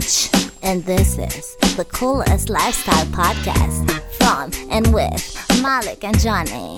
Bitch. 0.00 0.50
And 0.62 0.82
this 0.84 1.18
is 1.18 1.56
the 1.76 1.84
coolest 1.84 2.48
lifestyle 2.48 3.04
podcast 3.06 3.90
from 4.16 4.50
and 4.70 4.92
with 4.94 5.62
Malik 5.62 6.04
and 6.04 6.18
Johnny. 6.18 6.76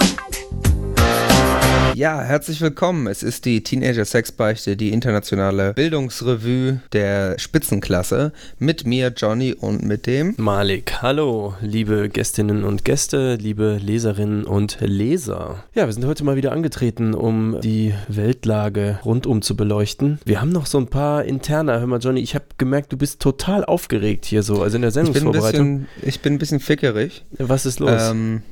Ja, 1.95 2.23
herzlich 2.23 2.61
willkommen. 2.63 3.07
Es 3.07 3.23
ist 3.23 3.45
die 3.45 3.63
Teenager 3.63 4.05
Sexbeichte, 4.05 4.77
die 4.77 4.93
internationale 4.93 5.75
Bildungsrevue 5.75 6.81
der 6.93 7.39
Spitzenklasse 7.39 8.33
mit 8.59 8.87
mir, 8.87 9.13
Johnny, 9.15 9.53
und 9.53 9.83
mit 9.85 10.07
dem 10.07 10.35
Malik. 10.39 11.03
Hallo, 11.03 11.55
liebe 11.61 12.09
Gästinnen 12.09 12.65
und 12.65 12.85
Gäste, 12.85 13.35
liebe 13.35 13.79
Leserinnen 13.81 14.45
und 14.45 14.79
Leser. 14.81 15.65
Ja, 15.75 15.87
wir 15.87 15.93
sind 15.93 16.07
heute 16.07 16.25
mal 16.25 16.37
wieder 16.37 16.53
angetreten, 16.53 17.13
um 17.13 17.61
die 17.61 17.95
Weltlage 18.09 18.99
rundum 19.05 19.43
zu 19.43 19.55
beleuchten. 19.55 20.19
Wir 20.25 20.41
haben 20.41 20.51
noch 20.51 20.67
so 20.67 20.79
ein 20.79 20.87
paar 20.87 21.25
interner. 21.25 21.79
Hör 21.79 21.87
mal, 21.87 22.01
Johnny, 22.01 22.21
ich 22.21 22.35
habe 22.35 22.47
gemerkt, 22.57 22.93
du 22.93 22.97
bist 22.97 23.21
total 23.21 23.65
aufgeregt 23.65 24.25
hier 24.25 24.43
so, 24.43 24.63
also 24.63 24.77
in 24.77 24.83
der 24.83 24.89
ich 24.89 24.95
bin 24.95 25.05
ein 25.05 25.13
Sendungsvorbereitung. 25.13 25.81
bisschen, 25.81 26.09
ich 26.09 26.21
bin 26.21 26.35
ein 26.35 26.39
bisschen 26.39 26.61
fickerig. 26.61 27.25
Was 27.39 27.67
ist 27.67 27.81
los? 27.81 28.11
Ähm, 28.11 28.43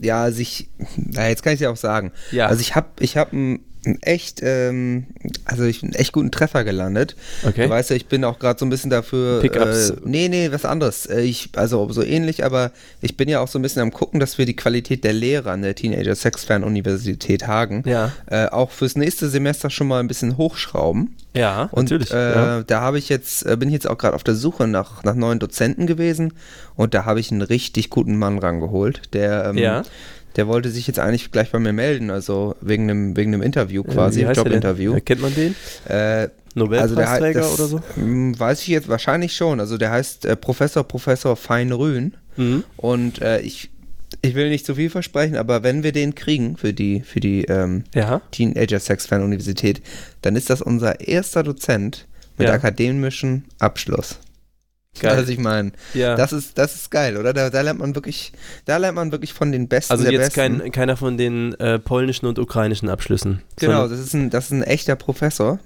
ja, 0.00 0.22
also 0.22 0.40
ich, 0.40 0.68
na, 0.96 1.28
jetzt 1.28 1.42
kann 1.42 1.52
ich 1.52 1.58
es 1.58 1.64
ja 1.64 1.70
auch 1.70 1.76
sagen. 1.76 2.12
Ja. 2.32 2.46
Also 2.46 2.60
ich 2.60 2.74
habe 2.74 2.88
ich 3.00 3.16
hab 3.16 3.32
einen 3.32 3.64
echt, 4.02 4.40
ähm, 4.42 5.04
also 5.44 5.64
ich 5.64 5.82
einen 5.82 5.92
echt 5.94 6.12
guten 6.12 6.30
Treffer 6.30 6.64
gelandet. 6.64 7.16
Okay. 7.46 7.64
Du 7.64 7.70
weißt 7.70 7.90
ja, 7.90 7.96
ich 7.96 8.06
bin 8.06 8.24
auch 8.24 8.38
gerade 8.38 8.58
so 8.58 8.66
ein 8.66 8.70
bisschen 8.70 8.90
dafür. 8.90 9.40
Pickups. 9.40 9.90
Äh, 9.90 9.96
nee, 10.04 10.28
nee, 10.28 10.50
was 10.52 10.64
anderes. 10.64 11.06
Äh, 11.06 11.22
Ich, 11.22 11.50
also 11.56 11.90
so 11.92 12.02
ähnlich, 12.02 12.44
aber 12.44 12.70
ich 13.00 13.16
bin 13.16 13.28
ja 13.28 13.40
auch 13.40 13.48
so 13.48 13.58
ein 13.58 13.62
bisschen 13.62 13.82
am 13.82 13.92
gucken, 13.92 14.20
dass 14.20 14.38
wir 14.38 14.46
die 14.46 14.56
Qualität 14.56 15.04
der 15.04 15.12
Lehrer 15.12 15.50
an 15.52 15.62
der 15.62 15.74
Teenager 15.74 16.14
Sex 16.14 16.44
Fan 16.44 16.64
Universität 16.64 17.46
Hagen 17.46 17.82
Ja. 17.86 18.12
äh, 18.26 18.46
auch 18.46 18.70
fürs 18.70 18.96
nächste 18.96 19.28
Semester 19.28 19.70
schon 19.70 19.86
mal 19.88 20.00
ein 20.00 20.08
bisschen 20.08 20.36
hochschrauben. 20.36 21.14
ja, 21.34 21.68
Und 21.72 21.84
natürlich. 21.90 22.12
äh, 22.12 22.34
ja. 22.34 22.62
da 22.62 22.80
habe 22.80 22.98
ich 22.98 23.08
jetzt, 23.08 23.44
äh, 23.46 23.56
bin 23.56 23.68
ich 23.68 23.74
jetzt 23.74 23.88
auch 23.88 23.98
gerade 23.98 24.14
auf 24.14 24.24
der 24.24 24.34
Suche 24.34 24.66
nach, 24.66 25.02
nach 25.04 25.14
neuen 25.14 25.38
Dozenten 25.38 25.86
gewesen 25.86 26.32
und 26.76 26.94
da 26.94 27.04
habe 27.04 27.20
ich 27.20 27.30
einen 27.30 27.42
richtig 27.42 27.90
guten 27.90 28.16
Mann 28.16 28.38
rangeholt, 28.38 29.02
der, 29.14 29.46
ähm, 29.50 29.58
Ja. 29.58 29.82
Der 30.36 30.46
wollte 30.48 30.70
sich 30.70 30.86
jetzt 30.86 30.98
eigentlich 30.98 31.30
gleich 31.30 31.50
bei 31.50 31.58
mir 31.58 31.72
melden, 31.72 32.10
also 32.10 32.54
wegen 32.60 32.90
einem, 32.90 33.16
wegen 33.16 33.32
einem 33.32 33.42
Interview 33.42 33.82
quasi, 33.84 34.22
heißt 34.22 34.36
der 34.36 34.44
denn? 34.44 34.52
Jobinterview. 34.54 34.98
Kennt 35.04 35.20
man 35.22 35.34
den? 35.34 35.54
Äh, 35.88 36.28
Nobelpreisträger 36.56 37.40
das, 37.40 37.54
oder 37.54 37.66
so? 37.66 37.80
m, 37.96 38.38
Weiß 38.38 38.60
ich 38.62 38.68
jetzt 38.68 38.88
wahrscheinlich 38.88 39.34
schon. 39.34 39.58
Also 39.60 39.76
der 39.78 39.90
heißt 39.90 40.24
äh, 40.24 40.36
Professor 40.36 40.84
Professor 40.84 41.36
Feinrühn 41.36 42.14
Mhm. 42.36 42.64
und 42.76 43.22
äh, 43.22 43.40
ich, 43.42 43.70
ich 44.22 44.34
will 44.34 44.48
nicht 44.48 44.66
zu 44.66 44.74
viel 44.74 44.90
versprechen, 44.90 45.36
aber 45.36 45.62
wenn 45.62 45.84
wir 45.84 45.92
den 45.92 46.16
kriegen 46.16 46.56
für 46.56 46.72
die, 46.72 47.00
für 47.02 47.20
die 47.20 47.44
ähm, 47.44 47.84
Ja. 47.94 48.20
Teenager 48.32 48.80
Sex 48.80 49.06
Fan 49.06 49.22
Universität, 49.22 49.80
dann 50.22 50.34
ist 50.34 50.50
das 50.50 50.60
unser 50.60 51.00
erster 51.00 51.44
Dozent 51.44 52.06
mit 52.36 52.48
Ja. 52.48 52.54
akademischem 52.54 53.44
Abschluss. 53.60 54.18
Geil. 55.00 55.16
Also 55.16 55.32
ich 55.32 55.38
meine, 55.38 55.72
Ja. 55.92 56.14
das 56.16 56.32
ist 56.32 56.56
das 56.58 56.74
ist 56.74 56.90
geil, 56.90 57.16
oder? 57.16 57.32
Da, 57.32 57.50
da 57.50 57.60
lernt 57.62 57.80
man 57.80 57.94
wirklich, 57.94 58.32
da 58.64 58.76
lernt 58.76 58.94
man 58.96 59.10
wirklich 59.12 59.32
von 59.32 59.50
den 59.52 59.68
Besten 59.68 59.92
also 59.92 60.04
der 60.04 60.12
jetzt 60.12 60.34
Besten. 60.34 60.58
kein, 60.60 60.72
keiner 60.72 60.96
von 60.96 61.16
den 61.16 61.54
äh, 61.54 61.78
polnischen 61.78 62.26
und 62.26 62.38
ukrainischen 62.38 62.88
Abschlüssen. 62.88 63.42
genau, 63.56 63.88
das 63.88 63.98
ist 63.98 64.14
ein 64.14 64.30
das 64.30 64.46
ist 64.46 64.50
ein 64.52 64.62
echter 64.62 64.96
Professor. 64.96 65.58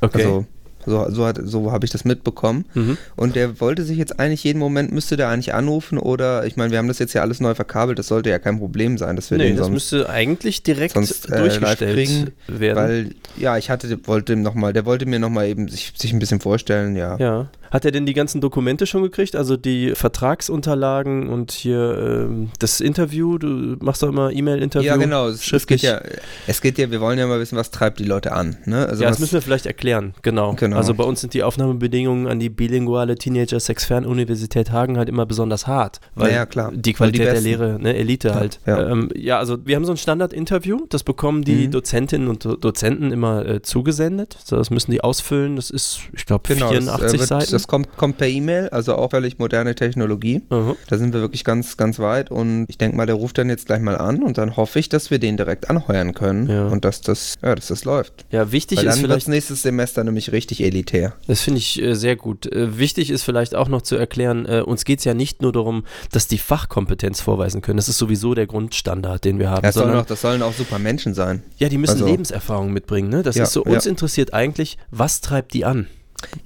Okay. 0.00 0.18
Also 0.24 0.46
so, 0.88 1.04
so, 1.10 1.26
hat, 1.26 1.40
so 1.42 1.72
habe 1.72 1.84
ich 1.84 1.90
das 1.90 2.04
mitbekommen. 2.04 2.64
Mhm. 2.74 2.96
Und 3.16 3.34
der 3.34 3.60
wollte 3.60 3.82
sich 3.82 3.98
jetzt 3.98 4.20
eigentlich 4.20 4.44
jeden 4.44 4.60
Moment, 4.60 4.92
müsste 4.92 5.16
der 5.16 5.28
eigentlich 5.30 5.52
anrufen 5.52 5.98
oder, 5.98 6.46
ich 6.46 6.56
meine, 6.56 6.70
wir 6.70 6.78
haben 6.78 6.86
das 6.86 7.00
jetzt 7.00 7.12
ja 7.12 7.22
alles 7.22 7.40
neu 7.40 7.56
verkabelt, 7.56 7.98
das 7.98 8.06
sollte 8.06 8.30
ja 8.30 8.38
kein 8.38 8.60
Problem 8.60 8.96
sein, 8.96 9.16
dass 9.16 9.32
wir 9.32 9.38
Nee, 9.38 9.48
den 9.48 9.56
das 9.56 9.66
sonst, 9.66 9.74
müsste 9.74 10.08
eigentlich 10.08 10.62
direkt 10.62 10.94
sonst, 10.94 11.28
äh, 11.28 11.38
durchgestellt 11.38 11.92
kriegen, 11.92 12.30
werden. 12.46 12.76
weil, 12.76 13.10
ja, 13.36 13.58
ich 13.58 13.68
hatte, 13.68 13.98
wollte 14.06 14.34
ihm 14.34 14.42
noch 14.42 14.54
mal, 14.54 14.72
der 14.72 14.84
wollte 14.84 15.06
mir 15.06 15.18
nochmal 15.18 15.48
eben 15.48 15.66
sich, 15.66 15.92
sich 15.96 16.12
ein 16.12 16.20
bisschen 16.20 16.38
vorstellen, 16.38 16.94
ja. 16.94 17.16
ja. 17.18 17.48
Hat 17.70 17.84
er 17.84 17.90
denn 17.92 18.06
die 18.06 18.14
ganzen 18.14 18.40
Dokumente 18.40 18.86
schon 18.86 19.02
gekriegt? 19.02 19.36
Also 19.36 19.56
die 19.56 19.92
Vertragsunterlagen 19.94 21.28
und 21.28 21.52
hier 21.52 22.26
ähm, 22.28 22.50
das 22.58 22.80
Interview? 22.80 23.38
Du 23.38 23.76
machst 23.80 24.02
doch 24.02 24.08
immer 24.08 24.30
E-Mail-Interview. 24.32 24.86
Ja, 24.88 24.96
genau. 24.96 25.28
Es, 25.28 25.36
es, 25.36 25.40
geht 25.40 25.48
schriftlich. 25.48 25.82
ja, 25.82 26.00
es 26.46 26.60
geht 26.60 26.78
ja, 26.78 26.90
wir 26.90 27.00
wollen 27.00 27.18
ja 27.18 27.26
mal 27.26 27.40
wissen, 27.40 27.56
was 27.56 27.70
treibt 27.70 27.98
die 27.98 28.04
Leute 28.04 28.32
an. 28.32 28.56
Ne? 28.64 28.86
Also 28.86 29.02
ja, 29.02 29.08
das 29.10 29.18
müssen 29.18 29.34
wir 29.34 29.42
vielleicht 29.42 29.66
erklären, 29.66 30.14
genau. 30.22 30.54
Genau. 30.54 30.76
Also 30.76 30.94
bei 30.94 31.04
uns 31.04 31.20
sind 31.20 31.34
die 31.34 31.42
Aufnahmebedingungen 31.42 32.26
an 32.26 32.38
die 32.38 32.48
bilinguale 32.50 33.16
Teenager 33.16 33.60
Sex 33.60 33.84
Fern 33.84 34.06
Universität 34.06 34.70
Hagen 34.70 34.98
halt 34.98 35.08
immer 35.08 35.26
besonders 35.26 35.66
hart. 35.66 36.00
Weil 36.14 36.30
Naja, 36.30 36.46
klar. 36.46 36.70
Die 36.72 36.76
Weil 36.76 36.82
die 36.82 37.18
Qualität 37.18 37.26
der. 37.26 37.40
Lehre, 37.40 37.78
ne, 37.80 37.94
Elite 37.96 38.34
halt. 38.34 38.60
ja. 38.66 38.90
Ähm, 38.90 39.08
ja, 39.14 39.38
also 39.38 39.58
wir 39.64 39.76
haben 39.76 39.84
so 39.84 39.92
ein 39.92 39.96
Standard-Interview, 39.96 40.86
das 40.88 41.02
bekommen 41.02 41.42
die 41.44 41.66
Mhm. 41.66 41.70
Dozentinnen 41.72 42.28
und 42.28 42.44
Do 42.44 42.56
Dozenten 42.56 43.12
immer 43.12 43.44
äh, 43.46 43.62
zugesendet. 43.62 44.36
So, 44.44 44.56
das 44.56 44.70
müssen 44.70 44.90
die 44.90 45.00
ausfüllen. 45.02 45.56
Das 45.56 45.70
ist, 45.70 46.00
ich 46.14 46.26
glaube, 46.26 46.42
genau, 46.52 46.68
84 46.68 47.12
das, 47.12 47.20
äh, 47.22 47.26
Seiten. 47.26 47.50
das 47.52 47.65
kommt, 47.66 47.96
kommt 47.96 48.18
per 48.18 48.28
E-Mail, 48.28 48.68
also 48.70 48.94
auch 48.96 49.10
völlig 49.10 49.38
moderne 49.38 49.74
Technologie. 49.74 50.42
Aha. 50.50 50.74
Da 50.88 50.98
sind 50.98 51.12
wir 51.14 51.20
wirklich 51.20 51.44
ganz, 51.44 51.76
ganz 51.76 51.98
weit 51.98 52.30
und 52.30 52.66
ich 52.68 52.78
denke 52.78 52.96
mal, 52.96 53.06
der 53.06 53.14
ruft 53.16 53.38
dann 53.38 53.48
jetzt 53.48 53.66
gleich 53.66 53.80
mal 53.80 53.96
an 53.96 54.22
und 54.22 54.38
dann 54.38 54.56
hoffe 54.56 54.78
ich, 54.78 54.88
dass 54.88 55.10
wir 55.10 55.18
den 55.18 55.36
direkt 55.36 55.70
anheuern 55.70 56.14
können 56.14 56.48
Ja. 56.48 56.66
und 56.66 56.84
dass 56.84 57.00
das, 57.00 57.34
ja, 57.42 57.54
dass 57.54 57.68
das 57.68 57.84
läuft. 57.84 58.24
Ja, 58.30 58.52
wichtig 58.52 58.78
Weil 58.78 58.86
ist 58.86 58.94
dann 58.96 59.04
vielleicht 59.04 59.28
nächstes 59.28 59.62
Semester 59.62 60.04
nämlich 60.04 60.32
richtig 60.32 60.62
elitär. 60.62 61.14
Das 61.26 61.40
finde 61.40 61.58
ich 61.58 61.80
äh, 61.82 61.94
sehr 61.94 62.16
gut. 62.16 62.46
Äh, 62.52 62.78
wichtig 62.78 63.10
ist 63.10 63.22
vielleicht 63.22 63.54
auch 63.54 63.68
noch 63.68 63.82
zu 63.82 63.96
erklären, 63.96 64.46
äh, 64.46 64.60
uns 64.60 64.84
geht 64.84 65.00
es 65.00 65.04
ja 65.04 65.14
nicht 65.14 65.42
nur 65.42 65.52
darum, 65.52 65.84
dass 66.12 66.26
die 66.28 66.38
Fachkompetenz 66.38 67.20
vorweisen 67.20 67.62
können. 67.62 67.76
Das 67.76 67.88
ist 67.88 67.98
sowieso 67.98 68.34
der 68.34 68.46
Grundstandard, 68.46 69.24
den 69.24 69.38
wir 69.38 69.50
haben. 69.50 69.62
Das, 69.62 69.74
sollen 69.74 69.86
sondern, 69.86 70.02
auch, 70.02 70.06
das 70.06 70.20
sollen 70.20 70.42
auch 70.42 70.52
super 70.52 70.78
Menschen 70.78 71.14
sein. 71.14 71.42
ja, 71.58 71.68
die 71.68 71.78
müssen 71.78 71.94
also- 71.94 72.06
Lebenserfahrung 72.06 72.72
mitbringen. 72.72 73.08
Ne? 73.08 73.22
Das 73.22 73.36
Ja, 73.36 73.44
ist 73.44 73.52
so, 73.52 73.64
ja. 73.64 73.72
uns 73.72 73.86
interessiert 73.86 74.34
eigentlich, 74.34 74.78
was 74.90 75.20
treibt 75.20 75.54
die 75.54 75.64
an? 75.64 75.86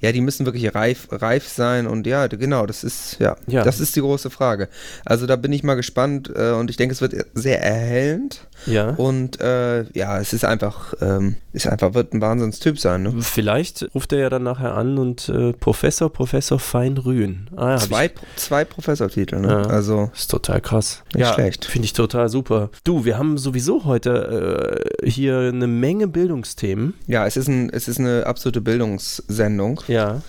Ja, 0.01 0.11
die 0.11 0.21
müssen 0.21 0.45
wirklich 0.45 0.73
reif, 0.75 1.07
reif 1.11 1.47
sein 1.47 1.87
und 1.87 2.05
ja, 2.05 2.27
genau, 2.27 2.65
das 2.65 2.83
ist, 2.83 3.17
ja, 3.19 3.35
Ja. 3.47 3.63
das 3.63 3.79
ist 3.79 3.95
die 3.95 4.01
große 4.01 4.29
Frage. 4.29 4.67
Also 5.05 5.27
da 5.27 5.35
bin 5.37 5.53
ich 5.53 5.63
mal 5.63 5.75
gespannt 5.75 6.31
äh, 6.35 6.51
und 6.51 6.69
ich 6.69 6.77
denke, 6.77 6.93
es 6.93 7.01
wird 7.01 7.15
sehr 7.33 7.61
erhellend 7.63 8.47
Ja. 8.65 8.91
und 8.91 9.39
äh, 9.41 9.83
ja, 9.93 10.19
es 10.19 10.33
ist 10.33 10.45
einfach, 10.45 10.93
ähm, 11.01 11.35
ist 11.53 11.67
einfach, 11.67 11.93
wird 11.93 12.13
ein 12.13 12.21
Wahnsinnstyp 12.21 12.79
sein, 12.79 13.03
ne? 13.03 13.13
Vielleicht 13.19 13.89
ruft 13.95 14.13
er 14.13 14.19
ja 14.19 14.29
dann 14.29 14.43
nachher 14.43 14.75
an 14.75 14.97
und 14.97 15.29
äh, 15.29 15.53
Professor, 15.53 16.11
Professor 16.11 16.59
Feinrühen. 16.59 17.49
Ah, 17.55 17.71
ja, 17.71 17.77
Zwei, 17.77 18.11
zwei 18.35 18.63
Professortitel, 18.65 19.39
ne? 19.39 19.47
Ja. 19.47 19.61
Also, 19.63 20.11
Ist 20.13 20.31
total 20.31 20.61
krass. 20.61 21.03
Nicht 21.13 21.21
ja, 21.25 21.33
schlecht. 21.33 21.65
Finde 21.65 21.85
ich 21.85 21.93
total 21.93 22.29
super. 22.29 22.69
Du, 22.83 23.03
wir 23.05 23.17
haben 23.17 23.37
sowieso 23.37 23.85
heute 23.85 24.83
äh, 25.03 25.09
hier 25.09 25.39
eine 25.39 25.67
Menge 25.67 26.07
Bildungsthemen. 26.07 26.93
ja, 27.07 27.25
es 27.25 27.37
ist, 27.37 27.47
ein, 27.47 27.69
es 27.71 27.87
ist 27.87 27.99
eine 27.99 28.25
absolute 28.25 28.61
Bildungssendung, 28.61 29.81
Ja. 29.87 30.21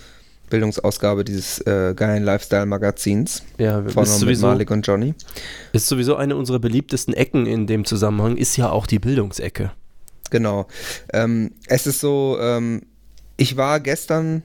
Bildungsausgabe 0.53 1.23
dieses 1.23 1.57
äh, 1.61 1.95
geilen 1.95 2.23
Lifestyle-Magazins 2.23 3.41
Ja, 3.57 3.81
von 3.81 4.05
sowieso, 4.05 4.45
Malik 4.45 4.69
und 4.69 4.85
Johnny. 4.85 5.15
ist 5.71 5.87
sowieso 5.87 6.15
eine 6.15 6.35
unserer 6.35 6.59
beliebtesten 6.59 7.15
Ecken 7.15 7.47
in 7.47 7.65
dem 7.65 7.85
Zusammenhang, 7.85 8.37
ist 8.37 8.55
ja 8.55 8.69
auch 8.69 8.85
die 8.85 8.99
Bildungsecke. 8.99 9.71
Genau. 10.29 10.67
Ähm, 11.11 11.53
es 11.65 11.87
ist 11.87 12.01
so, 12.01 12.37
ähm, 12.39 12.83
ich 13.35 13.57
war 13.57 13.79
gestern 13.79 14.43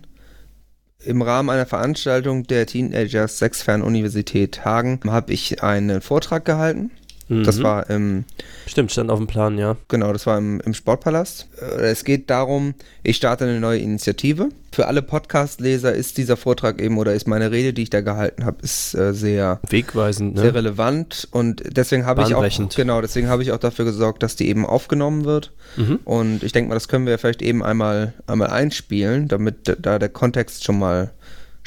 im 1.05 1.21
Rahmen 1.21 1.51
einer 1.51 1.67
Veranstaltung 1.67 2.45
der 2.45 2.65
Teenager 2.65 3.29
Sex 3.29 3.63
Fern 3.63 3.83
Universität 3.83 4.65
Hagen, 4.65 5.01
habe 5.07 5.35
ich 5.35 5.63
einen 5.63 6.01
Vortrag 6.01 6.47
gehalten. 6.47 6.91
Das 7.31 7.59
Mhm. 7.59 7.62
war 7.62 7.91
im, 7.91 8.25
Stimmt, 8.66 8.91
stand 8.91 9.11
auf 9.11 9.19
dem 9.19 9.27
Plan, 9.27 9.59
ja. 9.59 9.76
genau, 9.88 10.12
das 10.14 10.26
war 10.26 10.38
im, 10.38 10.61
im 10.61 10.73
Sportpalast. 10.73 11.47
Äh, 11.61 11.88
Es 11.91 12.05
geht 12.05 12.31
darum, 12.31 12.75
ich 13.03 13.17
starte 13.17 13.44
eine 13.44 13.61
neue 13.61 13.79
Initiative. 13.81 14.49
Für 14.73 14.87
alle 14.87 15.03
Podcast-Leser 15.03 15.93
ist 15.94 16.17
dieser 16.19 16.37
Vortrag 16.37 16.81
eben 16.81 16.99
oder 16.99 17.12
ist 17.14 17.26
meine 17.26 17.50
Rede, 17.50 17.73
die 17.73 17.82
ich 17.82 17.91
da 17.91 18.00
gehalten 18.00 18.44
habe, 18.44 18.58
ist 18.62 18.94
äh, 18.94 19.12
sehr 19.12 19.61
Wegweisend, 19.69 20.37
sehr 20.38 20.49
ne? 20.53 20.55
relevant 20.55 21.29
und 21.31 21.62
deswegen 21.76 22.06
habe 22.06 22.23
ich 22.23 22.35
auch 22.35 22.47
genau 22.75 23.00
deswegen 23.00 23.29
habe 23.29 23.43
ich 23.43 23.53
auch 23.53 23.58
dafür 23.58 23.85
gesorgt, 23.85 24.23
dass 24.23 24.37
die 24.37 24.49
eben 24.49 24.64
aufgenommen 24.67 25.25
wird 25.25 25.53
Mhm. 25.76 25.99
und 26.05 26.43
ich 26.43 26.53
denke 26.53 26.69
mal, 26.70 26.75
das 26.75 26.88
können 26.88 27.06
wir 27.06 27.19
vielleicht 27.19 27.43
eben 27.43 27.62
einmal 27.62 28.14
einmal 28.26 28.49
einspielen, 28.50 29.29
damit 29.29 29.76
da 29.81 29.99
der 29.99 30.08
Kontext 30.08 30.64
schon 30.64 30.79
mal 30.79 31.11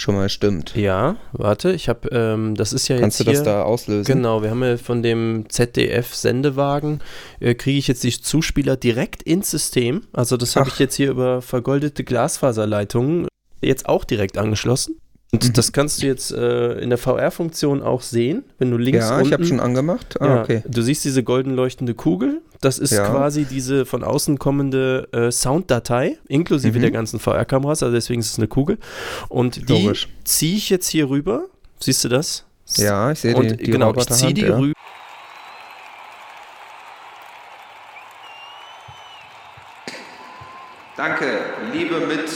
schon 0.01 0.15
mal 0.15 0.29
stimmt. 0.29 0.75
Ja, 0.75 1.15
warte, 1.31 1.71
ich 1.71 1.87
habe, 1.87 2.09
ähm, 2.11 2.55
das 2.55 2.73
ist 2.73 2.87
ja 2.87 2.99
Kannst 2.99 3.19
du 3.19 3.23
jetzt 3.23 3.39
das 3.39 3.45
hier, 3.45 3.53
da 3.53 3.63
auslösen? 3.63 4.13
Genau, 4.13 4.41
wir 4.41 4.49
haben 4.49 4.63
ja 4.63 4.77
von 4.77 5.03
dem 5.03 5.45
ZDF-Sendewagen, 5.49 7.01
äh, 7.39 7.55
kriege 7.55 7.77
ich 7.77 7.87
jetzt 7.87 8.03
die 8.03 8.11
Zuspieler 8.11 8.75
direkt 8.75 9.23
ins 9.23 9.51
System. 9.51 10.03
Also 10.13 10.37
das 10.37 10.55
habe 10.55 10.69
ich 10.69 10.79
jetzt 10.79 10.95
hier 10.95 11.11
über 11.11 11.41
vergoldete 11.41 12.03
Glasfaserleitungen 12.03 13.27
jetzt 13.61 13.87
auch 13.87 14.03
direkt 14.03 14.37
angeschlossen. 14.37 14.99
Und 15.33 15.47
mhm. 15.47 15.53
das 15.53 15.71
kannst 15.71 16.01
du 16.01 16.07
jetzt 16.07 16.31
äh, 16.31 16.73
in 16.79 16.89
der 16.89 16.97
VR-Funktion 16.97 17.81
auch 17.81 18.01
sehen, 18.01 18.43
wenn 18.59 18.69
du 18.69 18.77
links 18.77 19.05
ja, 19.05 19.15
unten. 19.15 19.27
Ich 19.27 19.33
habe 19.33 19.45
schon 19.45 19.61
angemacht. 19.61 20.19
Ah, 20.19 20.25
ja, 20.25 20.41
okay. 20.41 20.63
Du 20.67 20.81
siehst 20.81 21.05
diese 21.05 21.23
golden 21.23 21.51
leuchtende 21.55 21.93
Kugel. 21.93 22.41
Das 22.59 22.79
ist 22.79 22.91
ja. 22.91 23.09
quasi 23.09 23.45
diese 23.45 23.85
von 23.85 24.03
außen 24.03 24.37
kommende 24.39 25.07
äh, 25.13 25.31
Sounddatei 25.31 26.17
inklusive 26.27 26.77
mhm. 26.77 26.81
der 26.81 26.91
ganzen 26.91 27.19
VR-Kameras. 27.19 27.81
Also 27.81 27.95
deswegen 27.95 28.19
ist 28.19 28.31
es 28.31 28.37
eine 28.39 28.49
Kugel. 28.49 28.77
Und 29.29 29.69
die 29.69 29.93
ziehe 30.25 30.57
ich 30.57 30.69
jetzt 30.69 30.89
hier 30.89 31.09
rüber. 31.09 31.45
Siehst 31.79 32.03
du 32.03 32.09
das? 32.09 32.45
Ja, 32.75 33.11
ich 33.11 33.19
sehe 33.19 33.33
die, 33.33 33.55
die. 33.55 33.71
Genau, 33.71 33.95
ich 33.95 34.07
ziehe 34.07 34.33
die 34.33 34.41
ja. 34.41 34.57
rüber. 34.57 34.73
Danke, 40.97 41.25
liebe 41.73 42.05
mit 42.05 42.29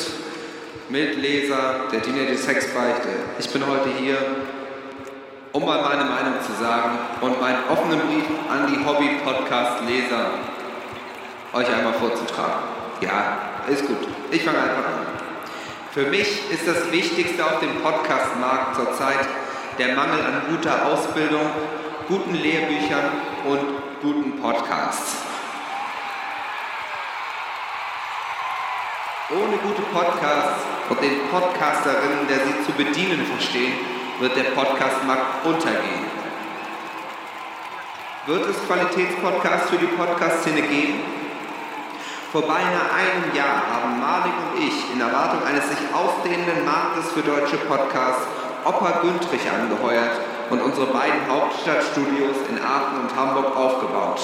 Mitleser 0.90 1.88
der 1.92 2.02
Teenager 2.02 2.38
Sexbeichte. 2.38 3.10
Ich 3.40 3.50
bin 3.50 3.66
heute 3.66 3.90
hier, 4.00 4.18
um 5.52 5.66
mal 5.66 5.82
meine 5.82 6.06
Meinung 6.06 6.34
zu 6.46 6.52
sagen 6.62 6.92
und 7.22 7.42
meinen 7.42 7.58
offenen 7.70 8.00
Brief 8.02 8.26
an 8.50 8.68
die 8.68 8.86
Hobby-Podcast-Leser 8.86 10.26
euch 11.54 11.68
einmal 11.74 11.94
vorzutragen. 11.94 12.66
Ja, 13.02 13.38
ist 13.68 13.88
gut. 13.88 13.98
Ich 14.30 14.44
fange 14.44 14.60
einfach 14.60 14.86
an. 14.86 15.08
Für 15.92 16.04
mich 16.04 16.52
ist 16.52 16.68
das 16.68 16.92
Wichtigste 16.92 17.44
auf 17.44 17.60
dem 17.62 17.82
Podcast-Markt 17.82 18.76
zurzeit 18.76 19.28
der 19.80 19.96
Mangel 19.96 20.20
an 20.20 20.42
guter 20.50 20.86
Ausbildung, 20.86 21.50
guten 22.08 22.36
Lehrbüchern 22.36 23.06
und 23.46 23.62
guten 24.04 24.40
Podcasts. 24.40 25.25
Ohne 29.32 29.58
gute 29.58 29.82
Podcasts 29.92 30.62
und 30.88 31.02
den 31.02 31.28
Podcasterinnen, 31.32 32.28
der 32.30 32.46
sie 32.46 32.64
zu 32.64 32.72
bedienen 32.74 33.26
verstehen, 33.26 33.74
wird 34.20 34.36
der 34.36 34.54
Podcastmarkt 34.54 35.44
untergehen. 35.44 36.06
Wird 38.28 38.46
es 38.48 38.56
Qualitätspodcasts 38.68 39.72
für 39.72 39.78
die 39.78 39.88
Podcast-Szene 39.88 40.62
geben? 40.62 41.02
Vor 42.32 42.44
beinahe 42.44 42.94
einem 42.94 43.34
Jahr 43.34 43.66
haben 43.66 44.00
Malik 44.00 44.34
und 44.46 44.62
ich 44.62 44.94
in 44.94 45.02
Erwartung 45.02 45.44
eines 45.44 45.70
sich 45.70 45.80
ausdehnenden 45.92 46.64
Marktes 46.64 47.12
für 47.12 47.24
deutsche 47.24 47.58
Podcasts 47.66 48.28
Opa 48.64 49.00
Güntrich 49.02 49.50
angeheuert 49.50 50.22
und 50.52 50.62
unsere 50.62 50.86
beiden 50.94 51.28
Hauptstadtstudios 51.28 52.38
in 52.48 52.62
Aachen 52.62 53.02
und 53.02 53.16
Hamburg 53.16 53.58
aufgebaut. 53.58 54.22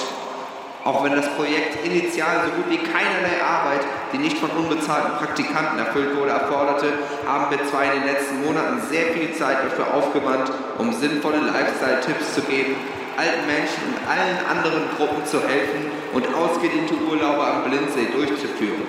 Auch 0.84 1.04
wenn 1.04 1.16
das 1.16 1.30
Projekt 1.36 1.86
initial 1.86 2.42
so 2.46 2.52
gut 2.58 2.66
wie 2.70 2.82
keinerlei 2.82 3.38
Arbeit, 3.46 3.86
die 4.12 4.18
nicht 4.18 4.38
von 4.40 4.50
unbezahlten 4.50 5.14
Praktikanten 5.18 5.78
erfüllt 5.78 6.18
wurde, 6.18 6.32
erforderte, 6.32 6.94
haben 7.28 7.52
wir 7.52 7.64
zwar 7.70 7.86
in 7.86 8.02
den 8.02 8.10
letzten 8.10 8.44
Monaten 8.44 8.82
sehr 8.90 9.14
viel 9.14 9.32
Zeit 9.34 9.58
dafür 9.64 9.94
aufgewandt, 9.94 10.52
um 10.80 10.92
sinnvolle 10.92 11.38
Lifestyle-Tipps 11.38 12.34
zu 12.34 12.42
geben, 12.42 12.76
alten 13.16 13.46
Menschen 13.46 13.94
und 13.94 14.02
allen 14.10 14.42
anderen 14.50 14.90
Gruppen 14.98 15.24
zu 15.26 15.38
helfen 15.46 15.92
und 16.14 16.26
ausgedehnte 16.34 16.96
Urlaube 16.96 17.46
am 17.46 17.70
Blindsee 17.70 18.10
durchzuführen. 18.12 18.82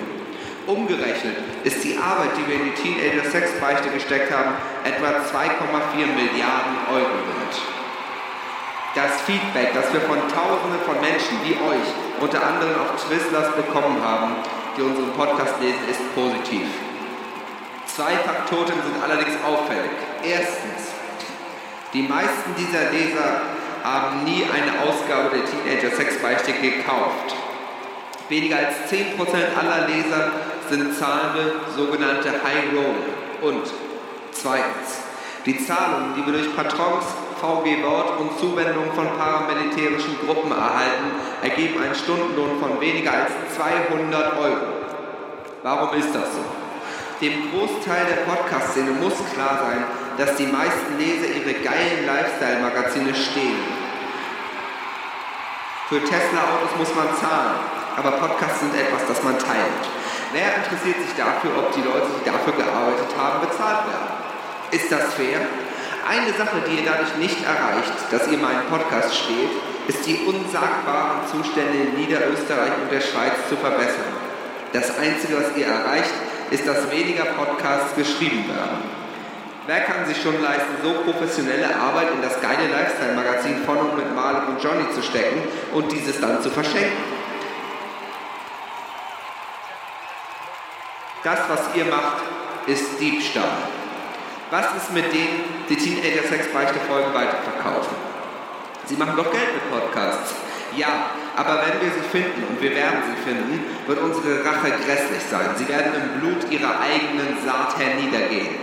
Umgerechnet 0.65 1.37
ist 1.63 1.83
die 1.83 1.97
Arbeit, 1.97 2.31
die 2.39 2.47
wir 2.47 2.55
in 2.55 2.71
die 2.71 2.77
Teenager-Sexbeichte 2.81 3.89
gesteckt 3.89 4.31
haben, 4.31 4.55
etwa 4.83 5.21
2,4 5.29 6.07
Milliarden 6.15 6.73
Euro 6.89 7.21
wert. 7.21 7.72
Das 8.95 9.21
Feedback, 9.21 9.73
das 9.73 9.91
wir 9.91 10.01
von 10.01 10.19
Tausenden 10.29 10.79
von 10.85 11.01
Menschen 11.01 11.41
wie 11.43 11.53
euch, 11.53 11.89
unter 12.21 12.45
anderem 12.45 12.79
auf 12.79 13.03
Twizzlers, 13.03 13.49
bekommen 13.55 13.97
haben, 14.03 14.35
die 14.77 14.83
unseren 14.83 15.11
Podcast 15.13 15.55
lesen, 15.59 15.81
ist 15.89 16.13
positiv. 16.13 16.67
Zwei 17.87 18.13
Faktoren 18.17 18.77
sind 18.85 19.01
allerdings 19.03 19.33
auffällig. 19.43 19.97
Erstens, 20.23 20.93
die 21.91 22.03
meisten 22.03 22.53
dieser 22.55 22.91
Leser 22.91 23.41
haben 23.83 24.25
nie 24.25 24.45
eine 24.45 24.85
Ausgabe 24.85 25.37
der 25.37 25.45
Teenager 25.49 25.95
Sexbeichte 25.95 26.53
gekauft. 26.53 27.33
Weniger 28.29 28.57
als 28.57 28.75
10% 28.91 29.17
aller 29.57 29.87
Leser 29.87 30.31
sind 30.69 30.95
zahlende 30.95 31.61
sogenannte 31.75 32.29
High 32.29 32.73
Roll. 32.75 33.49
Und 33.51 33.63
zweitens, 34.31 35.01
die 35.47 35.57
Zahlungen, 35.65 36.13
die 36.15 36.25
wir 36.25 36.33
durch 36.33 36.55
Patrons, 36.55 37.05
VG 37.43 37.83
Wort 37.83 38.21
und 38.21 38.39
Zuwendung 38.39 38.87
von 38.95 39.05
paramilitärischen 39.17 40.15
Gruppen 40.25 40.51
erhalten, 40.51 41.11
ergeben 41.41 41.83
einen 41.83 41.93
Stundenlohn 41.93 42.57
von 42.61 42.79
weniger 42.79 43.11
als 43.11 43.31
200 43.57 44.39
Euro. 44.39 44.67
Warum 45.61 45.99
ist 45.99 46.15
das 46.15 46.31
so? 46.31 46.43
Dem 47.19 47.51
Großteil 47.51 48.05
der 48.07 48.23
Podcast-Szene 48.31 48.91
muss 48.91 49.19
klar 49.33 49.59
sein, 49.59 49.83
dass 50.17 50.37
die 50.37 50.47
meisten 50.47 50.97
Leser 50.97 51.35
ihre 51.35 51.59
geilen 51.59 52.07
Lifestyle-Magazine 52.07 53.13
stehlen. 53.13 53.67
Für 55.89 55.99
Tesla-Autos 55.99 56.79
muss 56.79 56.95
man 56.95 57.11
zahlen, 57.19 57.59
aber 57.97 58.23
Podcasts 58.23 58.61
sind 58.61 58.73
etwas, 58.73 59.05
das 59.05 59.21
man 59.21 59.37
teilt. 59.37 59.83
Wer 60.31 60.63
interessiert 60.63 60.95
sich 60.95 61.13
dafür, 61.17 61.51
ob 61.59 61.75
die 61.75 61.83
Leute, 61.83 62.07
die 62.07 62.23
dafür 62.23 62.53
gearbeitet 62.53 63.11
haben, 63.19 63.41
bezahlt 63.41 63.83
werden? 63.91 64.15
Ist 64.71 64.89
das 64.89 65.13
fair? 65.13 65.41
Eine 66.07 66.33
Sache, 66.33 66.57
die 66.67 66.83
ihr 66.83 66.85
dadurch 66.85 67.15
nicht 67.15 67.37
erreicht, 67.45 67.95
dass 68.11 68.27
ihr 68.27 68.37
meinen 68.37 68.67
Podcast 68.69 69.15
steht, 69.15 69.51
ist 69.87 70.05
die 70.05 70.19
unsagbaren 70.27 71.27
Zustände 71.31 71.77
in 71.79 71.95
Niederösterreich 71.95 72.75
und 72.81 72.91
der 72.91 72.99
Schweiz 72.99 73.33
zu 73.47 73.55
verbessern. 73.55 74.11
Das 74.73 74.97
Einzige, 74.97 75.37
was 75.37 75.55
ihr 75.55 75.65
erreicht, 75.65 76.11
ist, 76.51 76.67
dass 76.67 76.91
weniger 76.91 77.23
Podcasts 77.23 77.95
geschrieben 77.95 78.47
werden. 78.49 78.83
Wer 79.65 79.79
kann 79.81 80.05
sich 80.05 80.21
schon 80.21 80.41
leisten, 80.41 80.75
so 80.83 80.91
professionelle 81.09 81.73
Arbeit 81.73 82.09
in 82.13 82.21
das 82.21 82.41
geile 82.41 82.67
Lifestyle-Magazin 82.67 83.63
von 83.65 83.77
und 83.77 83.95
mit 83.95 84.13
Malik 84.13 84.43
und 84.49 84.61
Johnny 84.61 84.83
zu 84.93 85.01
stecken 85.01 85.41
und 85.73 85.89
dieses 85.89 86.19
dann 86.19 86.41
zu 86.41 86.49
verschenken? 86.49 86.97
Das, 91.23 91.39
was 91.47 91.61
ihr 91.75 91.85
macht, 91.85 92.23
ist 92.67 92.99
Diebstahl. 92.99 93.82
Was 94.53 94.67
ist 94.77 94.93
mit 94.93 95.11
denen, 95.11 95.65
die 95.67 95.75
Teenager 95.75 96.29
Sex 96.29 96.45
Beichte 96.53 96.77
Folgen 96.85 97.11
weiterverkaufen? 97.11 97.97
Sie 98.85 98.95
machen 98.95 99.17
doch 99.17 99.31
Geld 99.31 99.49
mit 99.49 99.65
Podcasts. 99.71 100.35
Ja, 100.77 101.09
aber 101.35 101.65
wenn 101.65 101.81
wir 101.81 101.89
sie 101.89 102.05
finden, 102.13 102.43
und 102.45 102.61
wir 102.61 102.69
werden 102.69 103.01
sie 103.01 103.17
finden, 103.25 103.65
wird 103.87 103.97
unsere 103.97 104.45
Rache 104.45 104.69
grässlich 104.85 105.25
sein. 105.25 105.49
Sie 105.57 105.67
werden 105.67 105.93
im 105.97 106.21
Blut 106.21 106.51
ihrer 106.51 106.77
eigenen 106.85 107.41
Saat 107.43 107.79
herniedergehen. 107.81 108.53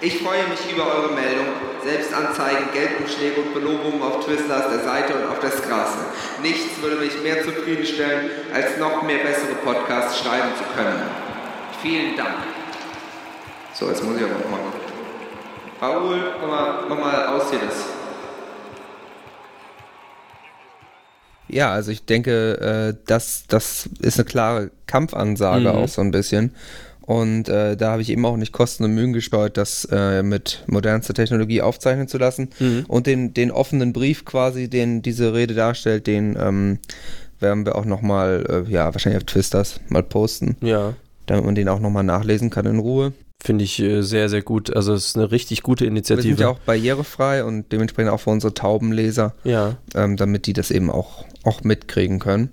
Ich 0.00 0.22
freue 0.22 0.48
mich 0.48 0.72
über 0.72 0.88
eure 0.88 1.12
Meldung, 1.12 1.52
Selbstanzeigen, 1.84 2.72
Geldumschläge 2.72 3.42
und 3.42 3.52
Belobungen 3.52 4.00
auf 4.00 4.24
Twizzlers, 4.24 4.72
der 4.72 4.80
Seite 4.80 5.12
und 5.16 5.28
auf 5.28 5.40
der 5.40 5.52
Straße. 5.52 6.00
Nichts 6.40 6.80
würde 6.80 6.96
mich 6.96 7.20
mehr 7.20 7.44
zufriedenstellen, 7.44 8.30
als 8.54 8.78
noch 8.78 9.02
mehr 9.02 9.18
bessere 9.18 9.52
Podcasts 9.62 10.18
schreiben 10.24 10.48
zu 10.56 10.64
können. 10.74 11.02
Vielen 11.82 12.16
Dank. 12.16 12.40
So, 13.74 13.88
jetzt 13.88 14.02
muss 14.02 14.16
ich 14.16 14.24
aber 14.24 14.40
nochmal. 14.40 14.79
Raoul, 15.80 16.18
mach 16.40 16.48
mal, 16.48 16.84
mach 16.88 16.98
mal 16.98 17.26
aus 17.28 17.50
hier 17.50 17.60
das. 17.60 17.86
Ja, 21.48 21.72
also 21.72 21.90
ich 21.90 22.04
denke, 22.04 22.92
äh, 22.94 23.02
das, 23.06 23.44
das 23.48 23.88
ist 24.00 24.18
eine 24.18 24.24
klare 24.24 24.70
Kampfansage 24.86 25.68
mhm. 25.68 25.74
auch 25.74 25.88
so 25.88 26.02
ein 26.02 26.10
bisschen. 26.10 26.54
Und 27.00 27.48
äh, 27.48 27.76
da 27.76 27.92
habe 27.92 28.02
ich 28.02 28.10
eben 28.10 28.24
auch 28.24 28.36
nicht 28.36 28.52
Kosten 28.52 28.84
und 28.84 28.94
Mühen 28.94 29.12
gespart, 29.12 29.56
das 29.56 29.88
äh, 29.90 30.22
mit 30.22 30.62
modernster 30.68 31.14
Technologie 31.14 31.62
aufzeichnen 31.62 32.06
zu 32.06 32.18
lassen. 32.18 32.50
Mhm. 32.60 32.84
Und 32.86 33.06
den, 33.06 33.34
den 33.34 33.50
offenen 33.50 33.92
Brief 33.92 34.24
quasi, 34.24 34.68
den 34.68 35.02
diese 35.02 35.34
Rede 35.34 35.54
darstellt, 35.54 36.06
den 36.06 36.36
ähm, 36.38 36.78
werden 37.40 37.64
wir 37.64 37.74
auch 37.74 37.86
nochmal, 37.86 38.64
äh, 38.68 38.70
ja, 38.70 38.92
wahrscheinlich 38.92 39.22
auf 39.22 39.26
Twisters 39.26 39.80
mal 39.88 40.02
posten. 40.02 40.56
Ja. 40.60 40.94
Damit 41.26 41.44
man 41.46 41.54
den 41.54 41.68
auch 41.68 41.80
nochmal 41.80 42.04
nachlesen 42.04 42.50
kann 42.50 42.66
in 42.66 42.78
Ruhe. 42.78 43.12
Finde 43.42 43.64
ich 43.64 43.80
äh, 43.80 44.02
sehr, 44.02 44.28
sehr 44.28 44.42
gut. 44.42 44.74
Also 44.74 44.92
es 44.92 45.06
ist 45.06 45.16
eine 45.16 45.30
richtig 45.30 45.62
gute 45.62 45.86
Initiative. 45.86 46.28
Wir 46.28 46.36
sind 46.36 46.40
ja 46.40 46.48
auch 46.50 46.58
barrierefrei 46.58 47.42
und 47.44 47.72
dementsprechend 47.72 48.12
auch 48.12 48.20
für 48.20 48.30
unsere 48.30 48.52
Taubenleser, 48.52 49.34
ja. 49.44 49.76
ähm, 49.94 50.16
damit 50.16 50.46
die 50.46 50.52
das 50.52 50.70
eben 50.70 50.90
auch, 50.90 51.24
auch 51.44 51.62
mitkriegen 51.62 52.18
können. 52.18 52.50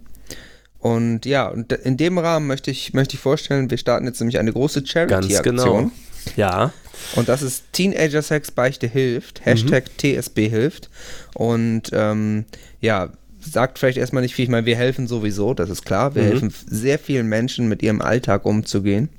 Und 0.80 1.26
ja, 1.26 1.48
und 1.48 1.74
in 1.74 1.98
dem 1.98 2.18
Rahmen 2.18 2.48
möchte 2.48 2.72
ich, 2.72 2.94
möchte 2.94 3.16
ich 3.16 3.20
vorstellen, 3.20 3.70
wir 3.70 3.78
starten 3.78 4.06
jetzt 4.06 4.20
nämlich 4.20 4.40
eine 4.40 4.54
große 4.54 4.86
Charity-Aktion. 4.86 5.44
Genau. 5.44 5.92
Ja. 6.36 6.72
Und 7.16 7.28
das 7.30 7.42
ist 7.42 7.66
Teenager 7.74 8.22
Sex 8.22 8.52
Beichte 8.52 8.88
hilft, 8.88 9.46
Hashtag 9.46 9.86
mhm. 9.86 10.20
TSB 10.22 10.50
hilft. 10.50 10.90
Und 11.34 11.90
ähm, 11.92 12.46
ja, 12.80 13.10
sagt 13.40 13.80
vielleicht 13.80 13.98
erstmal 13.98 14.24
nicht 14.24 14.36
viel. 14.36 14.44
Ich 14.44 14.50
meine, 14.50 14.66
wir 14.66 14.76
helfen 14.76 15.08
sowieso, 15.08 15.54
das 15.54 15.70
ist 15.70 15.86
klar. 15.86 16.16
Wir 16.16 16.24
mhm. 16.24 16.28
helfen 16.28 16.54
sehr 16.68 17.00
vielen 17.00 17.28
Menschen 17.28 17.68
mit 17.68 17.84
ihrem 17.84 18.02
Alltag 18.02 18.46
umzugehen. 18.46 19.10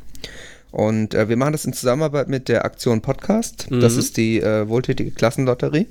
Und 0.71 1.15
äh, 1.15 1.29
wir 1.29 1.37
machen 1.37 1.53
das 1.53 1.65
in 1.65 1.73
Zusammenarbeit 1.73 2.29
mit 2.29 2.49
der 2.49 2.65
Aktion 2.65 3.01
Podcast. 3.01 3.71
Mhm. 3.71 3.81
Das 3.81 3.97
ist 3.97 4.17
die 4.17 4.41
äh, 4.41 4.69
wohltätige 4.69 5.11
Klassenlotterie. 5.11 5.87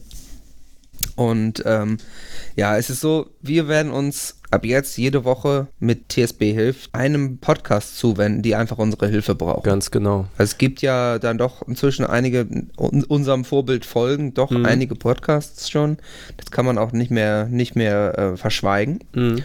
Und 1.15 1.63
ähm, 1.65 1.97
ja, 2.55 2.77
es 2.77 2.89
ist 2.89 3.01
so, 3.01 3.29
wir 3.41 3.67
werden 3.67 3.91
uns 3.91 4.39
ab 4.49 4.65
jetzt 4.65 4.97
jede 4.97 5.25
Woche 5.25 5.67
mit 5.79 6.09
TSB 6.09 6.53
Hilf 6.53 6.89
einem 6.91 7.37
Podcast 7.39 7.97
zuwenden, 7.97 8.41
die 8.41 8.55
einfach 8.55 8.77
unsere 8.77 9.07
Hilfe 9.07 9.35
brauchen. 9.35 9.63
Ganz 9.63 9.91
genau. 9.91 10.27
Also 10.37 10.51
es 10.51 10.57
gibt 10.57 10.81
ja 10.81 11.19
dann 11.19 11.37
doch 11.37 11.67
inzwischen 11.67 12.05
einige 12.05 12.47
un 12.77 13.03
unserem 13.03 13.45
Vorbild 13.45 13.85
folgen, 13.85 14.33
doch 14.33 14.51
mhm. 14.51 14.65
einige 14.65 14.95
Podcasts 14.95 15.69
schon. 15.69 15.97
Das 16.37 16.51
kann 16.51 16.65
man 16.65 16.77
auch 16.77 16.91
nicht 16.91 17.11
mehr, 17.11 17.45
nicht 17.45 17.75
mehr 17.75 18.17
äh, 18.17 18.37
verschweigen. 18.37 18.99
Mhm. 19.13 19.43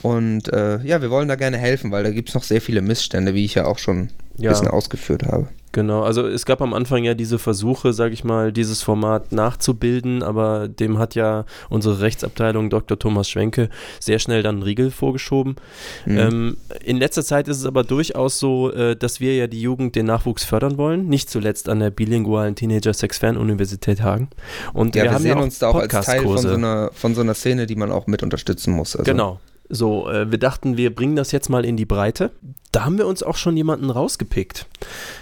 Und 0.00 0.52
äh, 0.52 0.82
ja, 0.82 1.02
wir 1.02 1.10
wollen 1.10 1.28
da 1.28 1.36
gerne 1.36 1.58
helfen, 1.58 1.90
weil 1.90 2.02
da 2.02 2.10
gibt 2.10 2.30
es 2.30 2.34
noch 2.34 2.42
sehr 2.42 2.60
viele 2.60 2.80
Missstände, 2.80 3.34
wie 3.34 3.44
ich 3.44 3.54
ja 3.54 3.66
auch 3.66 3.78
schon 3.78 4.08
ja. 4.36 4.50
bisschen 4.50 4.68
ausgeführt 4.68 5.24
habe. 5.24 5.48
Genau, 5.72 6.02
also 6.02 6.26
es 6.28 6.44
gab 6.44 6.60
am 6.60 6.74
Anfang 6.74 7.02
ja 7.02 7.14
diese 7.14 7.38
Versuche, 7.38 7.94
sage 7.94 8.12
ich 8.12 8.24
mal, 8.24 8.52
dieses 8.52 8.82
Format 8.82 9.32
nachzubilden, 9.32 10.22
aber 10.22 10.68
dem 10.68 10.98
hat 10.98 11.14
ja 11.14 11.46
unsere 11.70 12.00
Rechtsabteilung 12.00 12.68
Dr. 12.68 12.98
Thomas 12.98 13.30
Schwenke 13.30 13.70
sehr 13.98 14.18
schnell 14.18 14.42
dann 14.42 14.56
einen 14.56 14.62
Riegel 14.64 14.90
vorgeschoben. 14.90 15.56
Mhm. 16.04 16.18
Ähm, 16.18 16.56
in 16.84 16.98
letzter 16.98 17.24
Zeit 17.24 17.48
ist 17.48 17.56
es 17.56 17.64
aber 17.64 17.84
durchaus 17.84 18.38
so, 18.38 18.70
äh, 18.70 18.96
dass 18.96 19.20
wir 19.20 19.34
ja 19.34 19.46
die 19.46 19.62
Jugend, 19.62 19.96
den 19.96 20.04
Nachwuchs 20.06 20.44
fördern 20.44 20.76
wollen, 20.76 21.08
nicht 21.08 21.30
zuletzt 21.30 21.70
an 21.70 21.80
der 21.80 21.90
bilingualen 21.90 22.54
Teenager 22.54 22.92
Sex 22.92 23.18
Fernuniversität 23.18 24.02
Hagen. 24.02 24.28
Und 24.74 24.94
ja, 24.94 25.04
wir, 25.04 25.10
wir 25.10 25.14
haben 25.14 25.22
sehen 25.22 25.38
ja 25.38 25.42
uns 25.42 25.58
da 25.58 25.68
auch 25.68 25.76
als 25.76 26.06
Teil 26.06 26.22
von 26.22 26.38
so, 26.38 26.52
einer, 26.52 26.90
von 26.92 27.14
so 27.14 27.22
einer 27.22 27.34
Szene, 27.34 27.66
die 27.66 27.76
man 27.76 27.90
auch 27.90 28.06
mit 28.06 28.22
unterstützen 28.22 28.74
muss. 28.74 28.94
Also. 28.94 29.10
Genau, 29.10 29.40
so, 29.74 30.06
äh, 30.10 30.30
wir 30.30 30.38
dachten, 30.38 30.76
wir 30.76 30.94
bringen 30.94 31.16
das 31.16 31.32
jetzt 31.32 31.48
mal 31.48 31.64
in 31.64 31.78
die 31.78 31.86
Breite. 31.86 32.32
Da 32.72 32.84
haben 32.84 32.98
wir 32.98 33.06
uns 33.06 33.22
auch 33.22 33.36
schon 33.36 33.56
jemanden 33.56 33.88
rausgepickt. 33.88 34.66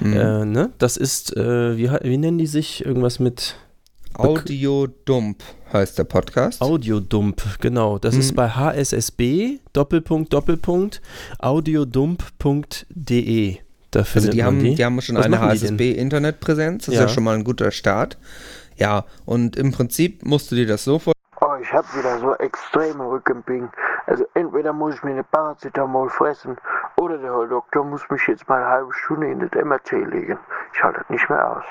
Mhm. 0.01 0.13
Äh, 0.13 0.45
ne? 0.45 0.73
Das 0.79 0.97
ist, 0.97 1.37
äh, 1.37 1.77
wie, 1.77 1.89
wie 1.89 2.19
nennen 2.19 2.39
die 2.39 2.49
sich? 2.49 2.85
Irgendwas 2.85 3.21
mit. 3.21 3.55
Audiodump 4.15 5.41
heißt 5.73 5.99
der 5.99 6.05
Podcast. 6.05 6.63
Audiodump, 6.63 7.61
genau. 7.61 8.01
Das 8.01 8.17
mhm. 8.17 8.21
ist 8.21 8.35
bei 8.35 8.51
HSSB, 8.51 9.61
Doppelpunkt, 9.73 10.33
Doppelpunkt, 10.33 11.01
audiodump.de. 11.39 13.59
Da 13.93 14.01
also 14.01 14.31
die 14.33 14.43
haben, 14.43 14.59
die. 14.59 14.75
die 14.75 14.85
haben 14.85 15.01
schon 15.01 15.15
Was 15.15 15.27
eine 15.27 15.39
HSSB-Internetpräsenz, 15.39 16.87
das 16.87 16.97
ja. 16.97 17.03
ist 17.03 17.09
ja 17.09 17.15
schon 17.15 17.23
mal 17.23 17.37
ein 17.37 17.45
guter 17.45 17.71
Start. 17.71 18.19
Ja, 18.77 19.05
und 19.27 19.55
im 19.55 19.71
Prinzip 19.71 20.27
musst 20.27 20.51
du 20.51 20.57
dir 20.57 20.67
das 20.67 20.83
so 20.83 20.99
vorstellen. 20.99 21.20
Ich 21.71 21.77
habe 21.77 21.87
wieder 21.97 22.19
so 22.19 22.35
extreme 22.35 23.09
Rückenping. 23.09 23.69
Also 24.07 24.25
entweder 24.35 24.73
muss 24.73 24.97
ich 24.97 25.05
mir 25.05 25.13
eine 25.13 25.23
Paracetamol 25.23 26.11
fressen 26.11 26.57
oder 26.97 27.17
der 27.17 27.31
Herr 27.33 27.47
Doktor 27.47 27.85
muss 27.85 28.03
mich 28.11 28.23
jetzt 28.27 28.49
mal 28.49 28.57
eine 28.57 28.67
halbe 28.67 28.93
Stunde 28.93 29.31
in 29.31 29.39
das 29.39 29.51
MRT 29.53 29.93
legen. 29.93 30.37
Ich 30.75 30.83
halte 30.83 30.99
das 30.99 31.11
nicht 31.11 31.31
mehr 31.31 31.49
aus. 31.49 31.65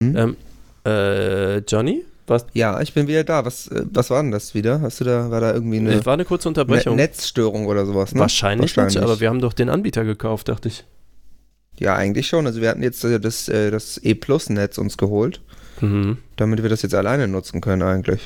Hm? 0.00 0.16
Ähm, 0.16 0.36
äh, 0.86 1.58
Johnny? 1.58 2.04
Was? 2.28 2.46
Ja, 2.52 2.80
ich 2.80 2.94
bin 2.94 3.08
wieder 3.08 3.24
da. 3.24 3.44
Was, 3.44 3.66
äh, 3.66 3.84
was 3.90 4.10
war 4.10 4.22
denn 4.22 4.30
das 4.30 4.54
wieder? 4.54 4.80
Hast 4.80 5.00
du 5.00 5.04
da, 5.04 5.32
war 5.32 5.40
da 5.40 5.52
irgendwie 5.52 5.78
eine. 5.78 5.94
Es 5.94 6.06
war 6.06 6.14
eine 6.14 6.24
kurze 6.24 6.46
Unterbrechung. 6.46 6.94
Ne 6.94 7.02
Netzstörung 7.02 7.66
oder 7.66 7.84
sowas, 7.84 8.14
ne? 8.14 8.20
Wahrscheinlich, 8.20 8.76
Wahrscheinlich. 8.76 8.94
Nicht, 8.94 9.04
aber 9.04 9.18
wir 9.18 9.28
haben 9.28 9.40
doch 9.40 9.54
den 9.54 9.68
Anbieter 9.68 10.04
gekauft, 10.04 10.48
dachte 10.48 10.68
ich. 10.68 10.84
Ja, 11.80 11.96
eigentlich 11.96 12.28
schon. 12.28 12.46
Also 12.46 12.60
wir 12.60 12.68
hatten 12.68 12.82
jetzt 12.84 13.02
äh, 13.02 13.18
das, 13.18 13.48
äh, 13.48 13.72
das 13.72 13.98
E-Plus-Netz 13.98 14.78
uns 14.78 14.96
geholt. 14.98 15.40
Mhm. 15.80 16.18
Damit 16.36 16.62
wir 16.62 16.70
das 16.70 16.82
jetzt 16.82 16.94
alleine 16.94 17.28
nutzen 17.28 17.60
können 17.60 17.82
eigentlich. 17.82 18.20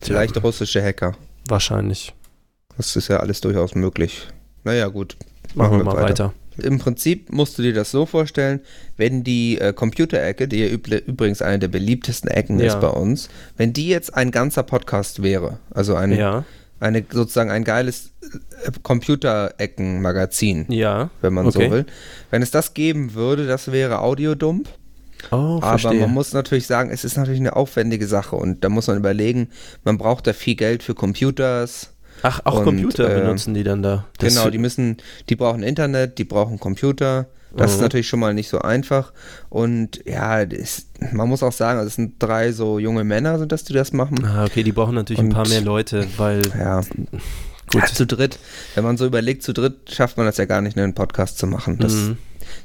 Vielleicht 0.00 0.36
ja. 0.36 0.42
russische 0.42 0.82
Hacker. 0.82 1.16
Wahrscheinlich. 1.48 2.14
Das 2.76 2.94
ist 2.94 3.08
ja 3.08 3.18
alles 3.18 3.40
durchaus 3.40 3.74
möglich. 3.74 4.28
Naja, 4.64 4.88
gut. 4.88 5.16
Machen, 5.54 5.70
machen 5.70 5.78
wir 5.78 5.84
mal 5.84 5.96
weiter. 5.96 6.26
weiter. 6.26 6.34
Im 6.62 6.78
Prinzip 6.78 7.30
musst 7.32 7.58
du 7.58 7.62
dir 7.62 7.72
das 7.72 7.90
so 7.90 8.04
vorstellen, 8.04 8.60
wenn 8.96 9.22
die 9.22 9.58
äh, 9.58 9.72
Computerecke, 9.72 10.48
die 10.48 10.58
ja 10.58 10.68
übrigens 10.68 11.40
eine 11.40 11.58
der 11.58 11.68
beliebtesten 11.68 12.28
Ecken 12.28 12.58
ja. 12.58 12.66
ist 12.66 12.80
bei 12.80 12.88
uns, 12.88 13.28
wenn 13.56 13.72
die 13.72 13.88
jetzt 13.88 14.14
ein 14.14 14.30
ganzer 14.30 14.64
Podcast 14.64 15.22
wäre, 15.22 15.60
also 15.70 15.94
ein, 15.94 16.12
ja. 16.12 16.44
eine, 16.80 17.04
sozusagen 17.10 17.50
ein 17.50 17.62
geiles 17.62 18.10
äh, 18.64 18.72
Computerecken-Magazin, 18.82 20.66
ja. 20.68 21.10
wenn 21.20 21.32
man 21.32 21.46
okay. 21.46 21.66
so 21.66 21.70
will. 21.72 21.86
Wenn 22.30 22.42
es 22.42 22.50
das 22.50 22.74
geben 22.74 23.14
würde, 23.14 23.46
das 23.46 23.70
wäre 23.70 24.00
Audiodump. 24.00 24.68
Oh, 25.30 25.58
Aber 25.62 25.92
man 25.94 26.12
muss 26.12 26.32
natürlich 26.32 26.66
sagen, 26.66 26.90
es 26.90 27.04
ist 27.04 27.16
natürlich 27.16 27.40
eine 27.40 27.56
aufwendige 27.56 28.06
Sache 28.06 28.36
und 28.36 28.64
da 28.64 28.68
muss 28.68 28.86
man 28.86 28.96
überlegen, 28.96 29.48
man 29.84 29.98
braucht 29.98 30.26
da 30.26 30.32
viel 30.32 30.54
Geld 30.54 30.82
für 30.82 30.94
Computers. 30.94 31.92
Ach, 32.22 32.40
auch 32.44 32.58
und, 32.58 32.64
Computer 32.64 33.10
äh, 33.10 33.20
benutzen 33.20 33.54
die 33.54 33.62
dann 33.62 33.82
da. 33.82 34.06
Das 34.18 34.34
genau, 34.34 34.50
die 34.50 34.58
müssen, 34.58 34.96
die 35.28 35.36
brauchen 35.36 35.62
Internet, 35.62 36.18
die 36.18 36.24
brauchen 36.24 36.58
Computer. 36.58 37.26
Das 37.56 37.72
oh. 37.72 37.74
ist 37.76 37.80
natürlich 37.80 38.08
schon 38.08 38.20
mal 38.20 38.34
nicht 38.34 38.48
so 38.48 38.60
einfach. 38.60 39.12
Und 39.48 40.00
ja, 40.04 40.44
das, 40.44 40.86
man 41.12 41.28
muss 41.28 41.42
auch 41.42 41.52
sagen, 41.52 41.78
also 41.78 41.88
es 41.88 41.94
sind 41.94 42.14
drei 42.18 42.52
so 42.52 42.78
junge 42.78 43.04
Männer, 43.04 43.38
sind 43.38 43.52
das, 43.52 43.64
die 43.64 43.72
das 43.72 43.92
machen. 43.92 44.24
Ah, 44.24 44.44
okay, 44.44 44.62
die 44.62 44.72
brauchen 44.72 44.94
natürlich 44.94 45.20
und, 45.20 45.26
ein 45.26 45.32
paar 45.32 45.48
mehr 45.48 45.62
Leute, 45.62 46.06
weil. 46.16 46.42
Ja. 46.58 46.82
Gut. 47.70 47.82
Ja, 47.82 47.86
zu 47.86 48.06
dritt, 48.06 48.38
wenn 48.74 48.82
man 48.82 48.96
so 48.96 49.04
überlegt, 49.04 49.42
zu 49.42 49.52
dritt 49.52 49.92
schafft 49.92 50.16
man 50.16 50.24
das 50.24 50.38
ja 50.38 50.46
gar 50.46 50.62
nicht, 50.62 50.78
einen 50.78 50.94
Podcast 50.94 51.36
zu 51.36 51.46
machen. 51.46 51.76
Das, 51.76 51.92
mhm 51.92 52.16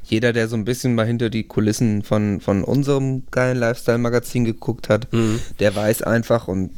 jeder, 0.04 0.32
der 0.32 0.48
so 0.48 0.56
ein 0.56 0.64
bisschen 0.64 0.94
mal 0.94 1.06
hinter 1.06 1.30
die 1.30 1.44
Kulissen 1.44 2.02
von, 2.02 2.40
von 2.40 2.64
unserem 2.64 3.24
geilen 3.30 3.58
Lifestyle-Magazin 3.58 4.44
geguckt 4.44 4.88
hat, 4.88 5.12
mhm. 5.12 5.40
der 5.60 5.74
weiß 5.74 6.02
einfach 6.02 6.48
und 6.48 6.70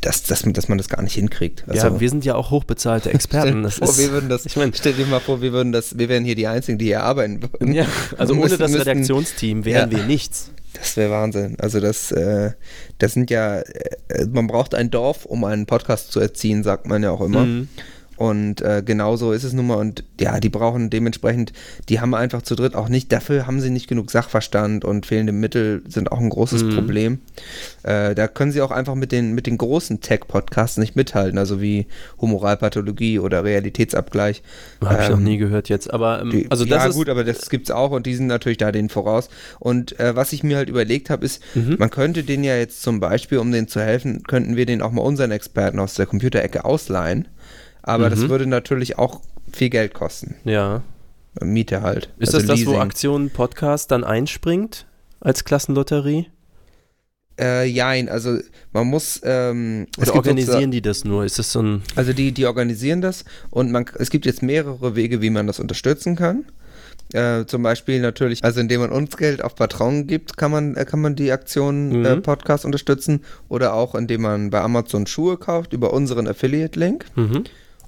dass, 0.00 0.22
dass, 0.22 0.42
dass 0.42 0.68
man 0.68 0.78
das 0.78 0.88
gar 0.88 1.02
nicht 1.02 1.14
hinkriegt. 1.14 1.64
Also, 1.66 1.86
ja, 1.86 2.00
wir 2.00 2.08
sind 2.08 2.24
ja 2.24 2.34
auch 2.34 2.50
hochbezahlte 2.50 3.12
Experten. 3.12 3.62
Das 3.64 3.76
vor, 3.76 3.88
ist, 3.88 3.98
wir 3.98 4.10
würden 4.10 4.28
das, 4.28 4.46
ich 4.46 4.56
mein, 4.56 4.72
stell 4.74 4.92
dir 4.92 5.06
mal 5.06 5.20
vor, 5.20 5.40
wir 5.40 5.52
würden 5.52 5.72
das, 5.72 5.98
wir 5.98 6.08
wären 6.08 6.24
hier 6.24 6.34
die 6.34 6.46
Einzigen, 6.46 6.78
die 6.78 6.86
hier 6.86 7.02
arbeiten 7.02 7.42
würden. 7.42 7.72
Ja, 7.72 7.86
also 8.18 8.34
ohne 8.34 8.56
das 8.56 8.74
Redaktionsteam 8.74 9.64
wären 9.64 9.90
ja. 9.90 9.98
wir 9.98 10.04
nichts. 10.04 10.50
Das 10.74 10.96
wäre 10.96 11.10
Wahnsinn. 11.10 11.56
Also 11.60 11.80
das, 11.80 12.10
äh, 12.12 12.52
das 12.98 13.12
sind 13.12 13.30
ja, 13.30 13.60
äh, 13.60 14.26
man 14.30 14.46
braucht 14.46 14.74
ein 14.74 14.90
Dorf, 14.90 15.24
um 15.24 15.44
einen 15.44 15.66
Podcast 15.66 16.12
zu 16.12 16.20
erziehen, 16.20 16.62
sagt 16.62 16.86
man 16.86 17.02
ja 17.02 17.10
auch 17.10 17.20
immer. 17.20 17.44
Mhm. 17.44 17.68
Und 18.24 18.62
äh, 18.62 18.82
genauso 18.82 19.32
ist 19.32 19.44
es 19.44 19.52
nun 19.52 19.66
mal. 19.66 19.74
Und 19.74 20.02
ja, 20.18 20.40
die 20.40 20.48
brauchen 20.48 20.88
dementsprechend, 20.88 21.52
die 21.90 22.00
haben 22.00 22.14
einfach 22.14 22.40
zu 22.40 22.54
dritt 22.54 22.74
auch 22.74 22.88
nicht, 22.88 23.12
dafür 23.12 23.46
haben 23.46 23.60
sie 23.60 23.68
nicht 23.68 23.86
genug 23.86 24.10
Sachverstand 24.10 24.82
und 24.86 25.04
fehlende 25.04 25.34
Mittel 25.34 25.82
sind 25.88 26.10
auch 26.10 26.20
ein 26.20 26.30
großes 26.30 26.64
mhm. 26.64 26.74
Problem. 26.74 27.18
Äh, 27.82 28.14
da 28.14 28.26
können 28.26 28.50
sie 28.50 28.62
auch 28.62 28.70
einfach 28.70 28.94
mit 28.94 29.12
den, 29.12 29.34
mit 29.34 29.46
den 29.46 29.58
großen 29.58 30.00
Tech-Podcasts 30.00 30.78
nicht 30.78 30.96
mithalten, 30.96 31.36
also 31.36 31.60
wie 31.60 31.84
Humoralpathologie 32.18 33.18
oder 33.18 33.44
Realitätsabgleich. 33.44 34.42
Habe 34.82 34.94
ähm, 34.94 35.02
ich 35.02 35.08
noch 35.10 35.18
ähm, 35.18 35.24
nie 35.24 35.36
gehört 35.36 35.68
jetzt, 35.68 35.92
aber 35.92 36.22
ähm, 36.22 36.30
die, 36.30 36.50
also 36.50 36.64
das 36.64 36.82
ja, 36.82 36.88
ist 36.88 36.96
gut, 36.96 37.10
aber 37.10 37.24
das 37.24 37.50
gibt 37.50 37.68
es 37.68 37.74
auch 37.74 37.90
und 37.90 38.06
die 38.06 38.14
sind 38.14 38.28
natürlich 38.28 38.56
da 38.56 38.72
denen 38.72 38.88
voraus. 38.88 39.28
Und 39.58 40.00
äh, 40.00 40.16
was 40.16 40.32
ich 40.32 40.42
mir 40.42 40.56
halt 40.56 40.70
überlegt 40.70 41.10
habe, 41.10 41.26
ist, 41.26 41.42
mhm. 41.54 41.76
man 41.78 41.90
könnte 41.90 42.24
den 42.24 42.42
ja 42.42 42.56
jetzt 42.56 42.80
zum 42.80 43.00
Beispiel, 43.00 43.36
um 43.36 43.52
denen 43.52 43.68
zu 43.68 43.82
helfen, 43.82 44.22
könnten 44.22 44.56
wir 44.56 44.64
den 44.64 44.80
auch 44.80 44.92
mal 44.92 45.02
unseren 45.02 45.30
Experten 45.30 45.78
aus 45.78 45.92
der 45.92 46.06
Computerecke 46.06 46.64
ausleihen 46.64 47.28
aber 47.84 48.06
mhm. 48.06 48.10
das 48.10 48.28
würde 48.28 48.46
natürlich 48.46 48.98
auch 48.98 49.20
viel 49.52 49.70
Geld 49.70 49.94
kosten. 49.94 50.36
Ja. 50.44 50.82
Miete 51.40 51.82
halt. 51.82 52.10
Ist 52.18 52.34
also 52.34 52.46
das 52.46 52.58
Leasing. 52.58 52.72
das, 52.72 52.74
wo 52.74 52.80
Aktion 52.80 53.30
Podcast 53.30 53.90
dann 53.90 54.04
einspringt 54.04 54.86
als 55.20 55.44
Klassenlotterie? 55.44 56.26
Äh, 57.38 57.66
jein, 57.66 58.08
also 58.08 58.38
man 58.72 58.86
muss. 58.86 59.20
Ähm, 59.24 59.86
Oder 59.98 60.14
organisieren 60.14 60.70
die 60.70 60.80
das 60.80 61.04
nur? 61.04 61.24
Ist 61.24 61.38
das 61.38 61.50
so 61.50 61.62
ein. 61.62 61.82
Also 61.96 62.12
die, 62.12 62.32
die 62.32 62.46
organisieren 62.46 63.00
das 63.00 63.24
und 63.50 63.72
man, 63.72 63.86
es 63.98 64.10
gibt 64.10 64.24
jetzt 64.24 64.42
mehrere 64.42 64.94
Wege, 64.94 65.20
wie 65.20 65.30
man 65.30 65.46
das 65.46 65.58
unterstützen 65.58 66.14
kann. 66.14 66.44
Äh, 67.12 67.44
zum 67.46 67.62
Beispiel 67.62 68.00
natürlich, 68.00 68.42
also 68.42 68.60
indem 68.60 68.80
man 68.80 68.90
uns 68.90 69.16
Geld 69.16 69.42
auf 69.42 69.56
Patreon 69.56 70.06
gibt, 70.06 70.36
kann 70.36 70.50
man, 70.50 70.76
äh, 70.76 70.84
kann 70.84 71.00
man 71.00 71.16
die 71.16 71.32
Aktion 71.32 71.92
äh, 71.92 71.96
mhm. 71.96 72.04
äh, 72.06 72.16
Podcast 72.16 72.64
unterstützen. 72.64 73.24
Oder 73.48 73.74
auch 73.74 73.94
indem 73.94 74.22
man 74.22 74.50
bei 74.50 74.60
Amazon 74.60 75.06
Schuhe 75.06 75.36
kauft 75.36 75.72
über 75.72 75.92
unseren 75.92 76.26
Affiliate-Link. 76.26 77.06
Mhm. 77.16 77.44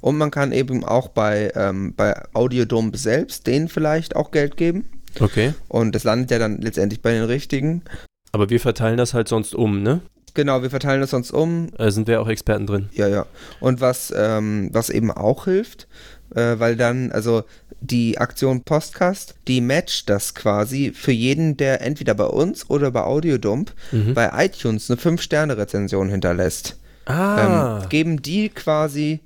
Und 0.06 0.18
man 0.18 0.30
kann 0.30 0.52
eben 0.52 0.84
auch 0.84 1.08
bei, 1.08 1.50
ähm, 1.56 1.92
bei 1.96 2.14
Audiodom 2.32 2.94
selbst 2.94 3.48
denen 3.48 3.66
vielleicht 3.66 4.14
auch 4.14 4.30
Geld 4.30 4.56
geben. 4.56 4.88
Okay. 5.18 5.52
Und 5.66 5.96
das 5.96 6.04
landet 6.04 6.30
ja 6.30 6.38
dann 6.38 6.60
letztendlich 6.60 7.02
bei 7.02 7.10
den 7.10 7.24
richtigen. 7.24 7.82
Aber 8.30 8.48
wir 8.48 8.60
verteilen 8.60 8.98
das 8.98 9.14
halt 9.14 9.26
sonst 9.26 9.52
um, 9.52 9.82
ne? 9.82 10.02
Genau, 10.34 10.62
wir 10.62 10.70
verteilen 10.70 11.00
das 11.00 11.10
sonst 11.10 11.32
um. 11.32 11.70
Da 11.76 11.90
sind 11.90 12.06
wir 12.06 12.20
auch 12.20 12.28
Experten 12.28 12.68
drin. 12.68 12.88
Ja, 12.92 13.08
ja. 13.08 13.26
Und 13.58 13.80
was, 13.80 14.14
ähm, 14.16 14.70
was 14.72 14.90
eben 14.90 15.10
auch 15.10 15.46
hilft, 15.46 15.88
äh, 16.36 16.54
weil 16.56 16.76
dann, 16.76 17.10
also 17.10 17.42
die 17.80 18.18
Aktion 18.18 18.62
Postcast, 18.62 19.34
die 19.48 19.60
matcht 19.60 20.08
das 20.08 20.36
quasi 20.36 20.92
für 20.94 21.10
jeden, 21.10 21.56
der 21.56 21.80
entweder 21.80 22.14
bei 22.14 22.26
uns 22.26 22.70
oder 22.70 22.92
bei 22.92 23.02
Audiodump 23.02 23.72
mhm. 23.90 24.14
bei 24.14 24.30
iTunes 24.44 24.88
eine 24.88 25.00
5-Sterne-Rezension 25.00 26.10
hinterlässt. 26.10 26.76
Ah. 27.06 27.80
Ähm, 27.80 27.88
geben 27.88 28.22
die 28.22 28.50
quasi 28.50 29.18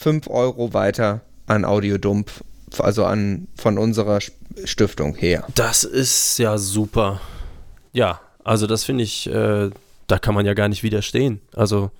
5 0.00 0.28
Euro 0.28 0.72
weiter 0.72 1.20
an 1.46 1.66
Audiodump, 1.66 2.30
also 2.78 3.04
an 3.04 3.48
von 3.54 3.76
unserer 3.76 4.20
Stiftung 4.64 5.14
her. 5.14 5.46
Das 5.54 5.84
ist 5.84 6.38
ja 6.38 6.56
super. 6.56 7.20
Ja, 7.92 8.20
also 8.42 8.66
das 8.66 8.84
finde 8.84 9.04
ich, 9.04 9.28
äh, 9.28 9.70
da 10.06 10.18
kann 10.18 10.34
man 10.34 10.46
ja 10.46 10.54
gar 10.54 10.68
nicht 10.68 10.82
widerstehen. 10.82 11.40
Also 11.54 11.90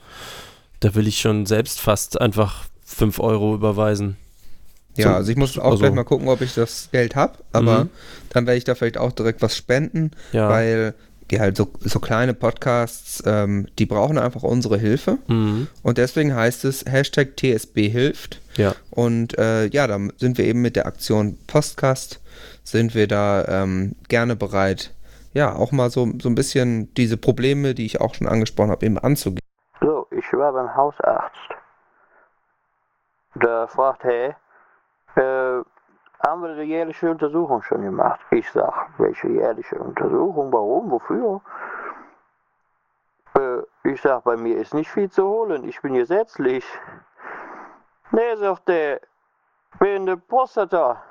da 0.80 0.95
will 0.95 1.07
ich 1.07 1.21
schon 1.21 1.45
selbst 1.45 1.78
fast 1.78 2.19
einfach 2.19 2.64
5 2.85 3.21
Euro 3.21 3.54
überweisen. 3.54 4.16
Ja, 4.97 5.16
also 5.16 5.30
ich 5.30 5.37
muss 5.37 5.59
auch 5.59 5.73
also, 5.73 5.78
gleich 5.78 5.92
mal 5.92 6.04
gucken, 6.04 6.28
ob 6.28 6.40
ich 6.40 6.54
das 6.54 6.88
Geld 6.90 7.14
habe, 7.14 7.38
aber 7.52 7.85
mhm. 7.85 7.90
dann 8.30 8.47
werde 8.47 8.57
ich 8.59 8.64
da 8.64 8.75
vielleicht 8.75 8.99
auch 8.99 9.12
direkt 9.12 9.42
was 9.42 9.57
spenden, 9.57 10.11
ja. 10.33 10.49
weil 10.49 10.95
die 11.31 11.41
halt 11.41 11.57
so, 11.57 11.69
so 11.81 12.01
kleine 12.01 12.35
Podcasts, 12.35 13.23
ähm, 13.27 13.67
die 13.79 13.87
brauchen 13.87 14.19
einfach 14.19 14.43
unsere 14.43 14.79
Hilfe. 14.79 15.19
Mhm. 15.29 15.69
Und 15.83 15.99
deswegen 15.99 16.35
heißt 16.35 16.65
es 16.65 16.85
Hashtag 16.87 17.37
TSB 17.37 17.89
hilft. 17.89 18.41
Ja. 18.57 18.75
Und 18.91 19.39
äh, 19.39 19.67
ja, 19.67 19.87
da 19.87 19.99
sind 20.17 20.39
wir 20.39 20.45
eben 20.45 20.63
mit 20.63 20.77
der 20.77 20.87
Aktion 20.87 21.39
Podcast, 21.47 22.21
sind 22.65 22.95
wir 22.95 23.07
da 23.07 23.45
ähm, 23.47 23.97
gerne 24.09 24.37
bereit, 24.37 24.93
ja, 25.33 25.55
auch 25.55 25.71
mal 25.71 25.91
so, 25.91 26.09
so 26.21 26.29
ein 26.29 26.35
bisschen 26.35 26.93
diese 26.95 27.17
Probleme, 27.17 27.75
die 27.75 27.87
ich 27.87 28.01
auch 28.01 28.15
schon 28.15 28.27
angesprochen 28.27 28.71
habe, 28.71 28.85
eben 28.85 28.99
anzugehen. 28.99 29.41
So, 29.81 30.07
ich 30.11 30.33
war 30.33 30.53
beim 30.53 30.75
Hausarzt. 30.75 31.37
Da 33.37 33.69
fragt 33.69 34.05
er, 34.05 34.37
äh, 35.15 35.63
haben 36.27 36.43
wir 36.43 36.55
die 36.55 36.62
jährliche 36.62 37.11
Untersuchung 37.11 37.62
schon 37.62 37.83
gemacht? 37.83 38.21
Ich 38.31 38.50
sag, 38.50 38.91
welche 38.99 39.29
jährliche 39.29 39.79
Untersuchung? 39.79 40.53
Warum? 40.53 40.91
Wofür? 40.91 41.41
Äh, 43.37 43.62
ich 43.85 44.00
sag, 44.03 44.25
bei 44.25 44.37
mir 44.37 44.57
ist 44.59 44.75
nicht 44.75 44.91
viel 44.91 45.11
zu 45.11 45.27
holen. 45.27 45.67
Ich 45.69 45.81
bin 45.81 45.95
gesetzlich. 45.95 46.65
Nee, 48.11 48.37
sagt 48.37 48.69
der, 48.69 49.00
wegen 49.79 50.07
der 50.07 50.17
Prostata. 50.17 51.03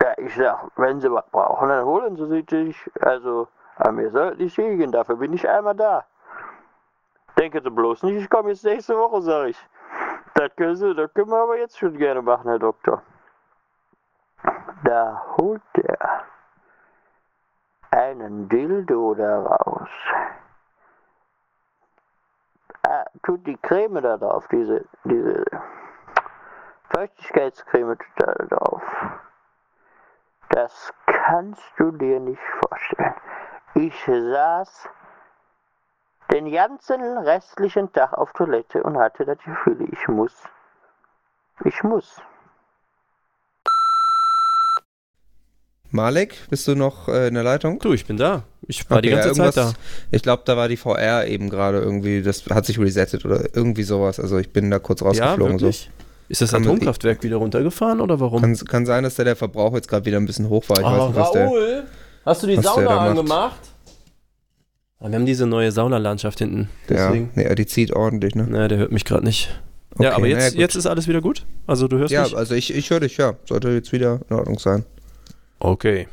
Ja, 0.00 0.14
ich 0.18 0.34
sag, 0.36 0.70
wenn 0.76 1.00
Sie 1.00 1.10
was 1.10 1.28
brauchen, 1.30 1.68
dann 1.68 1.84
holen 1.84 2.16
Sie 2.16 2.44
sich. 2.48 2.90
Also, 3.00 3.48
an 3.76 3.96
mir 3.96 4.10
sollten 4.10 4.42
nicht 4.42 4.56
liegen, 4.56 4.92
dafür 4.92 5.16
bin 5.16 5.32
ich 5.32 5.48
einmal 5.48 5.74
da. 5.74 6.04
Denken 7.36 7.62
Sie 7.62 7.70
bloß 7.70 8.02
nicht, 8.04 8.22
ich 8.22 8.30
komme 8.30 8.50
jetzt 8.50 8.64
nächste 8.64 8.96
Woche, 8.96 9.22
sag 9.22 9.48
ich. 9.48 9.68
Das 10.34 10.54
können, 10.56 10.76
Sie, 10.76 10.94
das 10.94 11.12
können 11.14 11.30
wir 11.30 11.42
aber 11.42 11.58
jetzt 11.58 11.78
schon 11.78 11.96
gerne 11.96 12.22
machen, 12.22 12.48
Herr 12.48 12.58
Doktor. 12.58 12.97
Da 14.84 15.24
holt 15.36 15.62
er 15.74 16.24
einen 17.90 18.48
Dildo 18.48 19.14
daraus. 19.14 19.88
Ah, 22.86 23.04
tut 23.22 23.46
die 23.46 23.56
Creme 23.56 24.00
da 24.00 24.16
drauf, 24.16 24.46
diese, 24.48 24.84
diese 25.04 25.44
Feuchtigkeitscreme 26.90 27.98
tut 27.98 28.12
da 28.16 28.32
drauf. 28.46 28.82
Das 30.50 30.92
kannst 31.06 31.72
du 31.76 31.90
dir 31.92 32.20
nicht 32.20 32.42
vorstellen. 32.62 33.14
Ich 33.74 34.04
saß 34.04 34.88
den 36.32 36.50
ganzen 36.50 37.18
restlichen 37.18 37.92
Tag 37.92 38.12
auf 38.12 38.32
Toilette 38.32 38.82
und 38.82 38.98
hatte 38.98 39.24
das 39.24 39.38
Gefühl, 39.38 39.86
ich 39.92 40.08
muss. 40.08 40.48
Ich 41.64 41.82
muss. 41.82 42.22
Malek, 45.90 46.34
bist 46.50 46.68
du 46.68 46.74
noch 46.74 47.08
äh, 47.08 47.28
in 47.28 47.34
der 47.34 47.42
Leitung? 47.42 47.78
Du, 47.78 47.92
ich 47.94 48.04
bin 48.04 48.16
da. 48.18 48.44
Ich 48.66 48.88
war 48.90 49.00
die 49.00 49.08
Okay, 49.12 49.22
ganze 49.22 49.40
ja, 49.42 49.50
Zeit 49.52 49.56
da. 49.56 49.72
Ich 50.10 50.22
glaube, 50.22 50.42
da 50.44 50.56
war 50.56 50.68
die 50.68 50.76
VR 50.76 51.26
eben 51.26 51.48
gerade 51.48 51.78
irgendwie, 51.78 52.20
das 52.22 52.44
hat 52.50 52.66
sich 52.66 52.78
resettet 52.78 53.24
oder 53.24 53.44
irgendwie 53.54 53.84
sowas. 53.84 54.20
Also 54.20 54.36
ich 54.38 54.50
bin 54.50 54.70
da 54.70 54.78
kurz 54.78 55.00
Ja, 55.00 55.06
rausgeflogen. 55.06 55.58
so. 55.58 55.66
wirklich? 55.66 55.90
Ist 56.28 56.42
das 56.42 56.52
Atomkraftwerk 56.52 57.22
wieder 57.22 57.36
runtergefahren 57.36 58.02
oder 58.02 58.20
warum? 58.20 58.42
Kann, 58.42 58.54
kann 58.54 58.84
sein, 58.84 59.02
dass 59.04 59.14
da 59.14 59.24
der 59.24 59.34
Verbrauch 59.36 59.72
jetzt 59.74 59.88
gerade 59.88 60.04
wieder 60.04 60.18
ein 60.18 60.26
bisschen 60.26 60.50
hoch 60.50 60.62
war. 60.68 60.78
Ich 60.78 60.84
weiß 60.84 60.92
Ah, 60.92 61.06
nicht, 61.06 61.16
was 61.16 61.32
der. 61.32 61.46
Raoul, 61.46 61.82
hast 62.26 62.42
du 62.42 62.46
die 62.48 62.56
Sauna 62.56 62.98
angemacht? 62.98 63.60
Ah, 65.00 65.08
wir 65.08 65.14
haben 65.14 65.24
diese 65.26 65.46
neue 65.46 65.72
Saunalandschaft 65.72 66.38
hinten. 66.40 66.68
Ja, 66.90 67.06
Deswegen. 67.08 67.30
nee, 67.34 67.54
die 67.54 67.64
zieht 67.66 67.92
ordentlich, 67.94 68.34
ne? 68.34 68.46
Naja, 68.46 68.68
der 68.68 68.78
hört 68.78 68.92
mich 68.92 69.06
gerade 69.06 69.24
nicht. 69.24 69.48
ja, 69.98 70.08
Okay, 70.10 70.16
aber 70.16 70.26
jetzt, 70.26 70.38
naja, 70.38 70.50
gut. 70.50 70.58
jetzt 70.58 70.74
ist 70.74 70.86
alles 70.86 71.08
wieder 71.08 71.22
gut? 71.22 71.46
Also 71.66 71.88
du 71.88 71.96
hörst 71.96 72.12
Ja, 72.12 72.24
mich? 72.24 72.36
also 72.36 72.54
ich, 72.54 72.74
ich 72.74 72.90
höre 72.90 73.00
dich, 73.00 73.16
ja. 73.16 73.34
Sollte 73.46 73.70
jetzt 73.70 73.92
wieder 73.92 74.20
in 74.28 74.36
Ordnung 74.36 74.58
sein. 74.58 74.84
Okay. 75.60 76.08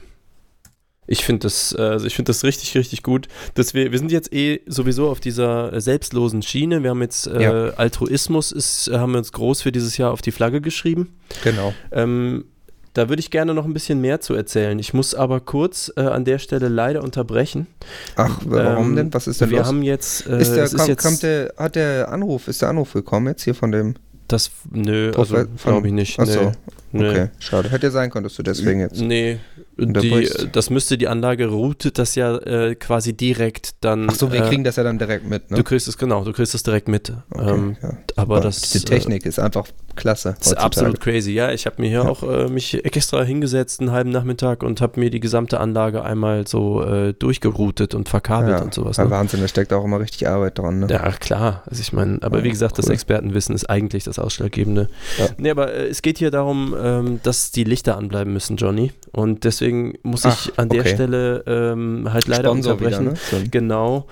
Ich 1.08 1.24
finde 1.24 1.42
das, 1.42 1.76
also 1.76 2.08
ich 2.08 2.16
finde 2.16 2.32
das 2.32 2.44
richtig, 2.44 2.76
richtig 2.76 3.04
gut. 3.04 3.28
Dass 3.54 3.76
wir, 3.76 3.92
wir 3.92 4.00
sind 4.00 4.12
jetzt 4.12 4.34
eh 4.34 4.62
sowieso 4.66 5.10
auf 5.10 5.20
dieser 5.20 5.72
äh, 5.72 5.80
selbstlosen 5.80 6.42
Schiene. 6.42 6.82
Wir 6.82 6.90
haben 6.90 7.02
jetzt 7.04 7.28
äh, 7.28 7.44
Ja. 7.44 7.52
Altruismus 7.76 8.52
ist, 8.52 8.90
haben 8.92 9.12
wir 9.12 9.20
uns 9.20 9.32
groß 9.32 9.62
für 9.62 9.72
dieses 9.72 9.98
Jahr 9.98 10.12
auf 10.12 10.24
die 10.24 10.32
Flagge 10.32 10.62
geschrieben. 10.62 11.16
Genau. 11.44 11.74
Ähm, 11.92 12.46
da 12.94 13.08
würde 13.10 13.20
ich 13.20 13.30
gerne 13.30 13.54
noch 13.54 13.66
ein 13.66 13.74
bisschen 13.74 14.02
mehr 14.02 14.20
zu 14.22 14.34
erzählen. 14.34 14.80
Ich 14.80 14.94
muss 14.96 15.14
aber 15.14 15.42
kurz 15.42 15.92
äh, 15.96 16.02
an 16.02 16.26
der 16.26 16.40
Stelle 16.40 16.70
leider 16.70 17.04
unterbrechen. 17.04 17.68
Ach, 18.16 18.40
warum 18.46 18.92
Ähm, 18.92 18.96
denn? 18.96 19.14
Was 19.14 19.28
ist 19.28 19.42
denn 19.42 19.52
wir 19.52 19.60
los? 19.60 19.68
haben 19.68 19.84
jetzt, 19.84 20.26
äh, 20.28 20.40
ist 20.42 20.54
der, 20.56 20.70
kommt, 20.70 20.88
jetzt 20.88 21.04
kommt 21.04 21.22
der, 21.22 21.54
hat 21.58 21.76
der 21.76 22.10
Anruf, 22.12 22.48
ist 22.48 22.62
der 22.64 22.70
Anruf 22.70 22.94
gekommen 22.94 23.28
jetzt 23.28 23.44
hier 23.44 23.54
von 23.54 23.72
dem? 23.72 23.96
Das, 24.28 24.52
nö, 24.72 25.12
also 25.18 25.36
Profe- 25.36 25.48
glaube 25.64 25.88
ich 25.88 25.94
nicht. 25.94 26.20
Ach 26.20 26.26
so, 26.26 26.52
nee, 26.92 27.02
nee. 27.04 27.10
Okay, 27.10 27.30
schade. 27.40 27.70
Hätte 27.70 27.88
ja 27.88 27.92
sein 27.92 28.10
können, 28.10 28.24
dass 28.24 28.36
du 28.36 28.44
deswegen 28.44 28.80
jetzt. 28.80 29.00
Nee, 29.00 29.40
die, 29.78 30.30
das 30.52 30.70
müsste 30.70 30.98
die 30.98 31.08
Anlage 31.08 31.48
routet 31.48 31.98
das 32.00 32.16
ja 32.16 32.38
äh, 32.38 32.76
quasi 32.76 33.14
direkt 33.14 33.76
dann. 33.82 34.08
Ach 34.10 34.16
so, 34.16 34.32
wir 34.32 34.44
äh, 34.44 34.48
kriegen 34.48 34.64
das 34.64 34.78
ja 34.78 34.84
dann 34.84 34.98
direkt 34.98 35.28
mit, 35.30 35.52
ne? 35.52 35.58
Du 35.58 35.64
kriegst 35.64 35.88
es, 35.88 35.98
genau, 35.98 36.24
du 36.24 36.32
kriegst 36.32 36.56
es 36.56 36.64
direkt 36.64 36.88
mit. 36.88 37.12
Okay, 37.32 37.50
ähm, 37.50 37.78
ja. 37.84 37.98
aber 38.16 38.40
das 38.40 38.62
Die 38.62 38.80
Technik 38.80 39.26
ist 39.26 39.38
einfach 39.40 39.68
klasse. 39.98 40.30
äh, 40.38 40.42
ist 40.42 40.58
absolut 40.58 41.00
crazy. 41.02 41.32
Ja, 41.34 41.52
ich 41.52 41.66
habe 41.66 41.82
mir 41.82 41.90
hier 41.90 42.04
Ja. 42.04 42.08
auch 42.10 42.24
äh, 42.24 42.48
mich 42.48 42.86
extra 42.86 43.24
hingesetzt 43.24 43.80
einen 43.82 43.92
halben 43.92 44.10
Nachmittag 44.12 44.64
und 44.64 44.80
habe 44.82 45.00
mir 45.00 45.10
die 45.10 45.20
gesamte 45.20 45.60
Anlage 45.60 46.04
einmal 46.04 46.48
so 46.48 46.82
äh, 46.84 47.14
durchgeroutet 47.14 47.94
und 47.96 48.08
verkabelt 48.10 48.58
ja, 48.58 48.64
und 48.64 48.74
sowas. 48.74 48.98
Ja, 48.98 49.04
Ne? 49.06 49.10
Wahnsinn, 49.12 49.42
da 49.42 49.48
steckt 49.48 49.72
auch 49.74 49.84
immer 49.84 50.00
richtig 50.00 50.28
Arbeit 50.28 50.58
dran, 50.58 50.80
ne? 50.80 50.88
Ja, 50.90 51.12
klar. 51.12 51.64
Also 51.66 51.82
ich 51.82 51.92
meine, 51.94 52.20
aber 52.22 52.44
wie 52.44 52.50
gesagt, 52.50 52.78
das 52.78 52.88
cool. 52.88 52.94
Expertenwissen 52.94 53.54
ist 53.54 53.70
eigentlich 53.70 54.06
das 54.06 54.15
Ausschlaggebende. 54.20 54.90
Ja. 55.18 55.28
Nee, 55.38 55.50
aber 55.52 55.74
äh, 55.74 55.88
es 55.88 56.02
geht 56.02 56.18
hier 56.18 56.32
darum, 56.32 56.76
ähm, 56.80 57.20
dass 57.24 57.52
die 57.52 57.64
Lichter 57.64 57.98
anbleiben 57.98 58.32
müssen, 58.34 58.58
Johnny. 58.58 58.92
Und 59.12 59.44
deswegen 59.44 59.98
muss 60.04 60.26
Ach, 60.26 60.48
ich 60.48 60.58
an 60.60 60.70
der 60.70 60.82
okay. 60.82 60.94
Stelle 60.96 61.44
ähm, 61.48 62.08
halt 62.12 62.28
leider 62.28 62.50
Sponsor 62.50 62.80
wieder, 62.80 63.00
unterbrechen. 63.00 63.14
ne? 63.14 63.42
So. 63.44 63.50
Genau. 63.52 64.08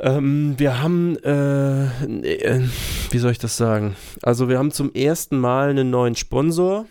Ähm, 0.00 0.54
wir 0.58 0.80
haben, 0.80 1.16
äh, 1.24 1.84
äh, 1.84 2.60
wie 3.10 3.18
soll 3.18 3.32
ich 3.32 3.38
das 3.38 3.56
sagen? 3.56 3.96
Also 4.22 4.48
wir 4.48 4.58
haben 4.58 4.70
zum 4.70 4.92
ersten 4.94 5.38
Mal 5.38 5.70
einen 5.70 5.90
neuen 5.90 6.14
Sponsor. 6.14 6.86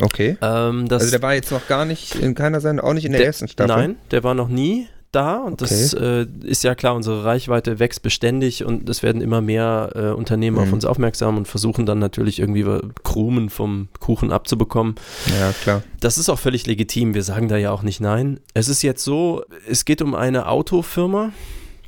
Okay. 0.00 0.36
Ähm, 0.40 0.88
das, 0.88 1.02
Also 1.02 1.10
der 1.10 1.22
war 1.22 1.34
jetzt 1.34 1.50
noch 1.50 1.66
gar 1.66 1.84
nicht 1.84 2.14
in 2.14 2.34
keiner 2.36 2.60
Sendung, 2.60 2.86
auch 2.86 2.94
nicht 2.94 3.04
in 3.04 3.12
der, 3.12 3.18
Der- 3.20 3.26
ersten 3.26 3.48
Staffel. 3.48 3.74
Nein, 3.76 3.96
der 4.12 4.22
war 4.22 4.34
noch 4.34 4.48
nie 4.48 4.86
da 5.12 5.38
und 5.38 5.60
das 5.60 5.92
äh, 5.92 6.26
ist 6.42 6.64
ja 6.64 6.74
klar, 6.74 6.94
unsere 6.94 7.24
Reichweite 7.24 7.78
wächst 7.78 8.02
beständig 8.02 8.64
und 8.64 8.88
es 8.88 9.02
werden 9.02 9.20
immer 9.20 9.40
mehr 9.40 9.90
äh, 9.94 10.00
Unternehmen 10.10 10.58
auf 10.58 10.66
Mhm. 10.68 10.74
uns 10.74 10.84
aufmerksam 10.84 11.36
und 11.36 11.48
versuchen 11.48 11.86
dann 11.86 11.98
natürlich 11.98 12.38
irgendwie 12.38 12.64
Krumen 13.02 13.50
vom 13.50 13.88
Kuchen 13.98 14.32
abzubekommen. 14.32 14.94
Ja, 15.38 15.52
klar. 15.62 15.82
Das 16.00 16.18
ist 16.18 16.28
auch 16.28 16.38
völlig 16.38 16.66
legitim, 16.66 17.14
wir 17.14 17.22
sagen 17.22 17.48
da 17.48 17.56
ja 17.56 17.70
auch 17.72 17.82
nicht 17.82 18.00
nein. 18.00 18.40
Es 18.54 18.68
ist 18.68 18.82
jetzt 18.82 19.02
so, 19.04 19.42
es 19.68 19.84
geht 19.84 20.02
um 20.02 20.14
eine 20.14 20.48
Autofirma, 20.48 21.32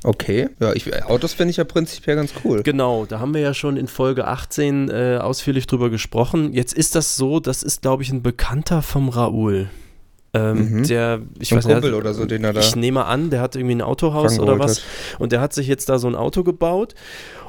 Okay. 0.05 0.49
Ja, 0.59 0.73
ich, 0.73 0.93
Autos 1.05 1.31
finde 1.31 1.51
ich 1.51 1.57
ja 1.57 1.63
prinzipiell 1.63 2.17
ganz 2.17 2.33
cool. 2.43 2.61
Genau, 2.61 3.05
da 3.05 3.21
haben 3.21 3.33
wir 3.33 3.39
ja 3.39 3.53
schon 3.53 3.77
in 3.77 3.87
Folge 3.87 4.27
18 4.27 4.89
äh, 4.89 5.17
ausführlich 5.21 5.65
drüber 5.65 5.89
gesprochen. 5.89 6.51
Jetzt 6.51 6.73
ist 6.73 6.95
das 6.95 7.15
so, 7.15 7.39
das 7.39 7.63
ist, 7.63 7.83
glaube 7.83 8.03
ich, 8.03 8.11
ein 8.11 8.21
Bekannter 8.21 8.81
vom 8.81 9.07
Raoul. 9.07 9.69
Ähm, 10.35 10.79
Mhm. 10.79 10.87
Der, 10.87 11.21
ich 11.39 11.49
So 11.49 11.55
weiß 11.57 11.65
nicht, 11.65 11.73
Kumpel 11.75 11.93
oder 11.93 12.13
so, 12.13 12.25
den 12.25 12.43
er 12.43 12.53
da 12.53 12.59
ich 12.59 12.75
nehme 12.75 13.05
an, 13.05 13.29
der 13.29 13.39
hat 13.41 13.55
irgendwie 13.55 13.75
ein 13.75 13.81
Autohaus 13.81 14.39
oder 14.39 14.57
was. 14.57 14.77
hat. 14.79 15.19
Und 15.19 15.31
der 15.31 15.41
hat 15.41 15.53
sich 15.53 15.67
jetzt 15.67 15.89
da 15.89 15.99
so 15.99 16.07
ein 16.07 16.15
Auto 16.15 16.43
gebaut. 16.43 16.95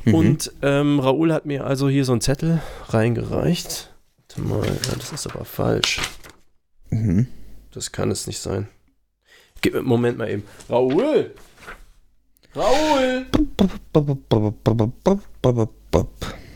Mhm. 0.05 0.15
Und 0.15 0.53
ähm, 0.63 1.01
Raoul 1.01 1.33
hat 1.33 1.47
mir 1.47 1.65
also 1.67 1.89
hier 1.89 2.05
so 2.05 2.13
einen 2.13 2.21
Zettel 2.21 2.61
reingereicht. 2.89 3.91
Warte 4.37 4.43
mal, 4.43 4.69
das 4.99 5.13
ist 5.13 5.27
aber 5.27 5.45
falsch. 5.47 6.01
Mhm. 6.91 7.27
Das 7.73 7.91
kann 7.91 8.11
es 8.11 8.27
nicht 8.27 8.39
sein. 8.39 8.69
Gib, 9.63 9.83
Moment 9.83 10.19
mal 10.19 10.29
eben. 10.29 10.43
Raoul! 10.69 11.33
Raoul! 12.55 13.27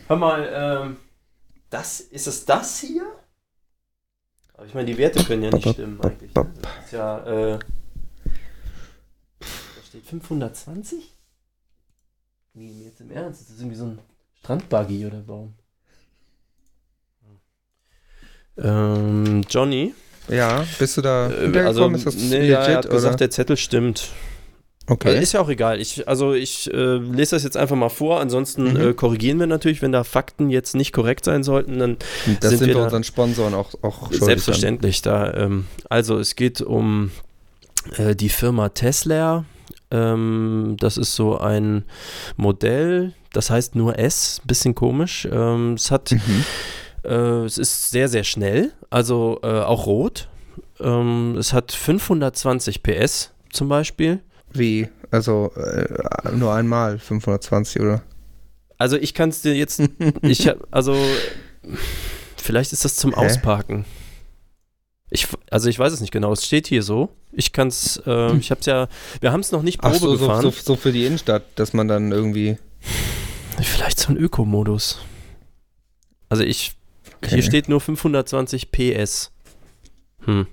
Hör 0.07 0.15
mal, 0.15 0.49
ähm, 0.53 0.97
das, 1.69 1.99
ist 1.99 2.27
es 2.27 2.45
das 2.45 2.79
hier? 2.79 3.03
Aber 4.59 4.67
ich 4.67 4.73
meine, 4.73 4.87
die 4.87 4.97
Werte 4.97 5.23
können 5.23 5.43
ja 5.43 5.51
nicht 5.51 5.69
stimmen 5.69 6.01
eigentlich. 6.01 6.35
ne? 6.35 6.51
Das 6.61 6.85
ist 6.85 6.91
ja, 6.91 7.53
äh, 7.53 7.59
da 9.39 9.45
steht 9.87 10.05
520? 10.05 11.13
Wie, 12.55 12.83
jetzt 12.83 12.99
im 12.99 13.09
Ernst? 13.09 13.39
Ist 13.39 13.51
das 13.51 13.59
irgendwie 13.59 13.77
so 13.77 13.85
ein 13.85 13.99
Strandbuggy 14.41 15.05
oder 15.05 15.23
warum? 15.27 15.53
Ähm, 18.57 19.43
Johnny? 19.49 19.93
Ja, 20.27 20.65
bist 20.77 20.97
du 20.97 21.01
da 21.03 21.29
Äh, 21.31 21.57
also, 21.59 21.89
ist 21.91 22.05
das 22.05 22.15
nee, 22.15 22.39
legit, 22.39 22.49
ja, 22.49 22.65
er 22.65 22.77
hat 22.79 22.85
oder? 22.87 22.95
gesagt, 22.95 23.21
der 23.21 23.29
Zettel 23.29 23.55
stimmt. 23.55 24.09
Okay. 24.89 25.21
Ist 25.21 25.33
ja 25.33 25.41
auch 25.41 25.49
egal. 25.49 25.79
Ich, 25.79 26.07
also 26.07 26.33
ich 26.33 26.71
äh, 26.73 26.97
lese 26.97 27.35
das 27.35 27.43
jetzt 27.43 27.57
einfach 27.57 27.75
mal 27.75 27.89
vor. 27.89 28.19
Ansonsten 28.19 28.73
Mhm. 28.73 28.89
äh, 28.89 28.93
korrigieren 28.93 29.39
wir 29.39 29.47
natürlich, 29.47 29.81
wenn 29.81 29.91
da 29.91 30.03
Fakten 30.03 30.49
jetzt 30.49 30.75
nicht 30.75 30.91
korrekt 30.91 31.25
sein 31.25 31.43
sollten, 31.43 31.79
dann 31.79 31.97
das 32.41 32.49
sind 32.51 32.59
sind 32.59 32.67
wir 32.69 32.77
unseren 32.79 33.03
Sponsoren 33.03 33.53
auch, 33.53 33.73
auch 33.81 34.11
Selbstverständlich. 34.11 35.01
Da, 35.01 35.33
ähm, 35.33 35.65
also 35.89 36.17
es 36.19 36.35
geht 36.35 36.61
um 36.61 37.11
äh, 37.97 38.15
die 38.15 38.29
Firma 38.29 38.69
Tesla. 38.69 39.45
Ähm, 39.91 40.75
das 40.79 40.97
ist 40.97 41.15
so 41.15 41.37
ein 41.39 41.83
Modell, 42.37 43.13
das 43.33 43.49
heißt 43.49 43.75
nur 43.75 43.97
S, 43.97 44.41
bisschen 44.45 44.75
komisch. 44.75 45.27
Ähm, 45.31 45.73
es 45.73 45.89
hat. 45.91 46.11
Mhm. 46.11 46.45
äh, 47.03 47.45
es 47.45 47.57
ist 47.57 47.89
sehr, 47.91 48.07
sehr 48.07 48.23
schnell, 48.23 48.71
also 48.89 49.39
äh, 49.41 49.47
auch 49.47 49.85
rot. 49.85 50.27
Ähm, 50.79 51.35
es 51.37 51.53
hat 51.53 51.71
520 51.71 52.83
PS 52.83 53.31
zum 53.51 53.67
Beispiel. 53.69 54.19
Wie? 54.53 54.89
Also 55.11 55.51
äh, 55.55 56.31
nur 56.33 56.53
einmal 56.53 56.99
520 56.99 57.81
oder? 57.81 58.01
Also 58.77 58.97
ich 58.97 59.13
kann 59.13 59.29
es 59.29 59.41
dir 59.41 59.55
jetzt, 59.55 59.81
ich 60.21 60.47
hab, 60.47 60.57
also 60.71 60.95
vielleicht 62.37 62.73
ist 62.73 62.85
das 62.85 62.95
zum 62.95 63.11
Hä? 63.11 63.17
Ausparken. 63.25 63.85
Ich, 65.11 65.27
also 65.49 65.69
ich 65.69 65.79
weiß 65.79 65.91
es 65.91 66.01
nicht 66.01 66.11
genau, 66.11 66.31
es 66.31 66.45
steht 66.45 66.67
hier 66.67 66.83
so. 66.83 67.09
Ich 67.31 67.51
kann 67.51 67.67
es, 67.67 68.01
äh, 68.05 68.35
ich 68.37 68.51
habe 68.51 68.59
es 68.59 68.65
ja, 68.67 68.87
wir 69.21 69.31
haben 69.31 69.39
es 69.39 69.51
noch 69.51 69.63
nicht 69.63 69.79
Ach 69.81 69.91
Probe 69.91 69.99
so, 69.99 70.15
so, 70.15 70.27
gefahren. 70.27 70.41
so, 70.43 70.51
so 70.51 70.75
für 70.75 70.91
die 70.91 71.05
Innenstadt, 71.05 71.43
dass 71.55 71.73
man 71.73 71.87
dann 71.87 72.11
irgendwie. 72.11 72.57
Vielleicht 73.61 73.99
so 73.99 74.09
ein 74.09 74.17
Ökomodus. 74.17 74.99
Also 76.29 76.43
ich, 76.43 76.73
Hier 77.27 77.41
steht 77.41 77.69
nur 77.69 77.81
520 77.81 78.71
PS. 78.71 79.31
Hm. 80.25 80.47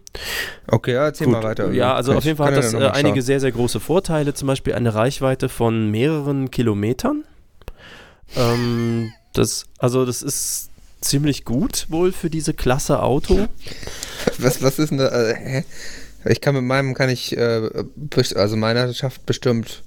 Okay, 0.68 0.94
ja, 0.94 1.04
erzähl 1.04 1.26
Gut. 1.26 1.34
mal 1.34 1.42
weiter. 1.42 1.72
Ja, 1.72 1.94
also 1.94 2.12
Kann 2.12 2.18
auf 2.18 2.24
jeden 2.24 2.36
Fall 2.36 2.54
hat 2.54 2.56
das 2.56 2.72
äh, 2.72 2.86
einige 2.88 3.22
sehr, 3.22 3.40
sehr 3.40 3.52
große 3.52 3.80
Vorteile, 3.80 4.34
zum 4.34 4.46
Beispiel 4.46 4.74
eine 4.74 4.94
Reichweite 4.94 5.48
von 5.48 5.90
mehreren 5.90 6.50
Kilometern. 6.50 7.24
Ähm, 8.36 9.12
das, 9.32 9.66
also 9.78 10.04
das 10.04 10.22
ist 10.22 10.70
ziemlich 11.00 11.44
gut 11.44 11.86
wohl 11.88 12.12
für 12.12 12.30
diese 12.30 12.54
Klasse 12.54 13.02
Auto. 13.02 13.46
Was, 14.38 14.62
was 14.62 14.78
ist 14.78 14.90
denn 14.90 14.98
da? 14.98 15.08
Äh, 15.08 15.34
hä? 15.36 15.64
Ich 16.28 16.40
kann 16.40 16.54
mit 16.54 16.64
meinem, 16.64 16.94
kann 16.94 17.08
ich, 17.08 17.36
äh, 17.36 17.70
also 18.34 18.56
meiner 18.56 18.92
schafft 18.92 19.24
bestimmt, 19.24 19.84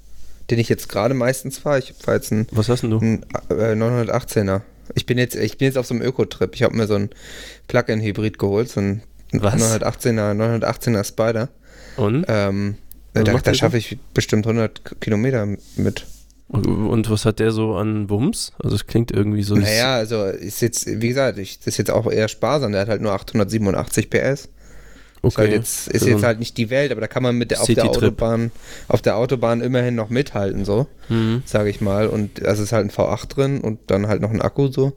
den 0.50 0.58
ich 0.58 0.68
jetzt 0.70 0.88
gerade 0.88 1.12
meistens 1.14 1.58
fahre. 1.58 1.78
Ich 1.78 1.92
fahre 1.92 2.16
jetzt 2.16 2.32
einen, 2.32 2.46
Was 2.50 2.68
hast 2.68 2.82
denn 2.82 2.90
du? 2.90 2.98
einen 2.98 3.26
äh, 3.50 3.74
918er. 3.74 4.62
Ich 4.94 5.04
bin 5.04 5.18
jetzt, 5.18 5.36
ich 5.36 5.58
bin 5.58 5.66
jetzt 5.66 5.76
auf 5.76 5.86
so 5.86 5.94
einem 5.94 6.02
Öko-Trip. 6.02 6.54
Ich 6.54 6.62
habe 6.62 6.74
mir 6.74 6.86
so 6.86 6.94
einen 6.94 7.10
Plug-in-Hybrid 7.68 8.38
geholt, 8.38 8.70
so 8.70 8.80
einen 8.80 9.02
Was? 9.32 9.54
918er, 9.54 10.34
918er 10.34 11.04
Spider. 11.04 11.48
Und? 11.96 12.24
Ähm, 12.28 12.76
da 13.14 13.22
da 13.24 13.54
schaffe 13.54 13.78
ich 13.78 13.98
bestimmt 14.14 14.46
100 14.46 14.84
K- 14.84 14.94
Kilometer 15.00 15.46
mit. 15.76 16.06
Und 16.48 17.08
was 17.10 17.24
hat 17.24 17.38
der 17.38 17.52
so 17.52 17.74
an 17.76 18.10
Wumms? 18.10 18.52
Also 18.62 18.74
es 18.74 18.86
klingt 18.86 19.12
irgendwie 19.12 19.42
so. 19.44 19.54
Naja, 19.54 19.94
also 19.94 20.24
ist 20.24 20.60
jetzt, 20.62 20.86
wie 20.86 21.08
gesagt, 21.08 21.38
ich, 21.38 21.58
das 21.58 21.68
ist 21.68 21.76
jetzt 21.78 21.90
auch 21.92 22.10
eher 22.10 22.26
sparsam. 22.28 22.72
Der 22.72 22.80
hat 22.82 22.88
halt 22.88 23.02
nur 23.02 23.12
887 23.12 24.10
PS. 24.10 24.18
Ist, 24.22 24.48
okay. 25.22 25.36
halt 25.42 25.52
jetzt, 25.52 25.86
ist 25.88 26.06
jetzt 26.06 26.20
so 26.20 26.26
halt 26.26 26.38
nicht 26.40 26.56
die 26.56 26.70
Welt, 26.70 26.90
aber 26.92 27.00
da 27.00 27.06
kann 27.06 27.22
man 27.22 27.36
mit 27.36 27.50
der, 27.52 27.60
auf 27.60 27.66
der. 27.66 27.84
Autobahn, 27.84 28.50
auf 28.88 29.02
der 29.02 29.16
Autobahn 29.16 29.60
immerhin 29.60 29.94
noch 29.94 30.08
mithalten, 30.10 30.64
so, 30.64 30.86
Mhm. 31.08 31.42
sage 31.44 31.68
ich 31.70 31.80
mal. 31.80 32.08
Und 32.08 32.44
also 32.44 32.62
ist 32.62 32.72
halt 32.72 32.86
ein 32.86 32.90
V8 32.90 33.28
drin 33.28 33.60
und 33.60 33.78
dann 33.88 34.08
halt 34.08 34.20
noch 34.22 34.30
ein 34.30 34.40
Akku 34.40 34.68
so. 34.72 34.96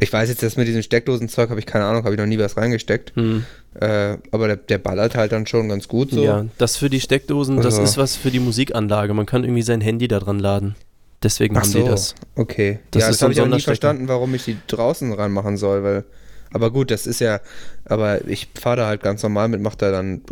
Ich 0.00 0.12
weiß 0.12 0.28
jetzt, 0.28 0.42
das 0.42 0.56
mit 0.56 0.66
diesem 0.68 0.82
Steckdosenzeug 0.82 1.50
habe 1.50 1.60
ich 1.60 1.66
keine 1.66 1.84
Ahnung, 1.84 2.04
habe 2.04 2.14
ich 2.14 2.18
noch 2.20 2.26
nie 2.26 2.38
was 2.38 2.56
reingesteckt. 2.56 3.16
Mhm. 3.16 3.44
Äh, 3.78 4.16
aber 4.30 4.48
der, 4.48 4.56
der 4.56 4.78
ballert 4.78 5.14
halt 5.14 5.32
dann 5.32 5.46
schon 5.46 5.68
ganz 5.68 5.86
gut 5.88 6.10
so. 6.10 6.22
Ja, 6.24 6.46
das 6.58 6.76
für 6.76 6.90
die 6.90 7.00
Steckdosen, 7.00 7.56
das 7.56 7.66
Also- 7.66 7.82
ist 7.82 7.96
was 7.98 8.16
für 8.16 8.30
die 8.30 8.40
Musikanlage. 8.40 9.14
Man 9.14 9.26
kann 9.26 9.44
irgendwie 9.44 9.62
sein 9.62 9.80
Handy 9.80 10.08
da 10.08 10.18
dran 10.18 10.38
laden. 10.38 10.74
Deswegen 11.22 11.56
Ach 11.56 11.60
haben 11.62 11.70
so, 11.70 11.78
die 11.82 11.84
das. 11.88 12.14
okay. 12.34 12.80
Das 12.90 13.02
ja, 13.02 13.08
das 13.08 13.22
habe 13.22 13.32
ich 13.32 13.40
auch 13.40 13.44
nie 13.44 13.50
Sonderstecker. 13.50 13.70
verstanden, 13.76 14.08
warum 14.08 14.34
ich 14.34 14.44
die 14.44 14.56
draußen 14.66 15.12
ranmachen 15.12 15.56
soll, 15.56 15.82
weil. 15.84 16.04
Aber 16.52 16.70
gut, 16.70 16.90
das 16.90 17.06
ist 17.06 17.20
ja. 17.20 17.40
Aber 17.84 18.26
ich 18.28 18.48
fahre 18.60 18.76
da 18.78 18.86
halt 18.86 19.02
ganz 19.02 19.22
normal 19.22 19.48
mit, 19.48 19.60
macht 19.60 19.80
da 19.82 19.90
dann. 19.92 20.22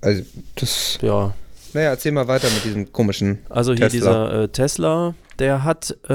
Also, 0.00 0.22
das. 0.54 0.98
Ja, 1.02 1.34
Naja, 1.74 1.90
erzähl 1.90 2.12
mal 2.12 2.28
weiter 2.28 2.48
mit 2.54 2.64
diesem 2.64 2.92
komischen. 2.92 3.38
Also 3.50 3.74
hier 3.74 3.88
Tesla. 3.88 4.28
dieser 4.28 4.42
äh, 4.44 4.48
Tesla, 4.48 5.14
der 5.38 5.64
hat, 5.64 5.90
äh, 6.04 6.08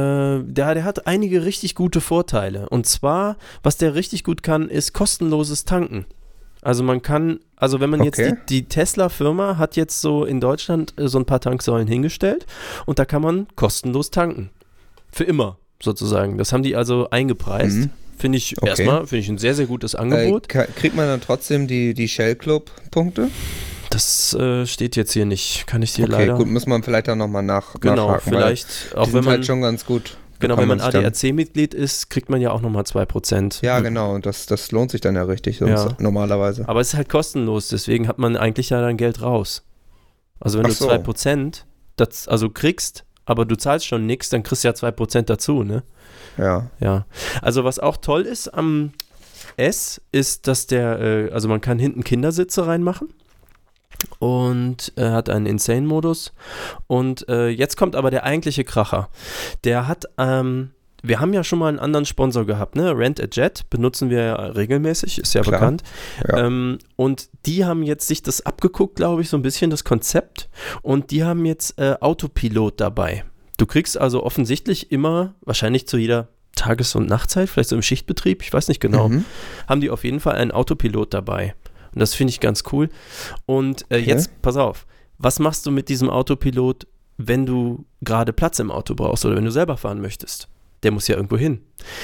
der, 0.43 0.73
der 0.73 0.84
hat 0.84 1.07
einige 1.07 1.45
richtig 1.45 1.75
gute 1.75 2.01
Vorteile. 2.01 2.67
Und 2.69 2.86
zwar, 2.86 3.38
was 3.63 3.77
der 3.77 3.95
richtig 3.95 4.23
gut 4.23 4.43
kann, 4.43 4.69
ist 4.69 4.93
kostenloses 4.93 5.65
Tanken. 5.65 6.05
Also 6.63 6.84
man 6.84 7.01
kann, 7.01 7.39
also 7.55 7.79
wenn 7.79 7.89
man 7.89 8.01
Okay. 8.01 8.10
jetzt 8.25 8.49
die, 8.49 8.62
die 8.62 8.67
Tesla-Firma 8.69 9.57
hat 9.57 9.75
jetzt 9.75 9.99
so 10.01 10.25
in 10.25 10.39
Deutschland 10.39 10.93
äh, 10.97 11.07
so 11.07 11.17
ein 11.17 11.25
paar 11.25 11.39
Tanksäulen 11.39 11.88
hingestellt 11.88 12.45
und 12.86 12.99
da 12.99 13.05
kann 13.05 13.21
man 13.23 13.47
kostenlos 13.55 14.12
tanken. 14.12 14.51
Für 15.12 15.23
immer, 15.23 15.57
sozusagen. 15.81 16.38
Das 16.38 16.53
haben 16.53 16.62
die 16.63 16.75
also 16.75 17.10
eingepreist. 17.10 17.77
Mhm. 17.77 17.89
Finde 18.17 18.38
ich 18.38 18.55
Okay. 18.60 18.69
erstmal, 18.69 19.07
finde 19.07 19.17
ich 19.23 19.29
ein 19.29 19.39
sehr, 19.39 19.55
sehr 19.55 19.65
gutes 19.65 19.95
Äh, 19.95 19.97
Angebot. 19.97 20.47
ka- 20.47 20.67
kriegt 20.67 20.95
man 20.95 21.07
dann 21.07 21.21
trotzdem 21.21 21.65
die, 21.65 21.95
die 21.95 22.07
Shell 22.07 22.36
Club-Punkte? 22.36 23.29
Das 23.91 24.34
äh, 24.34 24.65
steht 24.65 24.95
jetzt 24.95 25.13
hier 25.13 25.25
nicht. 25.25 25.67
Kann 25.67 25.82
ich 25.82 25.93
dir 25.93 26.04
Okay, 26.06 26.12
leider. 26.12 26.36
gut, 26.36 26.47
muss 26.47 26.65
man 26.65 26.82
vielleicht 26.84 27.08
dann 27.08 27.17
nochmal 27.19 27.43
nach, 27.43 27.75
genau, 27.80 28.08
nachhaken. 28.08 28.32
vielleicht, 28.34 28.93
weil 28.95 29.01
auch 29.01 29.08
wenn 29.13 29.23
man. 29.23 29.34
halt 29.34 29.45
schon 29.45 29.62
ganz 29.62 29.86
gut. 29.86 30.17
Genau, 30.39 30.58
wenn 30.58 30.67
man 30.67 30.82
ADAC-Mitglied 30.82 31.75
ist, 31.75 32.10
kriegt 32.10 32.30
man 32.32 32.41
ja 32.41 32.49
auch 32.49 32.62
nochmal 32.62 32.82
2%. 32.84 33.63
Ja, 33.63 33.80
genau, 33.80 34.15
und 34.15 34.25
das, 34.25 34.47
das 34.47 34.71
lohnt 34.71 34.89
sich 34.89 34.99
dann 34.99 35.13
ja 35.15 35.21
richtig, 35.21 35.60
Ja. 35.60 35.89
normalerweise. 35.99 36.67
Aber 36.67 36.82
es 36.82 36.89
ist 36.89 36.93
halt 36.95 37.10
kostenlos, 37.10 37.67
deswegen 37.67 38.08
hat 38.08 38.17
man 38.17 38.36
eigentlich 38.36 38.71
ja 38.71 38.82
dann 38.82 38.97
Geld 38.97 39.21
raus. 39.21 39.62
Also 40.39 40.58
wenn 40.58 40.65
Ach 40.65 40.69
du 40.69 40.75
so. 40.75 40.89
2% 40.89 41.62
das, 41.95 42.27
also 42.27 42.49
kriegst, 42.49 43.06
aber 43.25 43.45
du 43.45 43.56
zahlst 43.56 43.86
schon 43.86 44.08
nichts, 44.08 44.30
dann 44.30 44.41
kriegst 44.41 44.63
du 44.63 44.69
ja 44.69 44.73
2% 44.73 45.21
dazu, 45.23 45.62
ne? 45.62 45.84
Ja. 46.39 46.71
Ja. 46.80 47.06
Also 47.43 47.63
was 47.63 47.77
auch 47.77 47.97
toll 47.97 48.23
ist 48.23 48.47
am 48.47 48.93
S, 49.58 50.01
ist, 50.12 50.47
dass 50.47 50.65
der, 50.65 50.99
äh, 50.99 51.32
also 51.32 51.49
man 51.49 51.62
kann 51.62 51.77
hinten 51.77 52.04
Kindersitze 52.04 52.65
reinmachen 52.65 53.10
und 54.20 54.94
äh, 54.98 55.10
hat 55.10 55.30
einen 55.30 55.46
Insane-Modus. 55.46 56.34
Und 56.88 57.28
äh, 57.30 57.48
jetzt 57.50 57.78
kommt 57.78 57.96
aber 57.96 58.12
der 58.12 58.24
eigentliche 58.24 58.64
Kracher. 58.64 59.10
Der 59.64 59.88
hat, 59.88 60.06
ähm, 60.18 60.72
wir 61.04 61.20
haben 61.20 61.34
ja 61.34 61.44
schon 61.44 61.60
mal 61.60 61.68
einen 61.70 61.80
anderen 61.80 62.06
Sponsor 62.06 62.46
gehabt, 62.46 62.76
ne? 62.76 62.96
Rent 62.98 63.20
a 63.20 63.26
Jet 63.32 63.70
benutzen 63.70 64.10
wir 64.10 64.22
ja 64.24 64.36
regelmäßig, 64.36 65.18
ist 65.20 65.34
ja 65.34 65.42
Klar. 65.42 65.60
bekannt. 65.60 65.84
Ja. 66.28 66.46
Ähm, 66.46 66.78
und 66.96 67.30
die 67.46 67.66
haben 67.66 67.84
jetzt 67.84 68.08
sich 68.08 68.22
das 68.22 68.46
abgeguckt, 68.46 68.96
glaube 68.98 69.22
ich, 69.22 69.30
so 69.30 69.38
ein 69.38 69.42
bisschen 69.42 69.72
das 69.72 69.84
Konzept. 69.84 70.50
Und 70.82 71.12
die 71.12 71.24
haben 71.24 71.46
jetzt 71.46 71.80
äh, 71.80 71.96
Autopilot 72.00 72.80
dabei. 72.80 73.24
Du 73.58 73.66
kriegst 73.66 73.98
also 73.98 74.24
offensichtlich 74.24 74.92
immer, 74.92 75.34
wahrscheinlich 75.42 75.88
zu 75.88 75.98
jeder 75.98 76.28
Tages- 76.56 76.96
und 76.96 77.08
Nachtzeit, 77.08 77.50
vielleicht 77.50 77.70
so 77.70 77.76
im 77.76 77.82
Schichtbetrieb, 77.82 78.44
ich 78.44 78.52
weiß 78.54 78.68
nicht 78.68 78.82
genau, 78.82 79.10
Mhm. 79.10 79.26
haben 79.68 79.82
die 79.82 79.90
auf 79.90 80.04
jeden 80.04 80.20
Fall 80.20 80.36
einen 80.36 80.52
Autopilot 80.52 81.14
dabei. 81.14 81.56
Und 81.93 81.99
das 81.99 82.13
finde 82.13 82.32
ich 82.32 82.39
ganz 82.39 82.63
cool. 82.71 82.89
Und 83.45 83.84
äh, 83.89 83.97
Okay. 83.99 84.06
jetzt, 84.10 84.41
pass 84.41 84.58
auf, 84.58 84.86
was 85.17 85.39
machst 85.39 85.65
du 85.65 85.71
mit 85.71 85.89
diesem 85.89 86.10
Autopilot, 86.10 86.88
wenn 87.17 87.45
du 87.45 87.86
gerade 88.01 88.34
Platz 88.34 88.60
im 88.60 88.71
Auto 88.71 88.95
brauchst 88.95 89.25
oder 89.25 89.36
wenn 89.36 89.45
du 89.45 89.51
selber 89.51 89.77
fahren 89.77 90.01
möchtest? 90.01 90.47
Der 90.84 90.91
muss 90.91 91.08
ja 91.08 91.15
irgendwo 91.15 91.38
hin. 91.38 91.62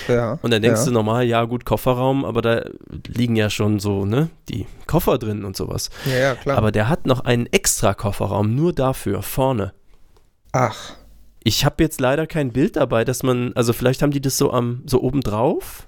ja. 0.07 0.37
Und 0.43 0.51
dann 0.51 0.61
denkst 0.61 0.81
ja. 0.81 0.85
du 0.85 0.91
normal, 0.91 1.25
ja 1.25 1.43
gut, 1.45 1.65
Kofferraum, 1.65 2.23
aber 2.25 2.43
da 2.43 2.63
liegen 3.07 3.35
ja 3.35 3.49
schon 3.49 3.79
so, 3.79 4.05
ne, 4.05 4.29
die 4.49 4.67
Koffer 4.85 5.17
drin 5.17 5.45
und 5.45 5.55
sowas. 5.57 5.89
Ja, 6.05 6.13
ja, 6.15 6.35
klar. 6.35 6.57
Aber 6.59 6.71
der 6.71 6.87
hat 6.87 7.07
noch 7.07 7.21
einen 7.21 7.47
extra 7.47 7.95
Kofferraum, 7.95 8.53
nur 8.53 8.73
dafür, 8.73 9.23
vorne. 9.23 9.73
Ach, 10.51 10.93
Ich 11.43 11.65
habe 11.65 11.83
jetzt 11.83 11.99
leider 12.01 12.27
kein 12.27 12.51
Bild 12.51 12.75
dabei, 12.75 13.03
dass 13.03 13.23
man, 13.23 13.53
also 13.55 13.73
vielleicht 13.73 14.01
haben 14.03 14.11
die 14.11 14.21
das 14.21 14.37
so 14.37 14.51
am, 14.51 14.83
so 14.85 15.01
oben 15.01 15.21
drauf 15.21 15.87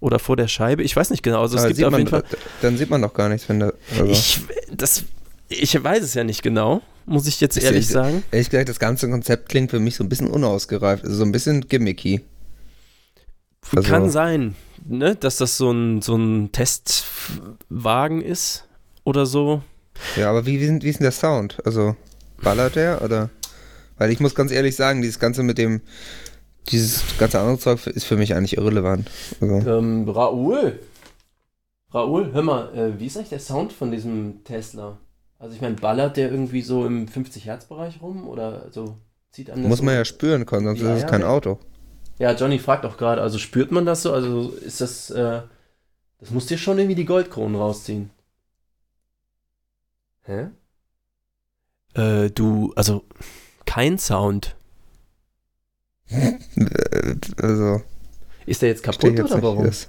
oder 0.00 0.18
vor 0.18 0.36
der 0.36 0.48
Scheibe. 0.48 0.82
Ich 0.82 0.94
weiß 0.94 1.10
nicht 1.10 1.22
genau. 1.22 1.40
Also 1.42 1.56
es 1.56 1.64
aber 1.64 1.72
gibt 1.72 1.84
auf 1.84 1.90
man, 1.92 2.00
jeden 2.00 2.10
Fall. 2.10 2.24
dann 2.62 2.76
sieht 2.76 2.90
man 2.90 3.02
doch 3.02 3.14
gar 3.14 3.28
nichts, 3.28 3.48
wenn 3.48 3.60
der. 3.60 3.74
Also, 3.98 4.06
Ich, 4.06 4.40
das, 4.70 5.04
ich 5.48 5.82
weiß 5.82 6.02
es 6.04 6.14
ja 6.14 6.24
nicht 6.24 6.42
genau, 6.42 6.82
muss 7.06 7.26
ich 7.26 7.40
jetzt 7.40 7.56
ehrlich 7.56 7.86
ja- 7.88 7.92
sagen. 8.04 8.22
ehrlich 8.30 8.50
gesagt, 8.50 8.68
das 8.68 8.78
ganze 8.78 9.08
Konzept 9.10 9.48
klingt 9.48 9.70
für 9.70 9.80
mich 9.80 9.96
so 9.96 10.04
ein 10.04 10.08
bisschen 10.08 10.28
unausgereift, 10.28 11.04
also 11.04 11.16
so 11.16 11.24
ein 11.24 11.32
bisschen 11.32 11.66
gimmicky. 11.68 12.20
Also- 13.74 13.88
Kann 13.88 14.08
sein, 14.10 14.54
ne, 14.86 15.14
dass 15.16 15.36
das 15.36 15.56
so 15.56 15.70
ein, 15.70 16.00
so 16.02 16.16
ein 16.16 16.52
Testwagen 16.52 18.22
ist 18.22 18.64
oder 19.04 19.26
so. 19.26 19.62
Ja, 20.16 20.30
aber 20.30 20.46
wie, 20.46 20.60
wie, 20.60 20.66
sind, 20.66 20.84
wie 20.84 20.88
ist 20.90 21.00
denn 21.00 21.04
der 21.04 21.12
Sound? 21.12 21.58
Also, 21.64 21.96
ballert 22.40 22.76
der 22.76 23.02
oder? 23.02 23.30
Weil 23.96 24.12
ich 24.12 24.20
muss 24.20 24.34
ganz 24.34 24.52
ehrlich 24.52 24.76
sagen, 24.76 25.02
dieses 25.02 25.18
Ganze 25.18 25.42
mit 25.42 25.58
dem, 25.58 25.80
dieses 26.68 27.16
ganze 27.18 27.40
andere 27.40 27.58
Zeug 27.58 27.86
ist 27.86 28.04
für 28.04 28.16
mich 28.16 28.34
eigentlich 28.34 28.56
irrelevant. 28.56 29.10
Also, 29.40 29.64
Ähm, 29.64 30.08
Raoul. 30.08 30.80
Raoul, 31.92 32.32
hör 32.32 32.42
mal, 32.42 32.74
äh, 32.76 32.98
wie 33.00 33.06
ist 33.06 33.16
eigentlich 33.16 33.28
der 33.30 33.40
Sound 33.40 33.72
von 33.72 33.90
diesem 33.90 34.44
Tesla? 34.44 34.98
Also 35.38 35.54
ich 35.54 35.60
meine, 35.60 35.76
ballert 35.76 36.16
der 36.16 36.30
irgendwie 36.30 36.62
so 36.62 36.84
im 36.86 37.08
50-Hertz-Bereich 37.08 38.00
rum 38.02 38.28
oder 38.28 38.70
so 38.72 38.98
zieht 39.30 39.50
an 39.50 39.62
das 39.62 39.68
muss 39.68 39.78
so? 39.78 39.84
man 39.84 39.94
ja 39.94 40.04
spüren 40.04 40.46
können, 40.46 40.66
sonst 40.66 40.80
Ja, 40.80 40.86
ist 40.94 40.98
es 41.04 41.06
ja, 41.06 41.06
kein 41.06 41.22
ja. 41.22 41.28
Auto. 41.28 41.58
Ja, 42.18 42.32
Johnny 42.34 42.58
fragt 42.58 42.84
auch 42.86 42.96
gerade, 42.96 43.22
also 43.22 43.38
spürt 43.38 43.70
man 43.72 43.86
das 43.86 44.02
so? 44.02 44.12
Also 44.12 44.50
ist 44.50 44.80
das, 44.80 45.10
äh, 45.10 45.42
das 46.20 46.30
muss 46.32 46.46
dir 46.46 46.58
schon 46.58 46.78
irgendwie 46.78 46.96
die 46.96 47.06
Goldkronen 47.06 47.56
rausziehen. 47.56 48.10
Hä? 50.26 50.50
Äh, 51.94 52.30
du, 52.30 52.72
also 52.76 53.04
kein 53.66 53.98
Sound. 53.98 54.56
Äh, 56.10 57.14
Also, 57.42 57.82
Ist 58.46 58.62
der 58.62 58.70
jetzt 58.70 58.82
kaputt 58.82 59.12
ich 59.12 59.18
jetzt 59.18 59.32
oder 59.32 59.42
warum? 59.42 59.64
das. 59.64 59.88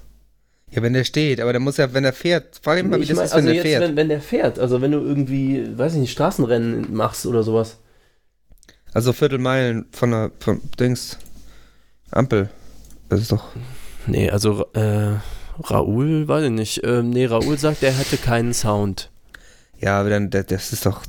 Ja, 0.71 0.82
wenn 0.84 0.93
der 0.93 1.03
steht, 1.03 1.41
aber 1.41 1.51
der 1.51 1.60
muss 1.60 1.77
ja, 1.77 1.91
wenn 1.93 2.05
er 2.05 2.13
fährt, 2.13 2.60
frag 2.62 2.77
ihn 2.79 2.89
mal, 2.89 2.99
wie 2.99 3.03
ich 3.03 3.10
das 3.10 3.17
mein, 3.17 3.25
ist, 3.25 3.34
also 3.34 3.47
wenn 3.47 3.55
der 3.55 3.63
jetzt, 3.63 3.71
fährt. 3.71 3.84
wenn, 3.84 3.95
wenn 3.95 4.10
der 4.10 4.21
fährt, 4.21 4.60
also 4.60 4.82
wenn 4.82 4.91
du 4.91 4.99
irgendwie, 4.99 5.77
weiß 5.77 5.93
ich 5.93 5.99
nicht, 5.99 6.12
Straßenrennen 6.12 6.93
machst 6.93 7.25
oder 7.25 7.41
sowas. 7.41 7.77
Also 8.93 9.13
Viertelmeilen 9.13 9.86
von 9.91 10.12
der 10.12 10.32
von 10.39 10.62
Dings 10.79 11.17
Ampel. 12.12 12.49
Das 13.08 13.19
ist 13.21 13.32
doch. 13.32 13.49
Nee, 14.08 14.29
also 14.29 14.65
äh, 14.73 15.13
Raoul, 15.63 16.27
weiß 16.27 16.45
ich 16.45 16.51
nicht. 16.51 16.82
Ähm, 16.84 17.10
nee, 17.10 17.25
Raoul 17.25 17.58
sagt, 17.58 17.82
er 17.84 17.91
hätte 17.91 18.17
keinen 18.17 18.53
Sound. 18.53 19.10
Ja, 19.79 19.99
aber 19.99 20.10
dann, 20.10 20.29
das 20.29 20.73
ist 20.73 20.86
doch. 20.86 21.03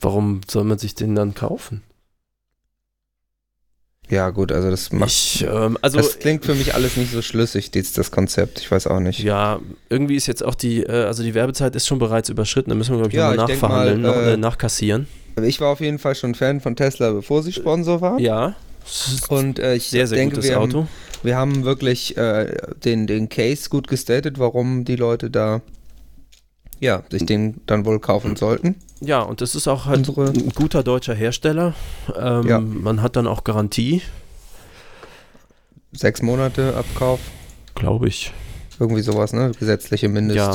Warum 0.00 0.40
soll 0.48 0.64
man 0.64 0.78
sich 0.78 0.94
den 0.94 1.14
dann 1.14 1.34
kaufen? 1.34 1.82
Ja, 4.10 4.30
gut, 4.30 4.52
also 4.52 4.70
das 4.70 4.90
macht. 4.90 5.10
Ich, 5.10 5.46
ähm, 5.48 5.76
also 5.82 5.98
das 5.98 6.18
klingt 6.18 6.44
für 6.44 6.54
mich 6.54 6.74
alles 6.74 6.96
nicht 6.96 7.12
so 7.12 7.20
schlüssig, 7.20 7.70
das, 7.70 7.92
das 7.92 8.10
Konzept. 8.10 8.60
Ich 8.60 8.70
weiß 8.70 8.86
auch 8.86 9.00
nicht. 9.00 9.20
ja, 9.20 9.60
irgendwie 9.90 10.16
ist 10.16 10.26
jetzt 10.26 10.42
auch 10.44 10.54
die, 10.54 10.82
äh, 10.82 11.04
also 11.04 11.22
die 11.22 11.34
Werbezeit 11.34 11.76
ist 11.76 11.86
schon 11.86 11.98
bereits 11.98 12.28
überschritten. 12.28 12.70
Da 12.70 12.76
müssen 12.76 12.92
wir, 12.92 12.98
glaube 12.98 13.10
ich, 13.10 13.16
Ja, 13.16 13.30
nochmal 13.34 13.48
nachverhandeln, 13.48 14.02
mal, 14.02 14.08
noch, 14.08 14.16
äh, 14.16 14.32
äh, 14.32 14.36
nachkassieren. 14.36 15.06
Ich 15.42 15.60
war 15.60 15.68
auf 15.68 15.80
jeden 15.80 15.98
Fall 15.98 16.14
schon 16.14 16.34
Fan 16.34 16.60
von 16.60 16.74
Tesla, 16.74 17.12
bevor 17.12 17.42
sie 17.42 17.52
Sponsor 17.52 18.00
war. 18.00 18.18
Ja, 18.18 18.56
Und 19.28 19.58
äh, 19.58 19.74
ich 19.74 19.88
sehr, 19.88 20.06
sehr 20.06 20.18
denke, 20.18 20.36
gutes 20.36 20.50
wir 20.50 20.60
Auto. 20.60 20.78
Haben, 20.80 20.88
wir 21.22 21.36
haben 21.36 21.64
wirklich 21.64 22.16
äh, 22.16 22.56
den, 22.84 23.06
den 23.06 23.28
Case 23.28 23.68
gut 23.68 23.88
gestatet, 23.88 24.38
warum 24.38 24.84
die 24.84 24.96
Leute 24.96 25.30
da 25.30 25.60
ja, 26.80 27.02
sich 27.10 27.26
den 27.26 27.60
dann 27.66 27.84
wohl 27.84 28.00
kaufen 28.00 28.36
sollten. 28.36 28.76
Ja, 29.00 29.20
und 29.22 29.40
das 29.40 29.54
ist 29.54 29.68
auch 29.68 29.86
halt 29.86 30.08
Unsere- 30.08 30.30
ein 30.30 30.48
guter 30.54 30.82
deutscher 30.82 31.14
Hersteller. 31.14 31.74
Ähm, 32.16 32.46
Ja. 32.48 32.60
Man 32.60 33.02
hat 33.02 33.16
dann 33.16 33.26
auch 33.26 33.44
Garantie, 33.44 34.02
Sechs 35.92 36.20
Monate 36.20 36.76
Abkauf, 36.76 37.20
glaube 37.74 38.08
ich. 38.08 38.32
irgendwie 38.78 39.00
sowas, 39.02 39.32
ne? 39.32 39.52
Gesetzliche 39.58 40.08
Mindest. 40.08 40.36
Ja. 40.36 40.54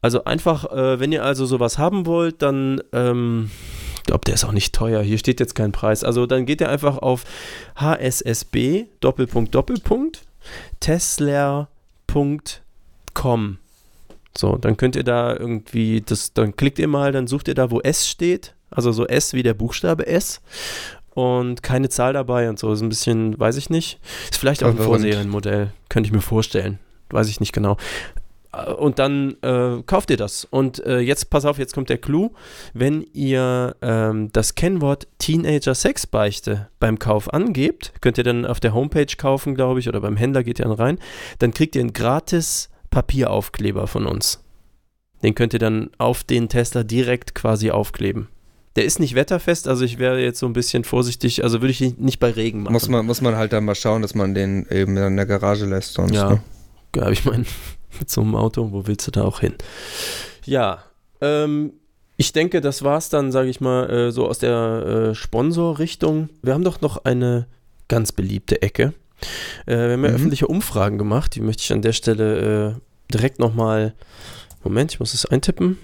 Also 0.00 0.24
einfach, 0.24 0.64
äh, 0.72 0.98
wenn 1.00 1.12
ihr 1.12 1.22
also 1.24 1.46
sowas 1.46 1.78
haben 1.78 2.06
wollt, 2.06 2.42
dann, 2.42 2.80
ähm, 2.92 3.50
ich 3.96 4.02
glaube, 4.04 4.24
der 4.26 4.34
ist 4.34 4.44
auch 4.44 4.52
nicht 4.52 4.74
teuer. 4.74 5.02
Hier 5.02 5.18
steht 5.18 5.38
jetzt 5.40 5.54
kein 5.54 5.72
Preis. 5.72 6.02
Also 6.02 6.26
dann 6.26 6.46
geht 6.46 6.60
ihr 6.60 6.68
einfach 6.68 6.98
auf 6.98 7.24
hssb 7.76 8.86
Doppelpunkt 9.00 9.54
Doppelpunkt 9.54 10.22
tesla.com. 10.80 11.68
So, 14.36 14.56
dann 14.56 14.76
könnt 14.76 14.96
ihr 14.96 15.04
da 15.04 15.36
irgendwie, 15.36 16.00
das, 16.00 16.32
dann 16.32 16.56
klickt 16.56 16.78
ihr 16.78 16.88
mal, 16.88 17.12
dann 17.12 17.26
sucht 17.26 17.48
ihr 17.48 17.54
da, 17.54 17.70
wo 17.70 17.80
S 17.80 18.08
steht. 18.08 18.54
Also 18.70 18.90
so 18.90 19.06
S 19.06 19.32
wie 19.34 19.42
der 19.42 19.54
Buchstabe 19.54 20.06
S. 20.06 20.40
Und 21.14 21.62
keine 21.62 21.88
Zahl 21.88 22.12
dabei 22.12 22.48
und 22.48 22.58
so. 22.58 22.72
Ist 22.72 22.80
ein 22.80 22.88
bisschen, 22.88 23.38
weiß 23.38 23.56
ich 23.56 23.70
nicht. 23.70 24.00
Ist 24.24 24.38
vielleicht 24.38 24.64
auch 24.64 24.70
ein. 24.70 24.78
Vorserienmodell. 24.78 25.70
Könnte 25.88 26.08
ich 26.08 26.12
mir 26.12 26.20
vorstellen. 26.20 26.80
Weiß 27.10 27.28
ich 27.28 27.38
nicht 27.38 27.52
genau. 27.52 27.76
Äh, 28.52 28.72
Und 28.72 28.98
dann 28.98 29.36
äh, 29.42 29.82
kauft 29.86 30.10
ihr 30.10 30.16
das. 30.16 30.44
Und 30.44 30.84
äh, 30.84 30.98
jetzt, 30.98 31.30
pass 31.30 31.44
auf, 31.44 31.58
jetzt 31.58 31.72
kommt 31.72 31.88
der 31.88 31.98
Clou. 31.98 32.30
Wenn 32.72 33.06
ihr 33.12 33.76
ähm, 33.80 34.30
das 34.32 34.56
Kennwort 34.56 35.06
Teenager 35.18 35.76
Sexbeichte 35.76 36.68
beim 36.80 36.98
Kauf 36.98 37.32
angebt, 37.32 37.92
könnt 38.00 38.18
ihr 38.18 38.24
dann 38.24 38.44
auf 38.44 38.58
der 38.58 38.74
Homepage 38.74 39.14
kaufen, 39.16 39.54
glaube 39.54 39.78
ich, 39.78 39.88
oder 39.88 40.00
beim 40.00 40.16
Händler 40.16 40.42
geht 40.42 40.58
ihr 40.58 40.64
dann 40.64 40.74
rein, 40.74 40.98
dann 41.38 41.54
kriegt 41.54 41.76
ihr 41.76 41.80
einen 41.82 41.92
gratis 41.92 42.70
Papieraufkleber 42.94 43.88
von 43.88 44.06
uns. 44.06 44.40
Den 45.24 45.34
könnt 45.34 45.52
ihr 45.52 45.58
dann 45.58 45.90
auf 45.98 46.22
den 46.22 46.48
Tesla 46.48 46.84
direkt 46.84 47.34
quasi 47.34 47.72
aufkleben. 47.72 48.28
Der 48.76 48.84
ist 48.84 49.00
nicht 49.00 49.16
wetterfest, 49.16 49.66
also 49.66 49.84
ich 49.84 49.98
wäre 49.98 50.22
jetzt 50.22 50.38
so 50.38 50.46
ein 50.46 50.52
bisschen 50.52 50.84
vorsichtig, 50.84 51.42
also 51.42 51.60
würde 51.60 51.72
ich 51.72 51.80
ihn 51.80 51.96
nicht 51.98 52.20
bei 52.20 52.30
Regen 52.30 52.62
machen. 52.62 52.72
Muss 52.72 52.88
man, 52.88 53.04
muss 53.04 53.20
man 53.20 53.34
halt 53.34 53.52
dann 53.52 53.64
mal 53.64 53.74
schauen, 53.74 54.02
dass 54.02 54.14
man 54.14 54.32
den 54.32 54.66
eben 54.70 54.96
in 54.96 55.16
der 55.16 55.26
Garage 55.26 55.66
lässt 55.66 55.94
sonst. 55.94 56.12
Ja, 56.14 56.30
Ne? 56.30 56.42
ja 56.94 57.10
ich 57.10 57.24
meine, 57.24 57.44
mit 57.98 58.10
so 58.10 58.20
einem 58.20 58.36
Auto, 58.36 58.70
wo 58.70 58.86
willst 58.86 59.08
du 59.08 59.10
da 59.10 59.24
auch 59.24 59.40
hin? 59.40 59.54
Ja, 60.44 60.84
ähm, 61.20 61.72
ich 62.16 62.32
denke, 62.32 62.60
das 62.60 62.84
war's 62.84 63.08
dann, 63.08 63.32
sage 63.32 63.48
ich 63.48 63.60
mal, 63.60 63.90
äh, 63.90 64.12
so 64.12 64.28
aus 64.28 64.38
der 64.38 65.10
äh, 65.10 65.14
Sponsorrichtung. 65.16 66.28
Wir 66.42 66.54
haben 66.54 66.64
doch 66.64 66.80
noch 66.80 67.04
eine 67.04 67.48
ganz 67.88 68.12
beliebte 68.12 68.62
Ecke. 68.62 68.94
Äh, 69.66 69.76
wir 69.76 69.92
haben 69.92 70.04
ja 70.04 70.10
Mhm. 70.10 70.14
öffentliche 70.16 70.46
Umfragen 70.46 70.98
gemacht, 70.98 71.34
die 71.34 71.40
möchte 71.40 71.62
ich 71.62 71.72
an 71.72 71.82
der 71.82 71.92
Stelle 71.92 72.76
äh, 72.76 73.12
direkt 73.12 73.38
nochmal, 73.38 73.94
Moment, 74.62 74.92
ich 74.92 75.00
muss 75.00 75.14
es 75.14 75.26
eintippen. 75.26 75.78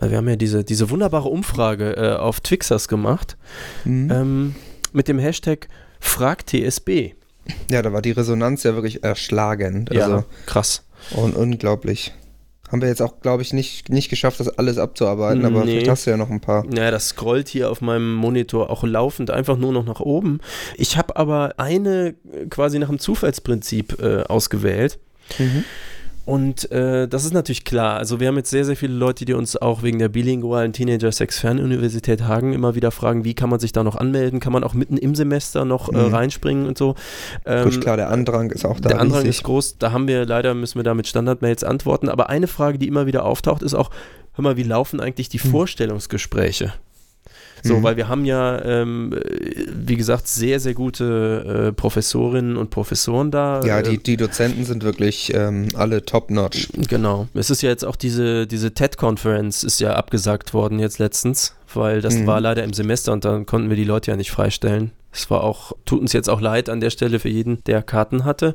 Äh, 0.00 0.10
Wir 0.10 0.16
haben 0.18 0.28
ja 0.28 0.36
diese, 0.36 0.64
diese 0.64 0.90
wunderbare 0.90 1.28
Umfrage 1.28 1.96
äh, 1.96 2.12
auf 2.16 2.40
Twixers 2.40 2.88
gemacht 2.88 3.36
Mhm. 3.84 4.10
ähm, 4.10 4.54
mit 4.92 5.08
dem 5.08 5.18
Hashtag 5.18 5.68
FragTSB. 6.00 7.14
Ja, 7.70 7.82
da 7.82 7.92
war 7.92 8.02
die 8.02 8.12
Resonanz 8.12 8.62
ja 8.62 8.74
wirklich 8.74 9.02
erschlagend. 9.02 9.92
Ja, 9.92 10.04
Also 10.04 10.24
krass. 10.46 10.84
un 11.16 11.32
unglaublich. 11.32 12.12
Haben 12.72 12.80
wir 12.80 12.88
jetzt 12.88 13.02
auch, 13.02 13.20
glaube 13.20 13.42
ich, 13.42 13.52
nicht, 13.52 13.90
nicht 13.90 14.08
geschafft, 14.08 14.40
das 14.40 14.48
alles 14.48 14.78
abzuarbeiten, 14.78 15.44
aber 15.44 15.64
Nee. 15.64 15.72
vielleicht 15.72 15.88
hast 15.90 16.06
du 16.06 16.10
ja 16.10 16.16
noch 16.16 16.30
ein 16.30 16.40
paar. 16.40 16.64
Ja, 16.74 16.90
das 16.90 17.08
scrollt 17.10 17.48
hier 17.48 17.70
auf 17.70 17.82
meinem 17.82 18.14
Monitor 18.14 18.70
auch 18.70 18.82
laufend 18.82 19.30
einfach 19.30 19.58
nur 19.58 19.72
noch 19.72 19.84
nach 19.84 20.00
oben. 20.00 20.40
Ich 20.76 20.96
habe 20.96 21.16
aber 21.16 21.54
eine 21.58 22.14
äh, 22.32 22.46
quasi 22.48 22.78
nach 22.78 22.88
dem 22.88 22.98
Zufallsprinzip 22.98 24.00
äh, 24.02 24.22
ausgewählt. 24.22 24.98
Und 26.24 26.70
äh, 26.70 27.08
das 27.08 27.24
ist 27.24 27.32
natürlich 27.34 27.64
klar. 27.64 27.96
Also 27.98 28.20
wir 28.20 28.28
haben 28.28 28.36
jetzt 28.36 28.50
sehr, 28.50 28.64
sehr 28.64 28.76
viele 28.76 28.94
Leute, 28.94 29.24
die 29.24 29.32
uns 29.34 29.56
auch 29.56 29.82
wegen 29.82 29.98
der 29.98 30.08
bilingualen 30.08 30.72
Teenager-Sex-Fernuniversität 30.72 32.22
Hagen 32.22 32.52
immer 32.52 32.74
wieder 32.76 32.90
fragen, 32.92 33.24
wie 33.24 33.34
kann 33.34 33.50
man 33.50 33.58
sich 33.58 33.72
da 33.72 33.82
noch 33.82 33.96
anmelden? 33.96 34.38
Kann 34.38 34.52
man 34.52 34.62
auch 34.62 34.74
mitten 34.74 34.96
im 34.96 35.14
Semester 35.16 35.64
noch 35.64 35.92
äh, 35.92 35.96
Mhm. 36.08 36.14
reinspringen 36.14 36.66
und 36.66 36.78
so? 36.78 36.94
Ähm, 37.44 37.64
Gut, 37.70 37.80
klar, 37.80 37.96
der 37.96 38.10
Andrang 38.10 38.50
ist 38.50 38.64
auch 38.64 38.78
da. 38.78 38.90
der 38.90 39.00
Andrang 39.00 39.22
riesig. 39.22 39.38
ist 39.38 39.42
groß, 39.44 39.78
da 39.78 39.90
haben 39.92 40.06
wir 40.06 40.24
leider, 40.24 40.54
müssen 40.54 40.78
wir 40.78 40.84
da 40.84 40.94
mit 40.94 41.06
Standardmails 41.08 41.64
antworten. 41.64 42.08
Aber 42.08 42.28
eine 42.30 42.46
Frage, 42.46 42.78
die 42.78 42.86
immer 42.86 43.06
wieder 43.06 43.24
auftaucht, 43.24 43.62
ist 43.62 43.74
auch, 43.74 43.90
hör 44.34 44.42
mal, 44.44 44.56
wie 44.56 44.62
laufen 44.62 45.00
eigentlich 45.00 45.28
die 45.28 45.38
Vorstellungsgespräche? 45.40 46.72
So, 47.62 47.78
Mhm. 47.78 47.82
weil 47.84 47.96
wir 47.96 48.08
haben 48.08 48.24
ja, 48.24 48.62
ähm, 48.64 49.12
äh, 49.12 49.66
wie 49.72 49.96
gesagt, 49.96 50.26
sehr, 50.28 50.58
sehr 50.60 50.74
gute 50.74 51.68
äh, 51.68 51.72
Professorinnen 51.72 52.56
und 52.56 52.70
Professoren 52.70 53.30
da. 53.30 53.62
Ja, 53.64 53.78
äh, 53.78 53.82
die, 53.84 53.98
die 53.98 54.16
Dozenten 54.16 54.64
sind 54.64 54.82
wirklich 54.82 55.32
ähm, 55.34 55.68
alle 55.74 56.04
top-notch. 56.04 56.68
Genau. 56.88 57.28
Es 57.34 57.50
ist 57.50 57.62
ja 57.62 57.70
jetzt 57.70 57.84
auch 57.84 57.96
diese, 57.96 58.46
diese 58.46 58.74
TED-Conference 58.74 59.62
ist 59.64 59.80
ja 59.80 59.94
abgesagt 59.94 60.54
worden 60.54 60.78
jetzt 60.80 60.98
letztens, 60.98 61.54
weil 61.72 62.00
das 62.00 62.14
Mhm. 62.16 62.26
war 62.26 62.40
leider 62.40 62.64
im 62.64 62.72
Semester 62.72 63.12
und 63.12 63.24
dann 63.24 63.46
konnten 63.46 63.68
wir 63.68 63.76
die 63.76 63.84
Leute 63.84 64.10
ja 64.10 64.16
nicht 64.16 64.30
freistellen. 64.32 64.90
Es 65.14 65.28
war 65.30 65.44
auch, 65.44 65.72
tut 65.84 66.00
uns 66.00 66.14
jetzt 66.14 66.30
auch 66.30 66.40
leid 66.40 66.70
an 66.70 66.80
der 66.80 66.88
Stelle 66.90 67.18
für 67.18 67.28
jeden, 67.28 67.62
der 67.64 67.82
Karten 67.82 68.24
hatte. 68.24 68.54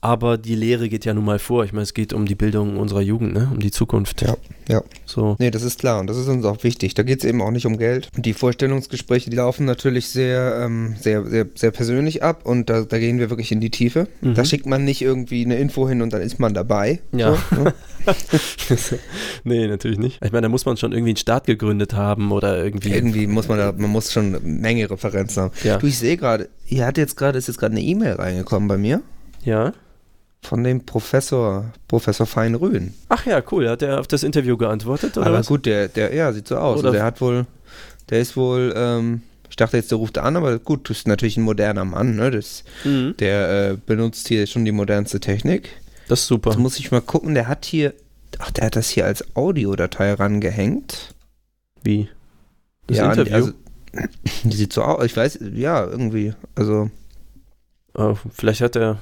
Aber 0.00 0.38
die 0.38 0.54
Lehre 0.54 0.88
geht 0.88 1.04
ja 1.04 1.14
nun 1.14 1.24
mal 1.24 1.38
vor. 1.38 1.64
Ich 1.64 1.72
meine, 1.72 1.82
es 1.82 1.94
geht 1.94 2.12
um 2.12 2.26
die 2.26 2.34
Bildung 2.34 2.76
unserer 2.76 3.00
Jugend, 3.00 3.32
ne? 3.34 3.48
um 3.52 3.60
die 3.60 3.70
Zukunft. 3.70 4.22
Ja, 4.22 4.36
ja. 4.68 4.82
So. 5.04 5.36
Nee, 5.38 5.50
das 5.50 5.62
ist 5.62 5.80
klar 5.80 6.00
und 6.00 6.08
das 6.08 6.16
ist 6.16 6.28
uns 6.28 6.44
auch 6.44 6.62
wichtig. 6.64 6.94
Da 6.94 7.02
geht 7.02 7.20
es 7.20 7.24
eben 7.24 7.40
auch 7.42 7.50
nicht 7.50 7.66
um 7.66 7.78
Geld. 7.78 8.08
Und 8.16 8.26
die 8.26 8.34
Vorstellungsgespräche, 8.34 9.30
die 9.30 9.36
laufen 9.36 9.64
natürlich 9.66 10.08
sehr, 10.08 10.60
ähm, 10.62 10.96
sehr, 11.00 11.24
sehr, 11.26 11.46
sehr 11.54 11.70
persönlich 11.70 12.22
ab 12.22 12.44
und 12.44 12.70
da, 12.70 12.82
da 12.82 12.98
gehen 12.98 13.18
wir 13.18 13.30
wirklich 13.30 13.52
in 13.52 13.60
die 13.60 13.70
Tiefe. 13.70 14.08
Mhm. 14.20 14.34
Da 14.34 14.44
schickt 14.44 14.66
man 14.66 14.84
nicht 14.84 15.02
irgendwie 15.02 15.44
eine 15.44 15.56
Info 15.56 15.88
hin 15.88 16.02
und 16.02 16.12
dann 16.12 16.22
ist 16.22 16.38
man 16.38 16.54
dabei. 16.54 17.00
Ja. 17.12 17.36
So, 17.54 17.62
ne? 17.62 17.74
nee, 19.44 19.66
natürlich 19.66 19.98
nicht. 19.98 20.20
Ich 20.24 20.32
meine, 20.32 20.42
da 20.42 20.48
muss 20.48 20.64
man 20.64 20.76
schon 20.76 20.92
irgendwie 20.92 21.10
einen 21.10 21.16
Staat 21.16 21.46
gegründet 21.46 21.94
haben 21.94 22.32
oder 22.32 22.62
irgendwie. 22.62 22.90
Irgendwie 22.90 23.26
muss 23.26 23.48
man 23.48 23.58
da, 23.58 23.72
man 23.72 23.90
muss 23.90 24.12
schon 24.12 24.36
eine 24.36 24.40
Menge 24.40 24.88
Referenzen 24.90 25.44
haben. 25.44 25.52
Ja. 25.64 25.78
Du, 25.78 25.86
ich 25.86 25.98
sehe 25.98 26.16
gerade, 26.16 26.48
hier 26.64 26.86
hat 26.86 26.98
jetzt 26.98 27.16
gerade, 27.16 27.38
ist 27.38 27.48
jetzt 27.48 27.58
gerade 27.58 27.72
eine 27.72 27.82
E-Mail 27.82 28.14
reingekommen 28.14 28.68
bei 28.68 28.76
mir 28.76 29.02
Ja. 29.44 29.72
Von 30.42 30.62
dem 30.62 30.84
Professor, 30.86 31.72
Professor 31.88 32.26
Feinrühn. 32.26 32.94
Ach 33.08 33.26
ja, 33.26 33.42
cool. 33.50 33.68
Hat 33.68 33.82
er 33.82 34.00
auf 34.00 34.06
das 34.06 34.22
Interview 34.22 34.56
geantwortet 34.56 35.16
oder 35.16 35.26
Aber 35.26 35.38
was? 35.38 35.46
gut, 35.48 35.66
der, 35.66 35.88
der, 35.88 36.14
ja, 36.14 36.32
sieht 36.32 36.46
so 36.48 36.56
aus. 36.56 36.78
Oder- 36.80 36.88
Also 36.88 36.92
der 36.98 37.04
hat 37.04 37.20
wohl, 37.20 37.46
der 38.10 38.20
ist 38.20 38.36
wohl, 38.36 38.72
ähm, 38.76 39.22
ich 39.50 39.56
dachte 39.56 39.76
jetzt, 39.76 39.90
der 39.90 39.98
ruft 39.98 40.18
an, 40.18 40.36
aber 40.36 40.58
gut, 40.58 40.88
das 40.90 40.98
ist 40.98 41.08
natürlich 41.08 41.36
ein 41.36 41.42
moderner 41.42 41.84
Mann, 41.84 42.14
ne? 42.16 42.30
Das, 42.30 42.62
Mhm. 42.84 43.14
der 43.18 43.70
äh, 43.72 43.76
benutzt 43.86 44.28
hier 44.28 44.46
schon 44.46 44.64
die 44.64 44.72
modernste 44.72 45.18
Technik. 45.20 45.70
Das 46.08 46.20
ist 46.20 46.26
super. 46.28 46.50
Jetzt 46.50 46.58
muss 46.60 46.78
ich 46.78 46.92
mal 46.92 47.00
gucken, 47.00 47.34
der 47.34 47.48
hat 47.48 47.64
hier, 47.64 47.92
ach, 48.38 48.50
der 48.52 48.66
hat 48.66 48.76
das 48.76 48.88
hier 48.90 49.06
als 49.06 49.34
Audiodatei 49.36 50.12
rangehängt. 50.14 51.14
Wie? 51.82 52.08
Das 52.86 52.98
ja, 52.98 53.10
Interview? 53.10 53.34
also, 53.34 53.52
die 54.44 54.56
sieht 54.56 54.72
so 54.72 54.82
aus, 54.82 55.04
ich 55.04 55.16
weiß, 55.16 55.40
ja, 55.54 55.84
irgendwie, 55.84 56.34
also, 56.54 56.90
Oh, 57.98 58.14
vielleicht 58.32 58.60
hat 58.60 58.76
er 58.76 58.98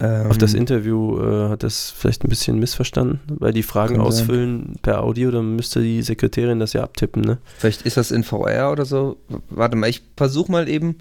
ähm, 0.00 0.26
auf 0.30 0.38
das 0.38 0.54
Interview 0.54 1.20
äh, 1.20 1.48
hat 1.50 1.62
das 1.62 1.90
vielleicht 1.90 2.24
ein 2.24 2.28
bisschen 2.28 2.58
missverstanden, 2.58 3.20
weil 3.28 3.52
die 3.52 3.62
Fragen 3.62 3.94
Kann 3.96 4.04
sein. 4.04 4.06
ausfüllen 4.22 4.76
per 4.82 5.02
Audio, 5.02 5.30
dann 5.30 5.56
müsste 5.56 5.80
die 5.82 6.02
Sekretärin 6.02 6.58
das 6.58 6.72
ja 6.72 6.82
abtippen, 6.82 7.22
ne? 7.22 7.38
Vielleicht 7.58 7.82
ist 7.82 7.96
das 7.96 8.10
in 8.10 8.24
VR 8.24 8.72
oder 8.72 8.84
so. 8.84 9.16
Warte 9.50 9.76
mal, 9.76 9.88
ich 9.88 10.02
versuche 10.16 10.50
mal 10.50 10.68
eben, 10.68 10.96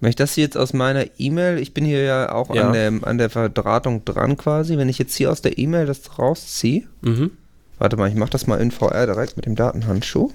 wenn 0.00 0.10
ich 0.10 0.16
das 0.16 0.34
hier 0.34 0.44
jetzt 0.44 0.56
aus 0.56 0.72
meiner 0.72 1.06
E-Mail, 1.18 1.58
ich 1.58 1.74
bin 1.74 1.84
hier 1.84 2.02
ja 2.04 2.32
auch 2.32 2.54
Ja. 2.54 2.68
An, 2.68 2.72
der, 2.74 2.92
an 3.02 3.18
der 3.18 3.30
Verdrahtung 3.30 4.04
dran 4.04 4.36
quasi, 4.36 4.76
wenn 4.76 4.88
ich 4.88 4.98
jetzt 4.98 5.16
hier 5.16 5.32
aus 5.32 5.42
der 5.42 5.58
E-Mail 5.58 5.86
das 5.86 6.18
rausziehe, 6.18 6.84
Mhm. 7.02 7.32
warte 7.78 7.96
mal, 7.96 8.08
ich 8.08 8.14
mache 8.14 8.30
das 8.30 8.46
mal 8.46 8.60
in 8.60 8.70
VR 8.70 9.06
direkt 9.06 9.36
mit 9.36 9.46
dem 9.46 9.56
Datenhandschuh. 9.56 10.30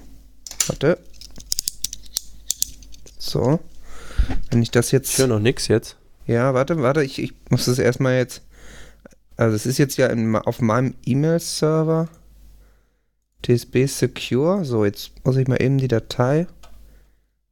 Warte. 0.66 0.98
So. 3.18 3.60
Wenn 4.50 4.62
ich 4.62 4.70
das 4.70 4.86
Ich 4.88 4.92
jetzt. 4.92 5.18
höre 5.18 5.26
noch 5.28 5.40
nichts 5.40 5.68
jetzt. 5.68 5.96
Ja, 6.26 6.54
warte, 6.54 6.80
warte, 6.82 7.02
ich, 7.04 7.18
ich 7.20 7.34
muss 7.50 7.66
das 7.66 7.78
erstmal 7.78 8.16
jetzt. 8.16 8.42
Also 9.36 9.56
es 9.56 9.66
ist 9.66 9.78
jetzt 9.78 9.96
ja 9.96 10.06
in, 10.08 10.34
auf 10.36 10.60
meinem 10.60 10.94
E-Mail-Server. 11.04 12.08
TSB 13.42 13.86
Secure. 13.86 14.64
So, 14.64 14.84
jetzt 14.84 15.12
muss 15.24 15.36
ich 15.36 15.48
mal 15.48 15.60
eben 15.60 15.78
die 15.78 15.88
Datei. 15.88 16.46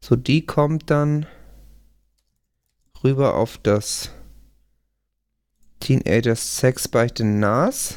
So, 0.01 0.17
die 0.17 0.47
kommt 0.47 0.91
dann 0.91 1.27
rüber 3.05 3.35
auf 3.35 3.59
das 3.63 4.11
Teenager 5.81 6.37
Sex 6.37 6.89
Beichte 6.89 7.25
NAS. 7.25 7.97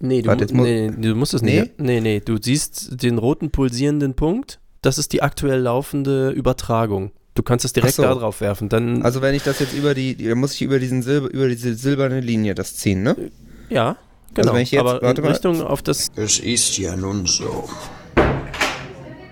Nee, 0.00 0.22
du, 0.22 0.28
Warte, 0.28 0.54
mu- 0.54 0.62
nee, 0.64 0.90
du 0.90 1.14
musst 1.14 1.34
es 1.34 1.42
Nee? 1.42 1.62
nicht. 1.62 1.80
Nee, 1.80 2.00
nee, 2.00 2.20
du 2.20 2.36
siehst 2.40 3.02
den 3.02 3.18
roten 3.18 3.50
pulsierenden 3.50 4.14
Punkt. 4.14 4.60
Das 4.82 4.98
ist 4.98 5.12
die 5.14 5.22
aktuell 5.22 5.60
laufende 5.60 6.30
Übertragung. 6.30 7.10
Du 7.34 7.42
kannst 7.42 7.64
es 7.64 7.72
direkt 7.72 7.94
so. 7.94 8.02
da 8.02 8.14
drauf 8.14 8.40
werfen. 8.40 8.68
Dann, 8.68 9.02
Also 9.02 9.20
wenn 9.20 9.34
ich 9.34 9.42
das 9.42 9.58
jetzt 9.58 9.74
über 9.74 9.94
die, 9.94 10.16
dann 10.16 10.38
muss 10.38 10.54
ich 10.54 10.62
über 10.62 10.78
diesen 10.78 11.02
Silber, 11.02 11.28
über 11.30 11.48
diese 11.48 11.74
silberne 11.74 12.20
Linie 12.20 12.54
das 12.54 12.76
ziehen, 12.76 13.02
ne? 13.02 13.16
ja, 13.70 13.96
genau. 14.34 14.52
wenn 14.54 14.60
ich 14.62 14.70
jetzt- 14.70 14.80
Aber 14.80 15.02
warte 15.02 15.20
in 15.20 15.26
mal. 15.26 15.32
Richtung 15.32 15.60
auf 15.62 15.82
das. 15.82 16.10
Es 16.16 16.38
ist 16.38 16.78
ja 16.78 16.94
nun 16.96 17.26
so. 17.26 17.68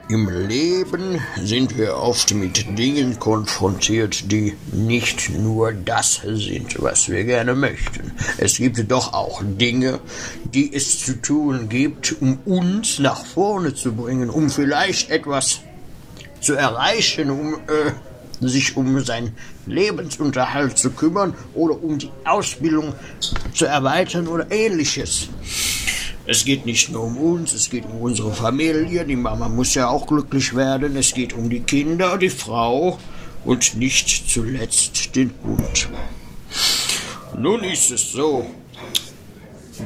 Im 0.09 0.29
Leben 0.29 1.21
sind 1.43 1.79
wir 1.79 1.97
oft 1.97 2.35
mit 2.35 2.77
Dingen 2.79 3.19
konfrontiert, 3.19 4.31
die 4.31 4.53
nicht 4.73 5.31
nur 5.31 5.73
das 5.73 6.21
sind, 6.25 6.83
was 6.83 7.09
wir 7.09 7.25
gerne 7.25 7.55
möchten. 7.55 8.13
Es 8.37 8.57
gibt 8.57 8.91
doch 8.91 9.15
auch 9.15 9.41
Dinge, 9.43 10.01
die 10.53 10.75
es 10.75 10.99
zu 10.99 11.15
tun 11.23 11.69
gibt, 11.71 12.21
um 12.21 12.39
uns 12.45 12.99
nach 12.99 13.25
vorne 13.25 13.73
zu 13.75 13.93
bringen, 13.95 14.29
um 14.29 14.51
vielleicht 14.51 15.09
etwas 15.09 15.61
zu 16.43 16.55
erreichen, 16.55 17.31
um 17.31 17.55
äh, 17.55 17.93
sich 18.49 18.77
um 18.77 19.01
seinen 19.01 19.35
Lebensunterhalt 19.67 20.77
zu 20.77 20.91
kümmern 20.91 21.35
oder 21.55 21.83
um 21.83 21.99
die 21.99 22.11
Ausbildung 22.25 22.93
zu 23.55 23.67
erweitern 23.67 24.27
oder 24.27 24.51
ähnliches. 24.51 25.29
Es 26.25 26.45
geht 26.45 26.67
nicht 26.67 26.91
nur 26.91 27.05
um 27.05 27.17
uns, 27.17 27.53
es 27.53 27.69
geht 27.69 27.85
um 27.85 28.01
unsere 28.01 28.33
Familie. 28.33 29.05
Die 29.05 29.17
Mama 29.17 29.49
muss 29.49 29.75
ja 29.75 29.89
auch 29.89 30.07
glücklich 30.07 30.55
werden. 30.55 30.97
Es 30.97 31.15
geht 31.15 31.33
um 31.33 31.51
die 31.51 31.61
Kinder, 31.61 32.17
die 32.17 32.31
Frau 32.31 32.99
und 33.45 33.75
nicht 33.75 34.31
zuletzt 34.31 35.17
den 35.17 35.33
Hund. 35.43 35.89
Nun 37.37 37.65
ist 37.65 37.91
es 37.91 38.13
so, 38.13 38.47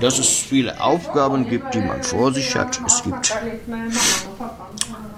dass 0.00 0.18
es 0.18 0.28
viele 0.28 0.80
Aufgaben 0.80 1.48
gibt, 1.48 1.74
die 1.74 1.80
man 1.80 2.02
vor 2.02 2.32
sich 2.32 2.54
hat. 2.56 2.80
Es 2.86 3.02
gibt 3.02 3.34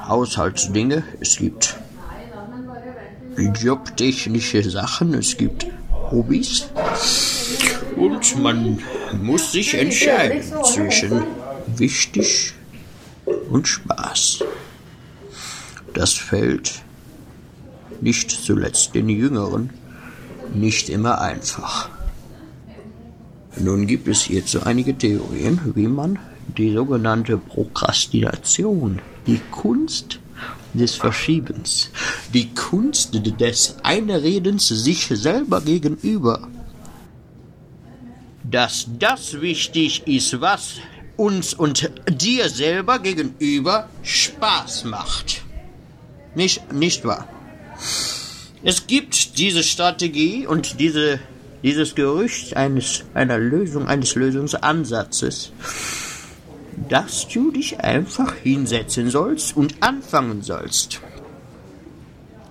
Haushaltsdinge, 0.06 1.02
es 1.20 1.36
gibt 1.36 1.76
jobtechnische 3.62 4.68
Sachen, 4.68 5.14
es 5.14 5.36
gibt 5.36 5.66
Hobbys. 6.10 6.68
Und 7.96 8.42
man 8.42 8.80
muss 9.20 9.52
sich 9.52 9.74
entscheiden 9.74 10.42
zwischen 10.64 11.24
wichtig 11.66 12.54
und 13.50 13.66
Spaß. 13.66 14.44
Das 15.94 16.14
fällt 16.14 16.82
nicht 18.00 18.30
zuletzt 18.30 18.94
den 18.94 19.08
Jüngeren 19.08 19.70
nicht 20.54 20.88
immer 20.88 21.20
einfach. 21.20 21.90
Nun 23.60 23.86
gibt 23.86 24.08
es 24.08 24.22
hierzu 24.22 24.62
einige 24.62 24.96
Theorien, 24.96 25.60
wie 25.74 25.88
man 25.88 26.18
die 26.56 26.72
sogenannte 26.72 27.38
Prokrastination, 27.38 29.00
die 29.26 29.40
Kunst 29.50 30.20
des 30.74 30.94
Verschiebens, 30.94 31.90
die 32.32 32.54
Kunst 32.54 33.10
des 33.40 33.76
Einredens 33.82 34.68
sich 34.68 35.06
selber 35.06 35.60
gegenüber, 35.60 36.48
dass 38.44 38.86
das 38.98 39.40
wichtig 39.40 40.06
ist, 40.06 40.40
was 40.40 40.74
uns 41.16 41.52
und 41.52 41.90
dir 42.08 42.48
selber 42.48 43.00
gegenüber 43.00 43.88
Spaß 44.02 44.84
macht. 44.84 45.42
Nicht, 46.34 46.72
nicht 46.72 47.04
wahr? 47.04 47.28
Es 48.62 48.86
gibt 48.86 49.38
diese 49.38 49.62
Strategie 49.62 50.46
und 50.46 50.80
diese, 50.80 51.20
dieses 51.62 51.94
Gerücht 51.94 52.56
eines, 52.56 53.04
einer 53.14 53.38
Lösung, 53.38 53.86
eines 53.86 54.14
Lösungsansatzes, 54.14 55.52
dass 56.88 57.28
du 57.28 57.50
dich 57.50 57.80
einfach 57.80 58.34
hinsetzen 58.34 59.10
sollst 59.10 59.56
und 59.56 59.82
anfangen 59.82 60.42
sollst. 60.42 61.00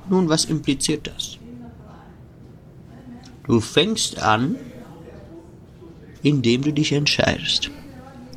Nun, 0.10 0.30
was 0.30 0.46
impliziert 0.46 1.08
das? 1.08 1.38
Du 3.46 3.62
fängst 3.62 4.20
an, 4.22 4.56
indem 6.22 6.64
du 6.64 6.74
dich 6.74 6.92
entscheidest. 6.92 7.70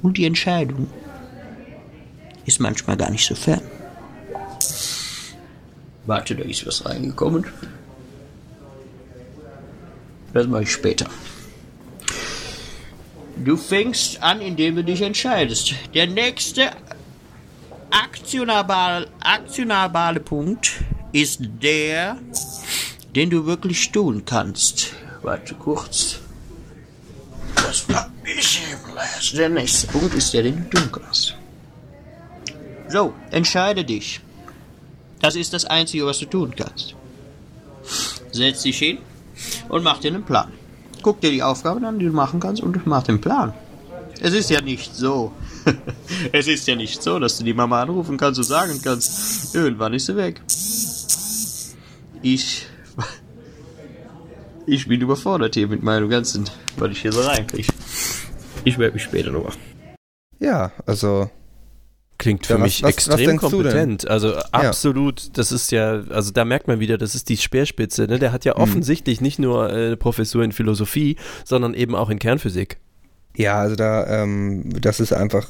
Und 0.02 0.16
die 0.16 0.24
Entscheidung 0.24 0.88
ist 2.46 2.60
manchmal 2.60 2.96
gar 2.96 3.10
nicht 3.10 3.26
so 3.26 3.34
fern. 3.34 3.62
Warte, 6.06 6.34
da 6.34 6.44
ist 6.44 6.66
was 6.66 6.84
reingekommen. 6.84 7.46
Das 10.32 10.46
mache 10.46 10.62
ich 10.62 10.72
später. 10.72 11.06
Du 13.36 13.56
fängst 13.56 14.22
an, 14.22 14.40
indem 14.40 14.76
du 14.76 14.84
dich 14.84 15.00
entscheidest. 15.00 15.74
Der 15.94 16.06
nächste 16.06 16.70
aktionabare, 17.90 19.08
aktionabare 19.20 20.20
Punkt 20.20 20.72
ist 21.12 21.40
der, 21.40 22.18
den 23.14 23.30
du 23.30 23.46
wirklich 23.46 23.90
tun 23.90 24.24
kannst. 24.24 24.92
Warte 25.22 25.54
kurz. 25.54 26.20
Das 27.56 27.88
war 27.88 28.10
ich 28.24 28.60
im 28.72 29.36
Der 29.38 29.48
nächste 29.48 29.86
Punkt 29.88 30.14
ist 30.14 30.32
der, 30.32 30.44
den 30.44 30.68
du 30.70 30.78
tun 30.78 30.92
kannst. 30.92 31.34
So, 32.88 33.14
entscheide 33.30 33.84
dich. 33.84 34.20
Das 35.20 35.34
ist 35.34 35.52
das 35.52 35.64
Einzige, 35.64 36.06
was 36.06 36.18
du 36.18 36.26
tun 36.26 36.54
kannst. 36.56 36.94
Setz 38.32 38.62
dich 38.62 38.78
hin 38.78 38.98
und 39.68 39.82
mach 39.82 39.98
dir 39.98 40.08
einen 40.08 40.24
Plan. 40.24 40.52
Guck 41.02 41.20
dir 41.20 41.30
die 41.30 41.42
Aufgaben 41.42 41.84
an, 41.84 41.98
die 41.98 42.06
du 42.06 42.12
machen 42.12 42.40
kannst 42.40 42.62
und 42.62 42.86
mach 42.86 43.02
den 43.02 43.20
Plan. 43.20 43.54
Es 44.20 44.34
ist 44.34 44.50
ja 44.50 44.60
nicht 44.60 44.94
so. 44.94 45.32
es 46.32 46.46
ist 46.46 46.66
ja 46.68 46.76
nicht 46.76 47.02
so, 47.02 47.18
dass 47.18 47.38
du 47.38 47.44
die 47.44 47.54
Mama 47.54 47.80
anrufen 47.80 48.18
kannst 48.18 48.38
und 48.38 48.44
sagen 48.44 48.80
kannst, 48.82 49.54
irgendwann 49.54 49.94
ist 49.94 50.06
sie 50.06 50.16
weg. 50.16 50.40
Ich. 52.22 52.66
Ich 54.66 54.86
bin 54.86 55.00
überfordert 55.00 55.54
hier 55.54 55.66
mit 55.66 55.82
meinem 55.82 56.08
ganzen, 56.08 56.48
was 56.76 56.90
ich 56.92 57.02
hier 57.02 57.10
so 57.10 57.22
reinkriege. 57.22 57.72
Ich 58.62 58.78
werde 58.78 58.94
mich 58.94 59.02
später 59.02 59.32
noch 59.32 59.42
machen. 59.42 59.58
Ja, 60.38 60.70
also 60.86 61.28
Klingt 62.20 62.44
für 62.46 62.52
Ja, 62.52 62.58
was- 62.60 62.64
mich 62.64 62.82
was- 62.82 62.88
was 62.88 62.96
extrem 63.16 63.26
denn? 63.26 63.36
kompetent. 63.38 64.06
Also 64.08 64.36
absolut, 64.52 65.36
das 65.38 65.52
ist 65.52 65.72
ja, 65.72 66.02
also 66.10 66.30
da 66.32 66.44
merkt 66.44 66.68
man 66.68 66.78
wieder, 66.78 66.98
das 66.98 67.14
ist 67.14 67.30
die 67.30 67.38
Speerspitze. 67.38 68.02
Ne? 68.06 68.18
Der 68.18 68.30
hat 68.30 68.44
Mhm. 68.44 68.48
ja 68.48 68.56
offensichtlich 68.58 69.22
nicht 69.22 69.38
nur 69.38 69.70
äh, 69.70 69.86
eine 69.86 69.96
Professur 69.96 70.44
in 70.44 70.52
Philosophie, 70.52 71.16
sondern 71.46 71.72
eben 71.72 71.94
auch 71.94 72.10
in 72.10 72.18
Kernphysik. 72.18 72.76
Ja, 73.36 73.58
also 73.58 73.74
da, 73.74 74.22
ähm, 74.22 74.64
das 74.82 75.00
ist 75.00 75.12
einfach 75.14 75.46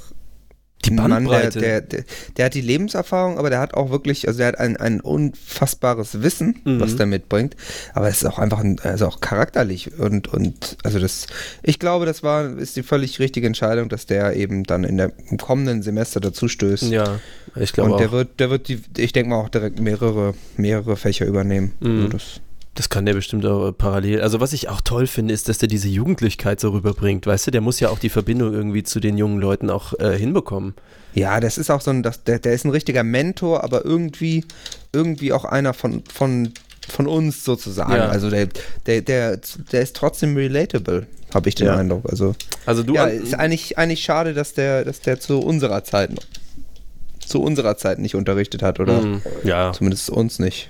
Die 0.85 0.91
ein 0.91 0.97
Mann, 0.97 1.11
der, 1.11 1.17
Bandbreite. 1.17 1.59
der, 1.61 1.81
der, 1.83 2.05
der 2.37 2.45
hat 2.47 2.55
die 2.55 2.61
Lebenserfahrung, 2.63 3.39
aber 3.39 3.51
der 3.51 3.61
hat 3.61 3.75
auch 3.75 3.91
wirklich, 3.91 4.27
also 4.27 4.39
der 4.39 4.49
hat 4.49 4.59
ein, 4.59 4.77
ein 4.79 5.01
unfassbares 5.01 6.23
Wissen, 6.23 6.57
Mhm. 6.65 6.81
was 6.81 6.97
der 6.97 7.07
mitbringt. 7.07 7.55
Aber 7.95 8.09
es 8.09 8.23
ist 8.23 8.27
auch 8.27 8.39
einfach, 8.39 8.61
ein, 8.61 8.79
also 8.83 9.07
auch 9.07 9.21
charakterlich 9.21 9.99
und, 9.99 10.29
und, 10.29 10.77
also 10.83 10.99
das, 10.99 11.27
ich 11.63 11.79
glaube, 11.79 12.07
das 12.07 12.23
war, 12.23 12.57
ist 12.59 12.77
die 12.77 12.83
völlig 12.83 13.19
richtige 13.19 13.47
Entscheidung, 13.47 13.89
dass 13.89 14.07
der 14.07 14.37
eben 14.37 14.65
dann 14.65 14.85
in 14.85 14.97
der, 14.97 15.13
im 15.31 15.37
kommenden 15.39 15.83
Semester 15.83 16.21
dazu 16.21 16.49
stößt. 16.49 16.85
ja, 16.91 17.19
ich 17.57 17.73
glaube 17.73 17.93
und 17.93 17.99
der 18.01 18.09
auch. 18.09 18.13
wird, 18.13 18.41
der 18.41 18.51
wird 18.51 18.69
die, 18.69 18.81
ich 18.97 19.13
denke 19.13 19.31
mal 19.31 19.37
auch 19.37 19.49
direkt 19.49 19.81
mehrere, 19.81 20.35
mehrere 20.57 20.97
Fächer 20.97 21.27
übernehmen. 21.27 21.73
Mhm. 21.81 21.97
Also 21.97 22.09
das, 22.09 22.41
Das 22.75 22.89
kann 22.89 23.05
der 23.05 23.15
bestimmt 23.15 23.45
auch 23.47 23.69
äh, 23.69 23.73
parallel. 23.73 24.21
Also 24.23 24.41
was 24.41 24.53
ich 24.53 24.69
auch 24.69 24.81
toll 24.81 25.07
finde, 25.07 25.35
ist, 25.35 25.49
dass 25.49 25.59
der 25.59 25.69
diese 25.69 25.89
Jugendlichkeit 25.89 26.61
so 26.61 26.71
rüberbringt. 26.71 27.27
Weißt 27.27 27.47
du, 27.47 27.51
der 27.51 27.61
muss 27.61 27.81
ja 27.81 27.89
auch 27.91 27.99
die 27.99 28.09
Verbindung 28.09 28.53
irgendwie 28.55 28.83
zu 28.85 29.01
den 29.01 29.19
jungen 29.19 29.41
Leuten 29.41 29.71
auch 29.71 29.93
äh, 29.99 30.17
hinbekommen. 30.17 30.75
Ja, 31.15 31.41
das 31.41 31.59
ist 31.59 31.69
auch 31.71 31.81
so 31.81 31.91
ein, 31.91 32.03
das, 32.05 32.23
der, 32.23 32.39
der 32.39 32.53
ist 32.53 32.65
ein 32.65 32.71
richtiger 32.71 33.03
Mentor, 33.03 33.65
aber 33.65 33.85
irgendwie, 33.85 34.45
irgendwie 34.93 35.33
auch 35.33 35.45
einer 35.45 35.75
von, 35.75 36.05
von, 36.13 36.53
von 36.89 37.09
uns 37.09 37.45
sozusagen. 37.45 37.93
Ja. 37.95 38.09
Also 38.09 38.31
der, 38.31 38.47
der, 38.87 39.03
der, 39.03 39.41
der 39.73 39.83
ist 39.83 39.97
trotzdem 39.97 40.37
relatable, 40.37 41.09
habe 41.35 41.49
ich 41.49 41.57
den 41.57 41.67
Ja. 41.67 41.77
Eindruck. 41.77 42.05
Also 42.09 42.37
Also 42.67 42.85
du 42.85 42.95
ja, 42.95 43.07
ist 43.07 43.35
eigentlich, 43.35 43.77
eigentlich 43.79 44.05
schade, 44.05 44.33
dass 44.33 44.55
der, 44.55 44.85
dass 44.85 45.01
der 45.01 45.19
zu 45.19 45.41
unserer 45.41 45.83
Zeit 45.83 46.13
noch- 46.13 46.23
zu 47.27 47.43
unserer 47.43 47.77
Zeit 47.77 47.99
nicht 47.99 48.15
unterrichtet 48.15 48.63
hat 48.63 48.79
oder 48.81 49.01
Mhm. 49.03 49.23
ja, 49.45 49.73
zumindest 49.73 50.11
uns 50.11 50.39
nicht. 50.39 50.69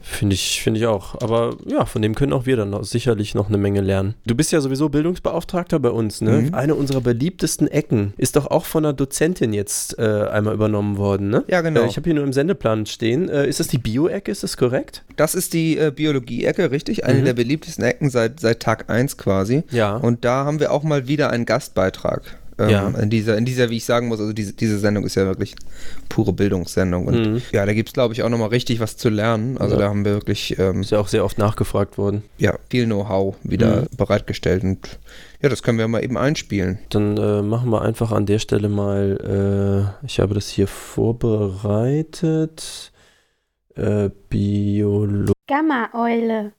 Finde 0.00 0.34
ich, 0.34 0.62
finde 0.62 0.80
ich 0.80 0.86
auch. 0.86 1.20
Aber 1.20 1.56
ja, 1.66 1.84
von 1.84 2.02
dem 2.02 2.14
können 2.14 2.32
auch 2.32 2.46
wir 2.46 2.56
dann 2.56 2.70
noch, 2.70 2.84
sicherlich 2.84 3.34
noch 3.34 3.48
eine 3.48 3.58
Menge 3.58 3.80
lernen. 3.80 4.14
Du 4.26 4.34
bist 4.34 4.52
ja 4.52 4.60
sowieso 4.60 4.88
Bildungsbeauftragter 4.88 5.78
bei 5.78 5.90
uns, 5.90 6.20
ne? 6.20 6.42
Mhm. 6.42 6.54
Eine 6.54 6.74
unserer 6.74 7.00
beliebtesten 7.00 7.68
Ecken 7.68 8.14
ist 8.16 8.36
doch 8.36 8.46
auch 8.46 8.64
von 8.64 8.84
einer 8.84 8.92
Dozentin 8.92 9.52
jetzt 9.52 9.98
äh, 9.98 10.02
einmal 10.30 10.54
übernommen 10.54 10.96
worden, 10.96 11.30
ne? 11.30 11.44
Ja, 11.48 11.60
genau. 11.60 11.82
Äh, 11.82 11.86
ich 11.86 11.96
habe 11.96 12.04
hier 12.04 12.14
nur 12.14 12.24
im 12.24 12.32
Sendeplan 12.32 12.86
stehen. 12.86 13.28
Äh, 13.28 13.46
ist 13.46 13.60
das 13.60 13.68
die 13.68 13.78
Bio-Ecke? 13.78 14.30
Ist 14.30 14.42
das 14.42 14.56
korrekt? 14.56 15.04
Das 15.16 15.34
ist 15.34 15.52
die 15.52 15.76
äh, 15.78 15.90
Biologie-Ecke, 15.94 16.70
richtig? 16.70 17.04
Eine 17.04 17.20
Mhm. 17.20 17.24
der 17.26 17.34
beliebtesten 17.34 17.84
Ecken 17.84 18.10
seit, 18.10 18.40
seit 18.40 18.60
Tag 18.60 18.88
1 18.90 19.16
quasi. 19.18 19.62
Ja. 19.70 19.96
Und 19.96 20.24
da 20.24 20.44
haben 20.44 20.60
wir 20.60 20.72
auch 20.72 20.82
mal 20.82 21.06
wieder 21.08 21.30
einen 21.30 21.44
Gastbeitrag. 21.46 22.38
Ähm, 22.58 22.68
Ja. 22.70 22.88
in, 22.88 23.08
dieser, 23.10 23.36
in 23.38 23.44
dieser, 23.44 23.70
wie 23.70 23.78
ich 23.78 23.84
sagen 23.84 24.08
muss, 24.08 24.20
also 24.20 24.32
diese, 24.32 24.52
diese 24.52 24.78
Sendung 24.78 25.04
ist 25.04 25.14
ja 25.14 25.24
wirklich 25.24 25.54
pure 26.10 26.32
Bildungssendung. 26.32 27.06
Und 27.06 27.14
Mhm. 27.34 27.42
ja, 27.52 27.64
da 27.64 27.72
gibt 27.72 27.88
es, 27.88 27.92
glaube 27.94 28.12
ich, 28.14 28.22
auch 28.22 28.28
nochmal 28.28 28.48
richtig 28.50 28.78
was 28.80 28.96
zu 28.96 29.08
lernen. 29.08 29.56
Also 29.58 29.74
Ja. 29.76 29.80
da 29.82 29.88
haben 29.88 30.04
wir 30.04 30.12
wirklich 30.12 30.58
ähm, 30.58 30.82
Ist 30.82 30.90
ja 30.90 30.98
auch 30.98 31.08
sehr 31.08 31.24
oft 31.24 31.38
nachgefragt 31.38 31.96
worden. 31.98 32.22
ja, 32.38 32.54
viel 32.70 32.84
Know-how 32.84 33.36
wieder 33.42 33.82
Mhm. 33.82 33.86
bereitgestellt. 33.96 34.62
Und 34.64 34.98
ja, 35.40 35.48
das 35.48 35.62
können 35.62 35.78
wir 35.78 35.88
mal 35.88 36.04
eben 36.04 36.18
einspielen. 36.18 36.78
Dann 36.90 37.16
äh, 37.16 37.40
machen 37.42 37.70
wir 37.70 37.80
einfach 37.82 38.12
an 38.12 38.26
der 38.26 38.38
Stelle 38.38 38.68
mal, 38.68 39.94
äh, 40.02 40.06
ich 40.06 40.20
habe 40.20 40.34
das 40.34 40.48
hier 40.48 40.68
vorbereitet. 41.62 42.92
Äh, 43.74 44.10
Biologie. 44.28 45.32
Gamma-Eule. 45.48 46.52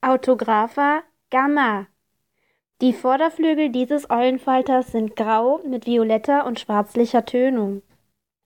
Autographa 0.00 1.02
Gamma. 1.30 1.86
Die 2.82 2.92
Vorderflügel 2.92 3.70
dieses 3.70 4.10
Eulenfalters 4.10 4.92
sind 4.92 5.16
grau 5.16 5.60
mit 5.66 5.86
violetter 5.86 6.44
und 6.44 6.60
schwarzlicher 6.60 7.24
Tönung. 7.24 7.80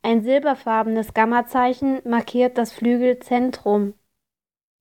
Ein 0.03 0.23
silberfarbenes 0.23 1.15
Gammazeichen 1.15 2.01
markiert 2.05 2.57
das 2.57 2.73
Flügelzentrum. 2.73 3.95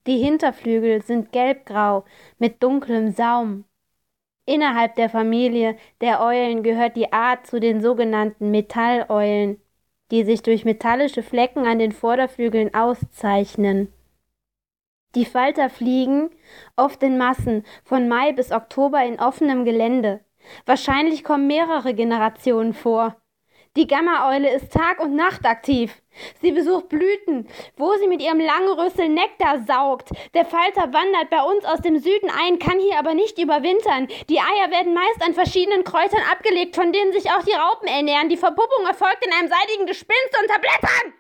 Die 0.06 0.18
Hinterflügel 0.18 1.02
sind 1.02 1.32
gelbgrau 1.32 2.06
mit 2.38 2.62
dunklem 2.62 3.12
Saum. 3.12 3.66
Innerhalb 4.46 4.94
der 4.96 5.10
Familie 5.10 5.78
der 6.00 6.22
Eulen 6.22 6.62
gehört 6.62 6.96
die 6.96 7.12
Art 7.12 7.48
zu 7.48 7.60
den 7.60 7.82
sogenannten 7.82 8.52
Metalleulen, 8.52 9.60
die 10.12 10.26
sich 10.26 10.44
durch 10.44 10.64
metallische 10.64 11.24
Flecken 11.24 11.66
an 11.66 11.80
den 11.80 11.92
Vorderflügeln 11.92 12.76
auszeichnen. 12.76 13.92
Die 15.16 15.26
Falter 15.26 15.72
fliegen, 15.72 16.30
oft 16.76 17.02
in 17.02 17.18
Massen, 17.18 17.66
von 17.84 18.08
Mai 18.08 18.32
bis 18.32 18.52
Oktober 18.52 19.04
in 19.04 19.20
offenem 19.20 19.66
Gelände. 19.66 20.24
Wahrscheinlich 20.68 21.24
kommen 21.24 21.48
mehrere 21.48 21.96
Generationen 21.96 22.74
vor. 22.74 23.16
Die 23.76 23.88
Gammaeule 23.88 24.54
ist 24.54 24.72
Tag 24.72 25.00
und 25.00 25.16
Nacht 25.16 25.46
aktiv. 25.46 26.02
Sie 26.42 26.52
besucht 26.52 26.90
Blüten, 26.90 27.48
wo 27.78 27.94
sie 27.94 28.08
mit 28.08 28.22
ihrem 28.22 28.40
langen 28.40 28.74
Rüssel 28.74 29.10
Nektar 29.10 29.64
saugt. 29.66 30.10
Der 30.34 30.46
Falter 30.46 30.94
wandert 30.94 31.30
bei 31.30 31.42
uns 31.42 31.66
aus 31.66 31.82
dem 31.82 31.98
Süden 31.98 32.30
ein, 32.30 32.60
kann 32.60 32.80
hier 32.80 33.00
aber 33.00 33.14
nicht 33.14 33.40
überwintern. 33.40 34.08
Die 34.30 34.40
Eier 34.40 34.70
werden 34.70 34.94
meist 34.94 35.24
an 35.26 35.34
verschiedenen 35.34 35.84
Kräutern 35.84 36.22
abgelegt, 36.32 36.76
von 36.76 36.92
denen 36.92 37.14
sich 37.14 37.32
auch 37.32 37.44
die 37.44 37.54
Raupen 37.54 37.88
ernähren. 37.88 38.30
Die 38.30 38.38
Verpuppung 38.38 38.86
erfolgt 38.86 39.26
in 39.26 39.34
einem 39.34 39.50
seidigen 39.50 39.86
Gespinst 39.86 40.38
unter 40.40 40.60
Blättern. 40.60 41.14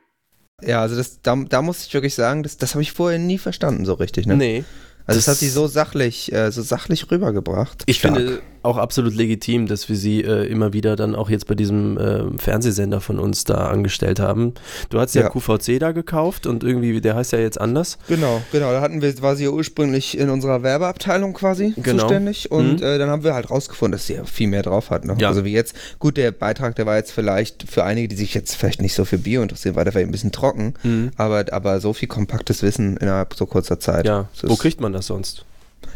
Ja, 0.65 0.81
also 0.81 0.95
das, 0.95 1.21
da, 1.21 1.35
da 1.35 1.61
muss 1.61 1.85
ich 1.85 1.93
wirklich 1.93 2.15
sagen, 2.15 2.43
das, 2.43 2.57
das 2.57 2.73
habe 2.73 2.81
ich 2.81 2.91
vorher 2.91 3.19
nie 3.19 3.37
verstanden 3.37 3.85
so 3.85 3.93
richtig. 3.93 4.25
Ne? 4.25 4.35
Nee. 4.35 4.63
Also 5.05 5.17
das, 5.17 5.25
das 5.25 5.35
hat 5.35 5.39
sie 5.39 5.49
so 5.49 5.67
sachlich, 5.67 6.31
äh, 6.31 6.51
so 6.51 6.61
sachlich 6.61 7.09
rübergebracht. 7.09 7.83
Ich 7.87 7.99
Stark. 7.99 8.15
finde 8.15 8.41
auch 8.69 8.77
absolut 8.77 9.15
legitim, 9.15 9.67
dass 9.67 9.89
wir 9.89 9.95
sie 9.95 10.23
äh, 10.23 10.45
immer 10.45 10.73
wieder 10.73 10.95
dann 10.95 11.15
auch 11.15 11.29
jetzt 11.29 11.47
bei 11.47 11.55
diesem 11.55 11.97
äh, 11.97 12.37
Fernsehsender 12.37 13.01
von 13.01 13.19
uns 13.19 13.43
da 13.43 13.67
angestellt 13.67 14.19
haben. 14.19 14.53
Du 14.89 14.99
hast 14.99 15.15
ja, 15.15 15.23
ja, 15.23 15.29
QVC 15.29 15.79
da 15.79 15.91
gekauft 15.91 16.45
und 16.45 16.63
irgendwie, 16.63 17.01
der 17.01 17.15
heißt 17.15 17.31
ja 17.31 17.39
jetzt 17.39 17.59
anders. 17.59 17.97
Genau, 18.07 18.41
genau. 18.51 18.71
Da 18.71 18.81
hatten 18.81 19.01
wir, 19.01 19.21
war 19.21 19.35
sie 19.35 19.45
ja 19.45 19.49
ursprünglich 19.49 20.17
in 20.17 20.29
unserer 20.29 20.61
Werbeabteilung 20.61 21.33
quasi 21.33 21.73
genau. 21.77 22.03
zuständig 22.03 22.51
und 22.51 22.81
mhm. 22.81 22.85
äh, 22.85 22.97
dann 22.99 23.09
haben 23.09 23.23
wir 23.23 23.33
halt 23.33 23.49
rausgefunden, 23.49 23.93
dass 23.93 24.05
sie 24.05 24.13
ja 24.13 24.23
viel 24.23 24.47
mehr 24.47 24.61
drauf 24.61 24.91
hat. 24.91 25.03
Ne? 25.03 25.15
Ja. 25.19 25.29
Also 25.29 25.43
wie 25.43 25.51
jetzt, 25.51 25.75
gut, 25.97 26.17
der 26.17 26.31
Beitrag, 26.31 26.75
der 26.75 26.85
war 26.85 26.97
jetzt 26.97 27.11
vielleicht 27.11 27.69
für 27.69 27.83
einige, 27.83 28.07
die 28.07 28.15
sich 28.15 28.33
jetzt 28.35 28.55
vielleicht 28.55 28.81
nicht 28.81 28.93
so 28.93 29.03
für 29.03 29.17
Bio 29.17 29.41
interessieren, 29.41 29.75
war 29.75 29.83
der 29.83 29.91
vielleicht 29.91 30.09
ein 30.09 30.11
bisschen 30.11 30.31
trocken, 30.31 30.75
mhm. 30.83 31.11
aber, 31.17 31.45
aber 31.51 31.79
so 31.79 31.93
viel 31.93 32.07
kompaktes 32.07 32.61
Wissen 32.61 32.97
innerhalb 32.97 33.33
so 33.33 33.45
kurzer 33.47 33.79
Zeit. 33.79 34.05
Ja, 34.05 34.29
wo 34.43 34.55
kriegt 34.55 34.79
man 34.79 34.93
das 34.93 35.07
sonst? 35.07 35.45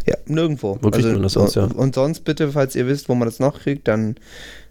Ja, 0.05 0.15
nirgendwo. 0.25 0.77
Wo 0.81 0.89
kriegt 0.89 1.05
also, 1.05 1.11
man 1.11 1.23
das 1.23 1.33
sonst, 1.33 1.55
ja? 1.55 1.65
Und 1.65 1.95
sonst 1.95 2.21
bitte, 2.21 2.51
falls 2.51 2.75
ihr 2.75 2.87
wisst, 2.87 3.09
wo 3.09 3.15
man 3.15 3.27
das 3.27 3.39
noch 3.39 3.59
kriegt, 3.59 3.87
dann 3.87 4.15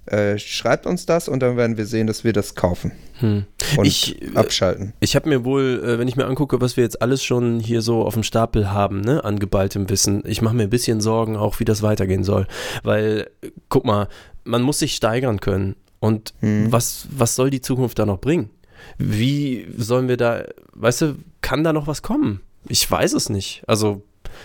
äh, 0.07 0.37
schreibt 0.39 0.87
uns 0.87 1.07
das 1.07 1.29
und 1.29 1.41
dann 1.41 1.57
werden 1.57 1.77
wir 1.77 1.87
sehen, 1.87 2.09
dass 2.09 2.25
wir 2.25 2.33
das 2.33 2.57
kaufen 2.57 2.91
hm. 3.21 3.45
und 3.77 3.87
ich, 3.87 4.21
äh, 4.21 4.35
abschalten. 4.35 4.95
Ich 4.99 5.15
habe 5.15 5.29
mir 5.29 5.45
wohl, 5.45 5.81
äh, 5.85 5.99
wenn 5.99 6.09
ich 6.09 6.17
mir 6.17 6.27
angucke, 6.27 6.61
was 6.61 6.77
wir 6.77 6.83
jetzt 6.83 7.01
alles 7.01 7.23
schon 7.23 7.61
hier 7.61 7.83
so 7.83 8.03
auf 8.03 8.15
dem 8.15 8.25
Stapel 8.25 8.73
haben, 8.73 9.01
ne, 9.01 9.25
an 9.25 9.39
geballtem 9.39 9.89
Wissen, 9.89 10.25
ich 10.27 10.43
mache 10.43 10.57
mir 10.57 10.65
ein 10.65 10.71
bisschen 10.71 11.01
Sorgen 11.01 11.37
auch, 11.37 11.61
wie 11.61 11.65
das 11.65 11.83
weitergehen 11.83 12.25
soll. 12.25 12.49
Weil, 12.83 13.31
guck 13.69 13.85
mal, 13.85 14.09
man 14.43 14.63
muss 14.63 14.81
sich 14.81 14.95
steigern 14.95 15.41
können. 15.41 15.77
Und 16.01 16.35
hm. 16.41 16.73
was, 16.73 17.07
was 17.17 17.37
soll 17.37 17.51
die 17.51 17.61
Zukunft 17.61 17.97
da 18.01 18.05
noch 18.05 18.19
bringen? 18.19 18.51
Wie 18.99 19.69
sollen 19.77 20.09
wir 20.09 20.17
da, 20.17 20.43
weißt 20.75 21.03
du, 21.03 21.15
kann 21.43 21.63
da 21.63 21.73
noch 21.73 21.87
was 21.87 22.03
kommen? 22.03 22.41
Ich 22.69 22.91
weiß 22.91 23.13
es 23.13 23.29
nicht. 23.29 23.63
Also 23.69 24.03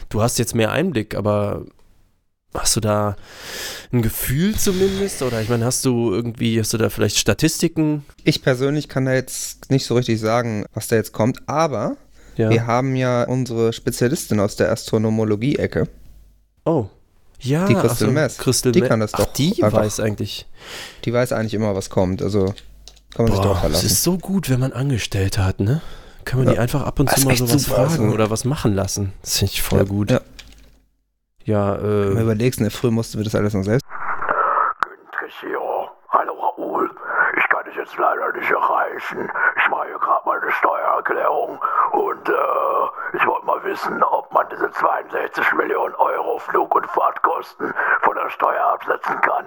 du 0.10 0.22
hast 0.22 0.40
jetzt 0.40 0.56
mehr 0.56 0.72
Einblick, 0.72 1.16
aber 1.16 1.66
hast 2.54 2.76
du 2.76 2.80
da 2.80 3.16
ein 3.92 4.02
Gefühl 4.02 4.56
zumindest? 4.56 5.22
Oder 5.22 5.42
ich 5.42 5.50
meine, 5.50 5.66
hast 5.66 5.86
du 5.86 6.12
irgendwie, 6.12 6.60
hast 6.60 6.74
du 6.74 6.78
da 6.78 6.90
vielleicht 6.90 7.18
Statistiken? 7.18 8.06
Ich 8.24 8.42
persönlich 8.42 8.90
kann 8.90 9.06
da 9.06 9.14
jetzt 9.14 9.70
nicht 9.70 9.86
so 9.86 9.96
richtig 9.96 10.20
sagen, 10.20 10.66
was 10.74 10.88
da 10.88 10.96
jetzt 10.96 11.14
kommt, 11.14 11.48
aber 11.48 11.98
ja. 12.36 12.50
wir 12.50 12.68
haben 12.68 12.96
ja 12.96 13.24
unsere 13.24 13.74
Spezialistin 13.74 14.40
aus 14.40 14.56
der 14.56 14.72
Astronomologie-Ecke. 14.72 15.88
Oh. 16.66 16.88
Ja, 17.40 17.68
die 17.68 17.76
Crystal 17.76 18.08
so, 18.08 18.12
Mess. 18.12 18.38
Crystal 18.38 18.72
die 18.72 18.82
kann 18.82 19.00
das 19.00 19.12
doch. 19.12 19.28
Ach, 19.30 19.34
die 19.34 19.64
einfach. 19.64 19.80
weiß 19.80 20.00
eigentlich. 20.00 20.48
Die 21.06 21.14
weiß 21.14 21.34
eigentlich 21.34 21.54
immer, 21.54 21.76
was 21.76 21.90
kommt. 21.90 22.22
Also 22.22 22.46
kann 23.14 23.26
man 23.26 23.28
Boah, 23.28 23.36
sich 23.36 23.44
darauf 23.44 23.60
verlassen. 23.60 23.86
Es 23.86 23.92
ist 23.92 24.04
so 24.04 24.18
gut, 24.18 24.50
wenn 24.50 24.60
man 24.60 24.74
Angestellte 24.74 25.44
hat, 25.44 25.60
ne? 25.60 25.82
Kann 26.28 26.40
man 26.40 26.48
ja. 26.48 26.54
die 26.54 26.60
einfach 26.60 26.86
ab 26.86 27.00
und 27.00 27.10
zu 27.10 27.26
mal 27.26 27.36
sowas 27.36 27.66
fragen 27.66 28.04
also. 28.04 28.14
oder 28.14 28.30
was 28.30 28.44
machen 28.44 28.76
lassen. 28.76 29.14
Das 29.22 29.38
finde 29.40 29.54
ich 29.54 29.62
voll 29.62 29.80
ja, 29.80 29.86
gut. 29.86 30.12
Ja, 30.12 30.20
ja 31.46 31.76
äh. 31.76 31.82
Wenn 31.82 32.16
du 32.16 32.22
überlegst, 32.24 32.60
ne, 32.60 32.70
früher 32.70 32.92
mussten 32.92 33.18
wir 33.18 33.24
das 33.24 33.34
alles 33.34 33.54
noch 33.54 33.64
selbst. 33.64 33.86
Günther 34.82 35.60
Hallo 36.10 36.34
Raoul. 36.34 36.92
Ich 37.38 37.50
kann 37.50 37.64
dich 37.66 37.76
jetzt 37.76 37.98
leider 37.98 38.32
nicht 38.34 38.52
erreichen. 38.52 39.32
Ich 39.58 39.70
mache 39.70 39.88
hier 39.88 40.00
gerade 40.00 40.22
meine 40.26 40.52
Steuererklärung 40.52 41.60
und 41.94 42.30
äh, 42.30 43.18
ich 43.18 43.26
wollte 43.26 43.46
mal 43.46 43.64
wissen, 43.64 44.04
ob 44.04 44.32
man 44.34 44.48
diese 44.52 44.70
62 44.70 45.54
Millionen 45.54 45.96
Euro 45.96 46.40
Flug- 46.40 46.76
und 46.76 46.88
Fahrtkosten 46.88 47.74
von 48.02 48.16
der 48.16 48.30
Steuer 48.30 48.66
absetzen 48.74 49.20
kann. 49.22 49.46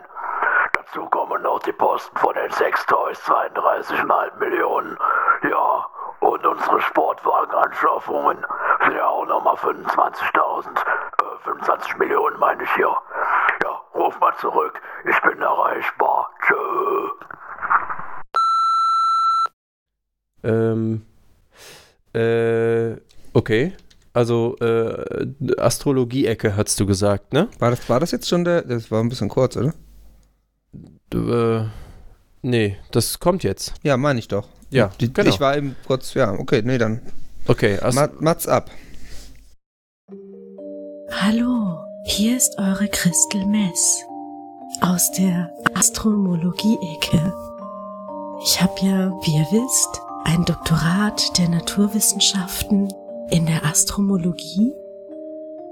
Dazu 0.72 1.06
kommen 1.06 1.42
noch 1.42 1.60
die 1.60 1.72
Posten 1.72 2.16
von 2.16 2.34
den 2.34 2.50
Sextoys, 2.50 3.18
32,5 3.28 4.38
Millionen. 4.38 4.96
Ja, 5.42 5.86
und 6.20 6.46
unsere 6.46 6.80
Sportwagenanschaffungen 6.82 8.38
sind 8.84 8.94
ja 8.94 9.06
auch 9.06 9.26
nochmal 9.26 9.56
25.000, 9.56 10.66
äh, 10.68 11.44
25 11.44 11.96
Millionen 11.98 12.38
meine 12.38 12.62
ich 12.62 12.70
hier. 12.74 12.94
Ja, 13.62 13.80
ruf 13.94 14.18
mal 14.20 14.34
zurück, 14.36 14.80
ich 15.04 15.20
bin 15.22 15.40
erreichbar. 15.40 16.30
Tschö. 16.46 17.10
Ähm, 20.42 21.06
äh, 22.14 22.96
okay. 23.32 23.76
Also, 24.12 24.56
äh, 24.60 25.26
Astrologie-Ecke 25.56 26.56
hast 26.56 26.80
du 26.80 26.86
gesagt, 26.86 27.32
ne? 27.32 27.48
War 27.60 27.70
das, 27.70 27.88
war 27.88 28.00
das 28.00 28.10
jetzt 28.10 28.28
schon 28.28 28.44
der, 28.44 28.62
das 28.62 28.90
war 28.90 29.00
ein 29.00 29.08
bisschen 29.08 29.28
kurz, 29.28 29.56
oder? 29.56 29.72
Äh, 31.14 31.68
nee, 32.42 32.76
das 32.90 33.20
kommt 33.20 33.44
jetzt. 33.44 33.74
Ja, 33.82 33.96
meine 33.96 34.18
ich 34.18 34.26
doch. 34.26 34.48
Ja, 34.70 34.90
die, 35.00 35.12
genau. 35.12 35.28
Ich 35.28 35.40
war 35.40 35.56
eben 35.56 35.74
kurz, 35.86 36.14
ja, 36.14 36.32
okay, 36.32 36.62
nee, 36.64 36.78
dann. 36.78 37.00
Okay, 37.46 37.78
also 37.78 38.00
Mats 38.20 38.46
ab. 38.46 38.70
Hallo, 41.10 41.78
hier 42.04 42.36
ist 42.36 42.56
eure 42.58 42.86
Christel 42.86 43.44
Mess 43.46 44.04
aus 44.80 45.10
der 45.12 45.50
Astromologie-Ecke. 45.74 47.34
Ich 48.44 48.62
habe 48.62 48.74
ja, 48.80 49.10
wie 49.22 49.36
ihr 49.36 49.46
wisst, 49.50 50.00
ein 50.24 50.44
Doktorat 50.44 51.36
der 51.36 51.48
Naturwissenschaften 51.48 52.92
in 53.30 53.46
der 53.46 53.64
Astromologie 53.64 54.72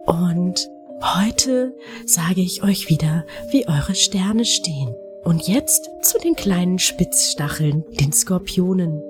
und 0.07 0.69
heute 1.03 1.73
sage 2.05 2.41
ich 2.41 2.65
euch 2.65 2.89
wieder, 2.89 3.25
wie 3.51 3.69
eure 3.69 3.95
Sterne 3.95 4.45
stehen. 4.45 4.95
Und 5.29 5.47
jetzt 5.47 5.91
zu 6.01 6.17
den 6.19 6.35
kleinen 6.37 6.79
Spitzstacheln, 6.79 7.85
den 8.01 8.15
Skorpionen. 8.15 9.03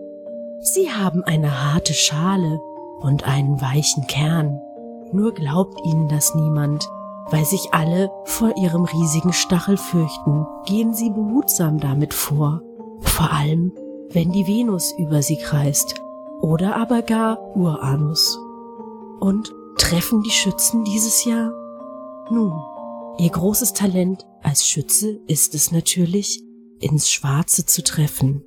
Sie 0.61 0.91
haben 0.91 1.23
eine 1.23 1.73
harte 1.73 1.95
Schale 1.95 2.59
und 2.99 3.23
einen 3.23 3.61
weichen 3.61 4.05
Kern. 4.09 4.61
Nur 5.13 5.33
glaubt 5.33 5.79
ihnen 5.87 6.09
das 6.09 6.35
niemand, 6.35 6.85
weil 7.31 7.45
sich 7.45 7.69
alle 7.71 8.11
vor 8.25 8.57
ihrem 8.57 8.83
riesigen 8.83 9.33
Stachel 9.33 9.77
fürchten, 9.77 10.45
gehen 10.67 10.93
sie 10.93 11.11
behutsam 11.11 11.79
damit 11.79 12.13
vor. 12.13 12.63
Vor 12.99 13.31
allem, 13.33 13.71
wenn 14.11 14.33
die 14.33 14.49
Venus 14.49 14.93
über 14.99 15.23
sie 15.23 15.37
kreist 15.37 16.03
oder 16.41 16.75
aber 16.75 17.03
gar 17.03 17.39
Uranus. 17.57 18.37
Und 19.21 19.55
treffen 19.77 20.25
die 20.25 20.31
Schützen 20.31 20.83
dieses 20.83 21.25
Jahr? 21.25 21.53
Nun, 22.29 22.61
Ihr 23.21 23.31
großes 23.31 23.73
Talent 23.73 24.25
als 24.43 24.67
Schütze 24.67 25.21
ist 25.27 25.55
es 25.55 25.73
natürlich, 25.73 26.43
ins 26.81 27.11
Schwarze 27.11 27.67
zu 27.67 27.83
treffen. 27.83 28.43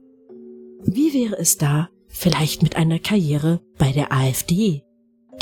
Wie 0.83 1.13
wäre 1.13 1.37
es 1.37 1.57
da 1.57 1.89
vielleicht 2.07 2.63
mit 2.63 2.75
einer 2.75 2.99
Karriere 2.99 3.61
bei 3.77 3.91
der 3.91 4.11
AfD? 4.11 4.83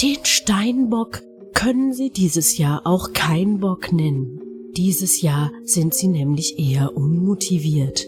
Den 0.01 0.23
Steinbock 0.23 1.21
können 1.53 1.93
Sie 1.93 2.09
dieses 2.09 2.57
Jahr 2.57 2.81
auch 2.85 3.13
kein 3.13 3.59
Bock 3.59 3.91
nennen. 3.91 4.39
Dieses 4.75 5.21
Jahr 5.21 5.51
sind 5.63 5.93
Sie 5.93 6.07
nämlich 6.07 6.59
eher 6.59 6.95
unmotiviert. 6.95 8.07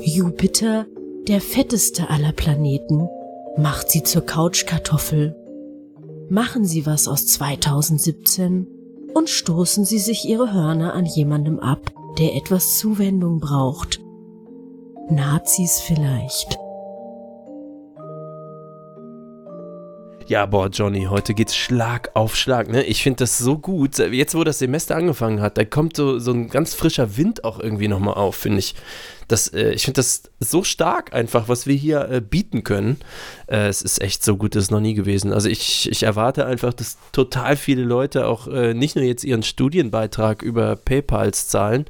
Jupiter, 0.00 0.86
der 1.26 1.40
fetteste 1.40 2.10
aller 2.10 2.32
Planeten, 2.32 3.08
macht 3.56 3.90
Sie 3.90 4.02
zur 4.02 4.22
Couchkartoffel. 4.22 5.34
Machen 6.30 6.64
Sie 6.64 6.86
was 6.86 7.08
aus 7.08 7.26
2017 7.26 8.66
und 9.14 9.28
stoßen 9.28 9.84
sie 9.84 9.98
sich 9.98 10.28
ihre 10.28 10.52
Hörner 10.52 10.94
an 10.94 11.06
jemandem 11.06 11.58
ab, 11.60 11.92
der 12.18 12.34
etwas 12.36 12.78
Zuwendung 12.78 13.40
braucht. 13.40 14.00
Nazis 15.10 15.80
vielleicht. 15.80 16.58
Ja, 20.28 20.44
boah, 20.44 20.68
Johnny, 20.68 21.04
heute 21.04 21.32
geht's 21.32 21.56
Schlag 21.56 22.10
auf 22.12 22.36
Schlag, 22.36 22.68
ne? 22.68 22.82
Ich 22.82 23.02
finde 23.02 23.20
das 23.20 23.38
so 23.38 23.56
gut. 23.56 23.96
Jetzt, 23.96 24.34
wo 24.34 24.44
das 24.44 24.58
Semester 24.58 24.94
angefangen 24.94 25.40
hat, 25.40 25.56
da 25.56 25.64
kommt 25.64 25.96
so, 25.96 26.18
so 26.18 26.32
ein 26.32 26.48
ganz 26.48 26.74
frischer 26.74 27.16
Wind 27.16 27.44
auch 27.44 27.58
irgendwie 27.58 27.88
nochmal 27.88 28.12
auf, 28.12 28.36
finde 28.36 28.58
ich. 28.58 28.74
Das, 29.28 29.48
äh, 29.48 29.72
ich 29.72 29.84
finde 29.84 29.98
das 29.98 30.22
so 30.40 30.64
stark 30.64 31.14
einfach, 31.14 31.48
was 31.48 31.66
wir 31.66 31.74
hier 31.74 32.08
äh, 32.10 32.20
bieten 32.20 32.64
können. 32.64 32.96
Äh, 33.46 33.68
es 33.68 33.82
ist 33.82 34.00
echt 34.00 34.24
so 34.24 34.36
gut, 34.36 34.54
das 34.54 34.64
ist 34.64 34.70
noch 34.70 34.80
nie 34.80 34.94
gewesen. 34.94 35.32
Also 35.32 35.48
ich, 35.48 35.88
ich 35.90 36.02
erwarte 36.02 36.46
einfach, 36.46 36.72
dass 36.72 36.96
total 37.12 37.56
viele 37.56 37.82
Leute 37.82 38.26
auch 38.26 38.48
äh, 38.48 38.74
nicht 38.74 38.96
nur 38.96 39.04
jetzt 39.04 39.24
ihren 39.24 39.42
Studienbeitrag 39.42 40.42
über 40.42 40.76
PayPals 40.76 41.48
zahlen, 41.48 41.84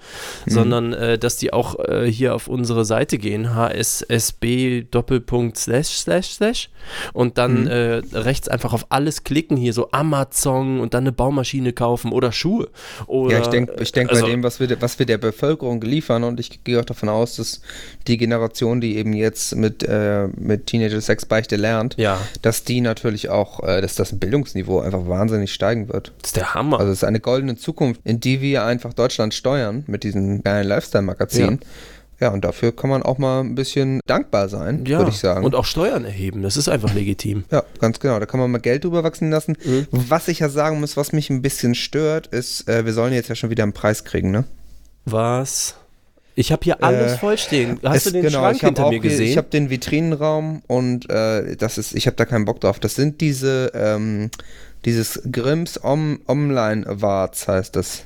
mhm. 0.47 0.51
sondern 0.51 0.93
äh, 0.93 1.19
dass 1.19 1.37
die 1.37 1.53
auch 1.53 1.77
hier 2.07 2.35
auf 2.35 2.49
unsere 2.49 2.85
Seite 2.85 3.19
gehen, 3.19 3.55
hssb 3.55 4.91
Doppelpunkt 4.91 5.57
slash 5.57 5.89
slash 5.89 6.31
slash 6.31 6.71
und 7.13 7.39
dann 7.39 7.65
mhm. 7.65 7.69
rechts 8.13 8.49
einfach 8.49 8.73
auf 8.73 8.87
alles 8.91 9.23
klicken, 9.25 9.57
hier 9.57 9.73
so 9.73 9.91
Amazon 9.93 10.81
und 10.81 10.95
dann 10.95 11.05
eine 11.05 11.13
Baumaschine 11.13 11.73
kaufen 11.73 12.13
oder 12.13 12.33
Schuhe. 12.33 12.69
Oder, 13.07 13.37
ja, 13.37 13.43
ich 13.43 13.49
denke 13.49 13.77
ich 13.81 13.93
denk 13.93 14.11
also, 14.11 14.23
bei 14.23 14.31
dem, 14.31 14.43
was 14.43 14.59
wir, 14.59 14.81
was 14.81 14.99
wir 14.99 15.07
der 15.07 15.19
Bevölkerung 15.19 15.81
liefern 15.83 16.25
und 16.25 16.41
ich 16.41 16.65
gehe 16.65 16.81
auch 16.81 16.85
davon 16.85 17.09
aus, 17.09 17.28
dass 17.37 17.61
die 18.07 18.17
Generation, 18.17 18.81
die 18.81 18.97
eben 18.97 19.13
jetzt 19.13 19.55
mit, 19.57 19.83
äh, 19.83 20.29
mit 20.37 20.67
Teenager 20.67 21.01
Sex 21.01 21.27
Beichte 21.27 21.57
lernt, 21.57 21.97
ja. 21.97 22.19
dass 22.43 22.65
die 22.65 22.81
natürlich 22.81 23.29
auch, 23.29 23.63
äh, 23.63 23.81
dass 23.81 23.95
das 23.95 24.19
Bildungsniveau 24.19 24.81
einfach 24.81 25.07
wahnsinnig 25.09 25.53
steigen 25.53 25.89
wird. 25.89 26.13
Das 26.23 26.31
ist 26.31 26.37
der 26.37 26.55
Hammer. 26.55 26.81
Also 26.81 26.93
es 26.93 26.99
ist 26.99 27.05
eine 27.05 27.21
goldene 27.21 27.57
Zukunft, 27.57 28.01
in 28.05 28.21
die 28.21 28.41
wir 28.41 28.65
einfach 28.65 28.93
Deutschland 28.93 29.35
steuern 29.35 29.85
mit 29.87 30.05
diesem 30.05 30.43
geilen 30.43 30.67
Lifestyle-Magazin. 30.67 31.61
Ja. 31.63 31.67
Ja, 32.21 32.31
und 32.31 32.45
dafür 32.45 32.75
kann 32.75 32.91
man 32.91 33.05
auch 33.05 33.19
mal 33.19 33.41
ein 33.41 33.55
bisschen 33.55 34.01
dankbar 34.07 34.49
sein, 34.49 34.85
ja, 34.87 34.99
würde 34.99 35.11
ich 35.13 35.19
sagen. 35.19 35.45
Und 35.45 35.55
auch 35.55 35.65
Steuern 35.65 36.05
erheben, 36.05 36.43
das 36.43 36.57
ist 36.57 36.69
einfach 36.69 36.93
legitim. 36.93 37.45
Ja, 37.53 37.63
ganz 37.79 38.01
genau. 38.01 38.19
Da 38.19 38.27
kann 38.27 38.41
man 38.41 38.51
mal 38.51 38.59
Geld 38.59 38.83
drüber 38.83 39.05
wachsen 39.05 39.31
lassen. 39.31 39.57
Mhm. 39.65 39.87
Was 39.91 40.27
ich 40.27 40.41
ja 40.41 40.49
sagen 40.49 40.81
muss, 40.81 40.97
was 40.97 41.13
mich 41.13 41.31
ein 41.31 41.43
bisschen 41.43 41.77
stört, 41.77 42.27
ist, 42.27 42.69
äh, 42.69 42.85
wir 42.85 42.93
sollen 42.93 43.13
jetzt 43.13 43.29
ja 43.29 43.37
schon 43.37 43.51
wieder 43.51 43.63
einen 43.63 43.73
Preis 43.73 44.03
kriegen, 44.03 44.33
ne? 44.33 44.45
Was? 45.05 45.77
Ich 46.39 46.53
habe 46.53 46.63
hier 46.63 46.85
alles 46.85 47.15
äh, 47.15 47.19
vollstehen. 47.19 47.81
Hast 47.83 47.97
es, 47.97 48.05
du 48.05 48.11
den 48.13 48.23
genau, 48.23 48.39
Schrank 48.39 48.61
hinter 48.61 48.91
mir 48.91 49.01
gesehen? 49.01 49.27
ich 49.27 49.37
habe 49.37 49.49
den 49.49 49.71
Vitrinenraum 49.71 50.63
und 50.69 51.11
äh, 51.11 51.57
das 51.57 51.79
ist, 51.79 51.97
ich 51.97 52.07
habe 52.07 52.17
da 52.17 52.27
keinen 52.27 52.45
Bock 52.45 52.61
drauf. 52.61 52.79
Das 52.79 52.95
sind 52.95 53.21
diese, 53.21 53.73
ähm, 53.75 54.31
dieses 54.85 55.21
Grimms 55.33 55.83
Om 55.83 56.21
Online 56.29 56.87
Awards 56.87 57.49
heißt 57.49 57.75
das. 57.75 58.05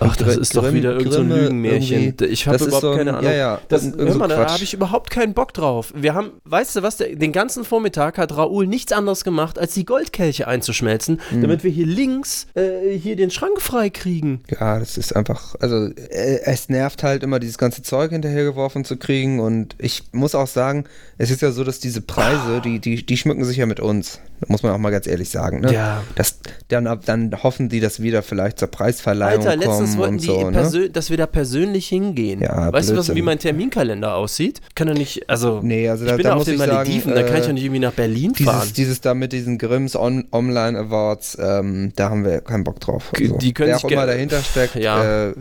Ach, 0.00 0.16
das 0.16 0.36
ist 0.36 0.56
doch 0.56 0.72
wieder 0.72 0.92
irgendein 0.92 1.28
so 1.28 1.34
Lügenmärchen. 1.34 2.14
Ich 2.28 2.46
habe 2.46 2.64
überhaupt 2.64 2.80
so 2.80 2.90
ein, 2.90 2.98
keine 2.98 3.14
Ahnung. 3.14 3.24
Ja, 3.24 3.36
ja, 3.36 3.60
das, 3.68 3.92
hör 3.96 4.14
mal, 4.14 4.28
da 4.28 4.52
habe 4.52 4.62
ich 4.62 4.74
überhaupt 4.74 5.10
keinen 5.10 5.34
Bock 5.34 5.52
drauf. 5.52 5.92
Wir 5.94 6.14
haben, 6.14 6.32
weißt 6.44 6.76
du 6.76 6.82
was, 6.82 6.98
der, 6.98 7.16
den 7.16 7.32
ganzen 7.32 7.64
Vormittag 7.64 8.18
hat 8.18 8.36
Raoul 8.36 8.66
nichts 8.66 8.92
anderes 8.92 9.24
gemacht, 9.24 9.58
als 9.58 9.74
die 9.74 9.84
Goldkelche 9.84 10.46
einzuschmelzen, 10.46 11.20
mhm. 11.30 11.42
damit 11.42 11.64
wir 11.64 11.70
hier 11.70 11.86
links 11.86 12.46
äh, 12.54 12.96
hier 12.96 13.16
den 13.16 13.30
Schrank 13.30 13.60
frei 13.60 13.90
kriegen. 13.90 14.42
Ja, 14.48 14.78
das 14.78 14.98
ist 14.98 15.16
einfach, 15.16 15.54
also 15.60 15.86
äh, 15.86 16.40
es 16.44 16.68
nervt 16.68 17.02
halt 17.02 17.22
immer, 17.22 17.40
dieses 17.40 17.58
ganze 17.58 17.82
Zeug 17.82 18.12
hinterhergeworfen 18.12 18.84
zu 18.84 18.96
kriegen 18.96 19.40
und 19.40 19.74
ich 19.78 20.04
muss 20.12 20.34
auch 20.34 20.46
sagen, 20.46 20.84
es 21.18 21.30
ist 21.30 21.42
ja 21.42 21.50
so, 21.50 21.64
dass 21.64 21.80
diese 21.80 22.00
Preise, 22.00 22.60
die, 22.64 22.78
die, 22.78 23.04
die 23.04 23.16
schmücken 23.16 23.44
sich 23.44 23.56
ja 23.56 23.66
mit 23.66 23.80
uns. 23.80 24.20
muss 24.46 24.62
man 24.62 24.72
auch 24.72 24.78
mal 24.78 24.90
ganz 24.90 25.08
ehrlich 25.08 25.30
sagen. 25.30 25.60
Ne? 25.60 25.72
Ja. 25.72 26.04
Das, 26.14 26.38
dann, 26.68 27.00
dann 27.04 27.42
hoffen 27.42 27.68
die, 27.68 27.80
dass 27.80 28.00
wieder 28.00 28.22
vielleicht 28.22 28.60
zur 28.60 28.68
Preisverleihung 28.68 29.46
Alter, 29.46 29.66
kommen 29.66 29.87
letztens 29.88 29.98
wollten 29.98 30.18
die, 30.18 30.26
so, 30.26 30.78
ne? 30.78 30.90
dass 30.90 31.10
wir 31.10 31.16
da 31.16 31.26
persönlich 31.26 31.88
hingehen. 31.88 32.40
Ja, 32.40 32.72
weißt 32.72 32.72
Blödsinn. 32.72 32.94
du, 32.94 33.00
was, 33.00 33.14
wie 33.14 33.22
mein 33.22 33.38
Terminkalender 33.38 34.14
aussieht? 34.14 34.60
Kann 34.74 34.88
doch 34.88 34.94
nicht, 34.94 35.28
also, 35.28 35.60
nee, 35.62 35.88
also 35.88 36.04
ich 36.04 36.10
da, 36.10 36.16
bin 36.16 36.24
da 36.24 36.34
auf 36.34 36.44
den 36.44 36.58
Malediven, 36.58 37.14
sagen, 37.14 37.14
da 37.14 37.22
kann 37.22 37.40
ich 37.40 37.46
doch 37.46 37.52
nicht 37.52 37.64
irgendwie 37.64 37.80
nach 37.80 37.92
Berlin 37.92 38.32
dieses, 38.32 38.52
fahren. 38.52 38.68
Dieses 38.76 39.00
da 39.00 39.14
mit 39.14 39.32
diesen 39.32 39.58
Grimms 39.58 39.96
On 39.96 40.26
Online 40.32 40.78
Awards, 40.78 41.38
ähm, 41.40 41.92
da 41.96 42.10
haben 42.10 42.24
wir 42.24 42.40
keinen 42.40 42.64
Bock 42.64 42.80
drauf. 42.80 43.12
Also, 43.18 43.36
die 43.38 43.52
können 43.52 43.70
wer 43.70 43.76
auch 43.76 43.84
immer 43.84 44.06
dahinter 44.06 44.42
steckt, 44.42 44.74
ja. 44.76 45.28
äh, 45.28 45.34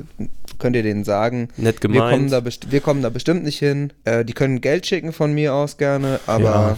könnt 0.59 0.75
ihr 0.75 0.83
denen 0.83 1.03
sagen. 1.03 1.49
Nett 1.57 1.81
gemeint. 1.81 2.03
Wir 2.03 2.09
kommen 2.09 2.29
da, 2.29 2.41
wir 2.69 2.81
kommen 2.81 3.01
da 3.01 3.09
bestimmt 3.09 3.43
nicht 3.43 3.59
hin. 3.59 3.93
Äh, 4.05 4.25
die 4.25 4.33
können 4.33 4.61
Geld 4.61 4.85
schicken 4.85 5.13
von 5.13 5.33
mir 5.33 5.53
aus 5.53 5.77
gerne, 5.77 6.19
aber 6.25 6.43
ja 6.43 6.77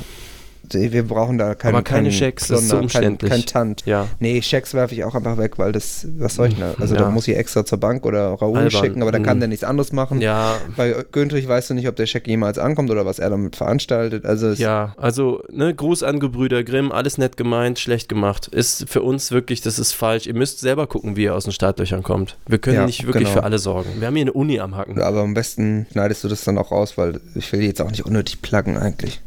wir 0.73 1.03
brauchen 1.07 1.37
da 1.37 1.55
keinen 1.55 1.75
Aber 1.75 1.83
keine 1.83 2.11
Schecks, 2.11 2.47
das 2.47 2.61
ist 2.61 2.69
so 2.69 2.77
umständlich. 2.77 3.29
Kein, 3.29 3.39
kein 3.41 3.47
Tant. 3.47 3.85
Ja. 3.85 4.07
Nee, 4.19 4.41
Schecks 4.41 4.73
werfe 4.73 4.93
ich 4.93 5.03
auch 5.03 5.15
einfach 5.15 5.37
weg, 5.37 5.57
weil 5.57 5.71
das, 5.71 6.07
was 6.17 6.35
soll 6.35 6.49
ich 6.49 6.55
denn? 6.55 6.73
Also 6.79 6.95
ja. 6.95 7.01
da 7.01 7.09
muss 7.09 7.27
ich 7.27 7.35
extra 7.35 7.65
zur 7.65 7.79
Bank 7.79 8.05
oder 8.05 8.33
Raoul 8.33 8.57
Alban. 8.57 8.71
schicken, 8.71 9.01
aber 9.01 9.11
dann 9.11 9.23
kann 9.23 9.37
mhm. 9.37 9.41
der 9.41 9.49
nichts 9.49 9.63
anderes 9.63 9.91
machen. 9.91 10.21
Ja. 10.21 10.57
Bei 10.75 11.05
Günther 11.11 11.45
weißt 11.47 11.69
du 11.69 11.73
nicht, 11.73 11.87
ob 11.87 11.95
der 11.95 12.05
Scheck 12.05 12.27
jemals 12.27 12.57
ankommt 12.57 12.89
oder 12.89 13.05
was 13.05 13.19
er 13.19 13.29
damit 13.29 13.55
veranstaltet. 13.55 14.25
Also 14.25 14.51
ja, 14.51 14.93
also 14.97 15.43
ne, 15.51 15.73
Gruß 15.73 16.03
an 16.03 16.19
Gebrüder 16.19 16.63
Grimm, 16.63 16.91
alles 16.91 17.17
nett 17.17 17.37
gemeint, 17.37 17.79
schlecht 17.79 18.09
gemacht. 18.09 18.47
Ist 18.47 18.89
für 18.89 19.01
uns 19.01 19.31
wirklich, 19.31 19.61
das 19.61 19.79
ist 19.79 19.93
falsch. 19.93 20.27
Ihr 20.27 20.35
müsst 20.35 20.59
selber 20.59 20.87
gucken, 20.87 21.15
wie 21.15 21.23
ihr 21.23 21.35
aus 21.35 21.45
den 21.45 21.53
Startlöchern 21.53 22.03
kommt. 22.03 22.37
Wir 22.47 22.57
können 22.57 22.77
ja, 22.77 22.85
nicht 22.85 23.05
wirklich 23.05 23.25
genau. 23.25 23.39
für 23.39 23.43
alle 23.43 23.59
sorgen. 23.59 23.89
Wir 23.99 24.07
haben 24.07 24.15
hier 24.15 24.23
eine 24.23 24.33
Uni 24.33 24.59
am 24.59 24.75
Hacken. 24.75 25.01
Aber 25.01 25.21
am 25.21 25.33
besten 25.33 25.87
schneidest 25.91 26.23
du 26.23 26.27
das 26.27 26.43
dann 26.43 26.57
auch 26.57 26.71
raus, 26.71 26.97
weil 26.97 27.19
ich 27.35 27.51
will 27.51 27.61
jetzt 27.61 27.81
auch 27.81 27.91
nicht 27.91 28.05
unnötig 28.05 28.41
pluggen 28.41 28.77
eigentlich. 28.77 29.21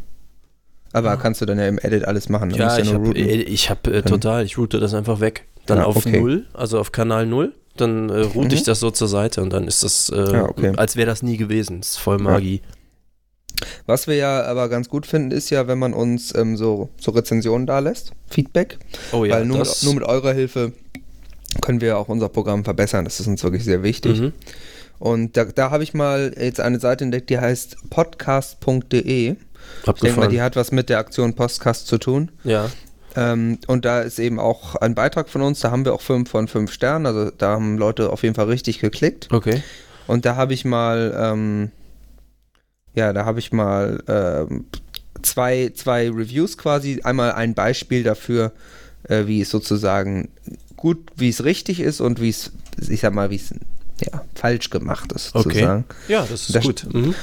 Aber 0.93 1.09
ja. 1.09 1.17
kannst 1.17 1.41
du 1.41 1.47
dann 1.47 1.59
ja 1.59 1.67
im 1.67 1.79
Edit 1.79 2.05
alles 2.05 2.29
machen. 2.29 2.51
Dann 2.51 2.59
ja, 2.59 2.79
ich 2.79 2.93
habe 2.93 3.19
äh, 3.19 3.57
hab, 3.57 3.87
äh, 3.87 4.03
total, 4.03 4.45
ich 4.45 4.59
route 4.59 4.79
das 4.79 4.95
einfach 4.95 5.21
weg. 5.21 5.47
Dann 5.67 5.79
ja, 5.79 5.85
auf 5.85 5.97
okay. 5.97 6.21
0, 6.21 6.47
also 6.53 6.79
auf 6.79 6.93
Kanal 6.93 7.27
0. 7.27 7.53
Dann 7.77 8.11
äh, 8.11 8.21
route 8.21 8.49
mhm. 8.49 8.53
ich 8.53 8.63
das 8.65 8.81
so 8.81 8.91
zur 8.91 9.09
Seite 9.09 9.41
und 9.43 9.51
dann 9.51 9.67
ist 9.67 9.83
das, 9.83 10.11
äh, 10.11 10.33
ja, 10.33 10.45
okay. 10.45 10.73
als 10.77 10.97
wäre 10.97 11.07
das 11.07 11.23
nie 11.23 11.39
gewesen. 11.39 11.81
Das 11.81 11.91
ist 11.93 11.97
voll 11.99 12.19
Magie. 12.19 12.61
Was 13.87 14.07
wir 14.07 14.17
ja 14.17 14.43
aber 14.45 14.69
ganz 14.69 14.89
gut 14.89 15.07
finden, 15.07 15.31
ist 15.31 15.51
ja, 15.51 15.67
wenn 15.69 15.79
man 15.79 15.95
uns 15.95 16.35
ähm, 16.35 16.57
so, 16.57 16.91
so 16.99 17.13
Rezensionen 17.13 17.67
da 17.67 17.79
lässt, 17.79 18.13
Feedback. 18.29 18.79
Oh 19.13 19.25
ja, 19.25 19.37
Weil 19.37 19.47
nur, 19.47 19.59
mit, 19.59 19.83
nur 19.83 19.95
mit 19.95 20.03
eurer 20.03 20.33
Hilfe 20.33 20.73
können 21.61 21.81
wir 21.81 21.99
auch 21.99 22.09
unser 22.09 22.29
Programm 22.29 22.65
verbessern. 22.65 23.05
Das 23.05 23.21
ist 23.21 23.27
uns 23.27 23.43
wirklich 23.43 23.65
sehr 23.65 23.83
wichtig. 23.83 24.21
Mhm. 24.21 24.33
Und 24.99 25.37
da, 25.37 25.45
da 25.45 25.71
habe 25.71 25.83
ich 25.83 25.95
mal 25.95 26.33
jetzt 26.39 26.61
eine 26.61 26.79
Seite 26.79 27.05
entdeckt, 27.05 27.31
die 27.31 27.39
heißt 27.39 27.77
podcast.de. 27.91 29.37
Ich 29.87 30.01
denke 30.01 30.21
mal, 30.21 30.29
die 30.29 30.41
hat 30.41 30.57
was 30.57 30.73
mit 30.73 30.89
der 30.89 30.99
Aktion 30.99 31.35
Postcast 31.35 31.87
zu 31.87 31.99
tun. 31.99 32.31
Ja. 32.45 32.71
Ähm, 33.15 33.59
und 33.67 33.85
da 33.85 34.01
ist 34.01 34.19
eben 34.19 34.39
auch 34.41 34.77
ein 34.77 34.95
Beitrag 34.95 35.29
von 35.29 35.43
uns, 35.43 35.61
da 35.61 35.71
haben 35.71 35.85
wir 35.85 35.93
auch 35.93 36.01
fünf 36.01 36.31
von 36.31 36.49
fünf 36.49 36.73
Sternen, 36.73 37.07
also 37.07 37.31
da 37.31 37.51
haben 37.51 37.77
Leute 37.77 38.11
auf 38.11 38.23
jeden 38.23 38.35
Fall 38.35 38.47
richtig 38.47 38.79
geklickt. 38.79 39.29
Okay. 39.31 39.63
Und 40.07 40.25
da 40.25 40.37
habe 40.37 40.55
ich 40.55 40.65
mal, 40.65 41.15
ähm, 41.17 41.71
ja, 42.95 43.13
da 43.13 43.25
habe 43.25 43.39
ich 43.39 43.53
mal 43.53 44.03
ähm, 44.09 44.67
zwei, 45.23 45.73
zwei 45.75 46.11
Reviews 46.11 46.57
quasi, 46.57 47.01
einmal 47.03 47.33
ein 47.33 47.55
Beispiel 47.55 48.03
dafür, 48.03 48.53
äh, 49.05 49.27
wie 49.27 49.43
es 49.43 49.51
sozusagen 49.51 50.31
gut, 50.77 50.99
wie 51.17 51.29
es 51.29 51.45
richtig 51.45 51.81
ist 51.81 52.01
und 52.01 52.21
wie 52.21 52.31
es, 52.31 52.53
ich 52.89 53.01
sag 53.01 53.15
mal, 53.15 53.31
wie 53.31 53.37
es 53.37 53.55
ja, 54.05 54.25
falsch 54.35 54.71
gemacht 54.71 55.13
ist, 55.13 55.31
sozusagen. 55.31 55.85
Okay. 55.89 56.13
Ja, 56.13 56.23
das 56.23 56.49
ist 56.49 56.55
das, 56.55 56.65
gut. 56.65 56.87
Mhm 56.93 57.15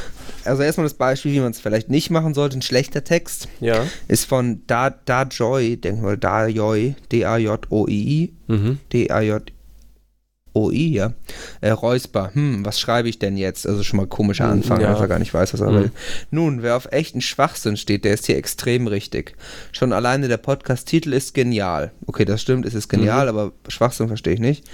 also 0.46 0.64
erstmal 0.64 0.86
das 0.86 0.94
Beispiel, 0.94 1.34
wie 1.34 1.40
man 1.40 1.52
es 1.52 1.60
vielleicht 1.60 1.90
nicht 1.90 2.10
machen 2.10 2.34
sollte, 2.34 2.58
ein 2.58 2.62
schlechter 2.62 3.04
Text, 3.04 3.48
ja. 3.60 3.86
ist 4.08 4.26
von 4.26 4.62
Da, 4.68 4.90
da 4.90 5.24
Joy, 5.24 5.78
denken 5.78 6.04
wir, 6.04 6.18
Da 6.18 6.48
Joy, 6.48 6.96
D-A-J-O-I-I, 7.12 8.34
mhm. 8.48 8.80
D-A-J 8.92 9.52
O-I, 10.52 10.94
ja. 10.94 11.14
Äh, 11.62 11.70
Räusper, 11.70 12.32
hm, 12.34 12.66
was 12.66 12.80
schreibe 12.80 13.08
ich 13.08 13.20
denn 13.20 13.38
jetzt? 13.38 13.68
Also 13.68 13.84
schon 13.84 13.98
mal 13.98 14.08
komischer 14.08 14.46
hm, 14.46 14.54
Anfang, 14.54 14.82
ja. 14.82 14.92
dass 14.92 15.00
er 15.00 15.08
gar 15.08 15.20
nicht 15.20 15.34
weiß, 15.34 15.54
was 15.54 15.62
er 15.62 15.70
mhm. 15.70 15.76
will. 15.76 15.92
Nun, 16.32 16.64
wer 16.64 16.76
auf 16.76 16.92
echten 16.92 17.22
Schwachsinn 17.22 17.78
steht, 17.78 18.04
der 18.04 18.16
ist 18.16 18.26
hier 18.26 18.36
extrem 18.36 18.88
richtig. 18.88 19.36
Schon 19.72 19.94
alleine 19.94 20.28
der 20.28 20.38
Podcast-Titel 20.38 21.14
ist 21.14 21.36
genial. 21.36 21.92
Okay, 22.08 22.26
das 22.26 22.42
stimmt, 22.42 22.66
es 22.66 22.74
ist 22.74 22.90
genial, 22.90 23.32
mhm. 23.32 23.38
aber 23.38 23.52
Schwachsinn 23.68 24.08
verstehe 24.08 24.34
ich 24.34 24.40
nicht. 24.40 24.66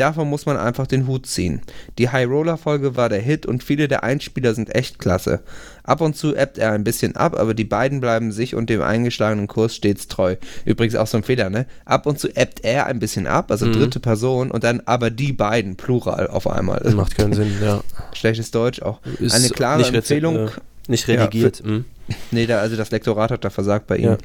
Davon 0.00 0.30
muss 0.30 0.46
man 0.46 0.56
einfach 0.56 0.86
den 0.86 1.06
Hut 1.06 1.26
ziehen. 1.26 1.60
Die 1.98 2.08
High 2.08 2.26
Roller 2.26 2.56
Folge 2.56 2.96
war 2.96 3.10
der 3.10 3.20
Hit 3.20 3.44
und 3.44 3.62
viele 3.62 3.86
der 3.86 4.02
Einspieler 4.02 4.54
sind 4.54 4.74
echt 4.74 4.98
klasse. 4.98 5.40
Ab 5.84 6.00
und 6.00 6.16
zu 6.16 6.34
ebbt 6.34 6.56
er 6.56 6.72
ein 6.72 6.84
bisschen 6.84 7.16
ab, 7.16 7.38
aber 7.38 7.52
die 7.52 7.64
beiden 7.64 8.00
bleiben 8.00 8.32
sich 8.32 8.54
und 8.54 8.70
dem 8.70 8.80
eingeschlagenen 8.80 9.46
Kurs 9.46 9.76
stets 9.76 10.08
treu. 10.08 10.36
Übrigens 10.64 10.94
auch 10.94 11.06
so 11.06 11.18
ein 11.18 11.22
Fehler, 11.22 11.50
ne? 11.50 11.66
Ab 11.84 12.06
und 12.06 12.18
zu 12.18 12.34
ebbt 12.34 12.64
er 12.64 12.86
ein 12.86 12.98
bisschen 12.98 13.26
ab, 13.26 13.50
also 13.50 13.66
mhm. 13.66 13.74
dritte 13.74 14.00
Person 14.00 14.50
und 14.50 14.64
dann 14.64 14.80
aber 14.86 15.10
die 15.10 15.34
beiden, 15.34 15.76
plural 15.76 16.28
auf 16.28 16.46
einmal. 16.46 16.80
Das 16.82 16.94
macht 16.94 17.18
keinen 17.18 17.34
Sinn, 17.34 17.52
ja. 17.62 17.82
Schlechtes 18.14 18.50
Deutsch 18.50 18.80
auch. 18.80 19.00
Ist 19.18 19.34
Eine 19.34 19.50
klare 19.50 19.86
Empfehlung. 19.86 20.48
Äh, 20.48 20.50
nicht 20.88 21.08
redigiert. 21.08 21.58
Ja, 21.58 21.64
für, 21.64 21.70
mhm. 21.70 21.84
Nee, 22.30 22.46
da, 22.46 22.60
also 22.60 22.74
das 22.74 22.90
Lektorat 22.90 23.30
hat 23.30 23.44
da 23.44 23.50
versagt 23.50 23.86
bei 23.86 23.98
ihm. 23.98 24.04
Ja. 24.04 24.18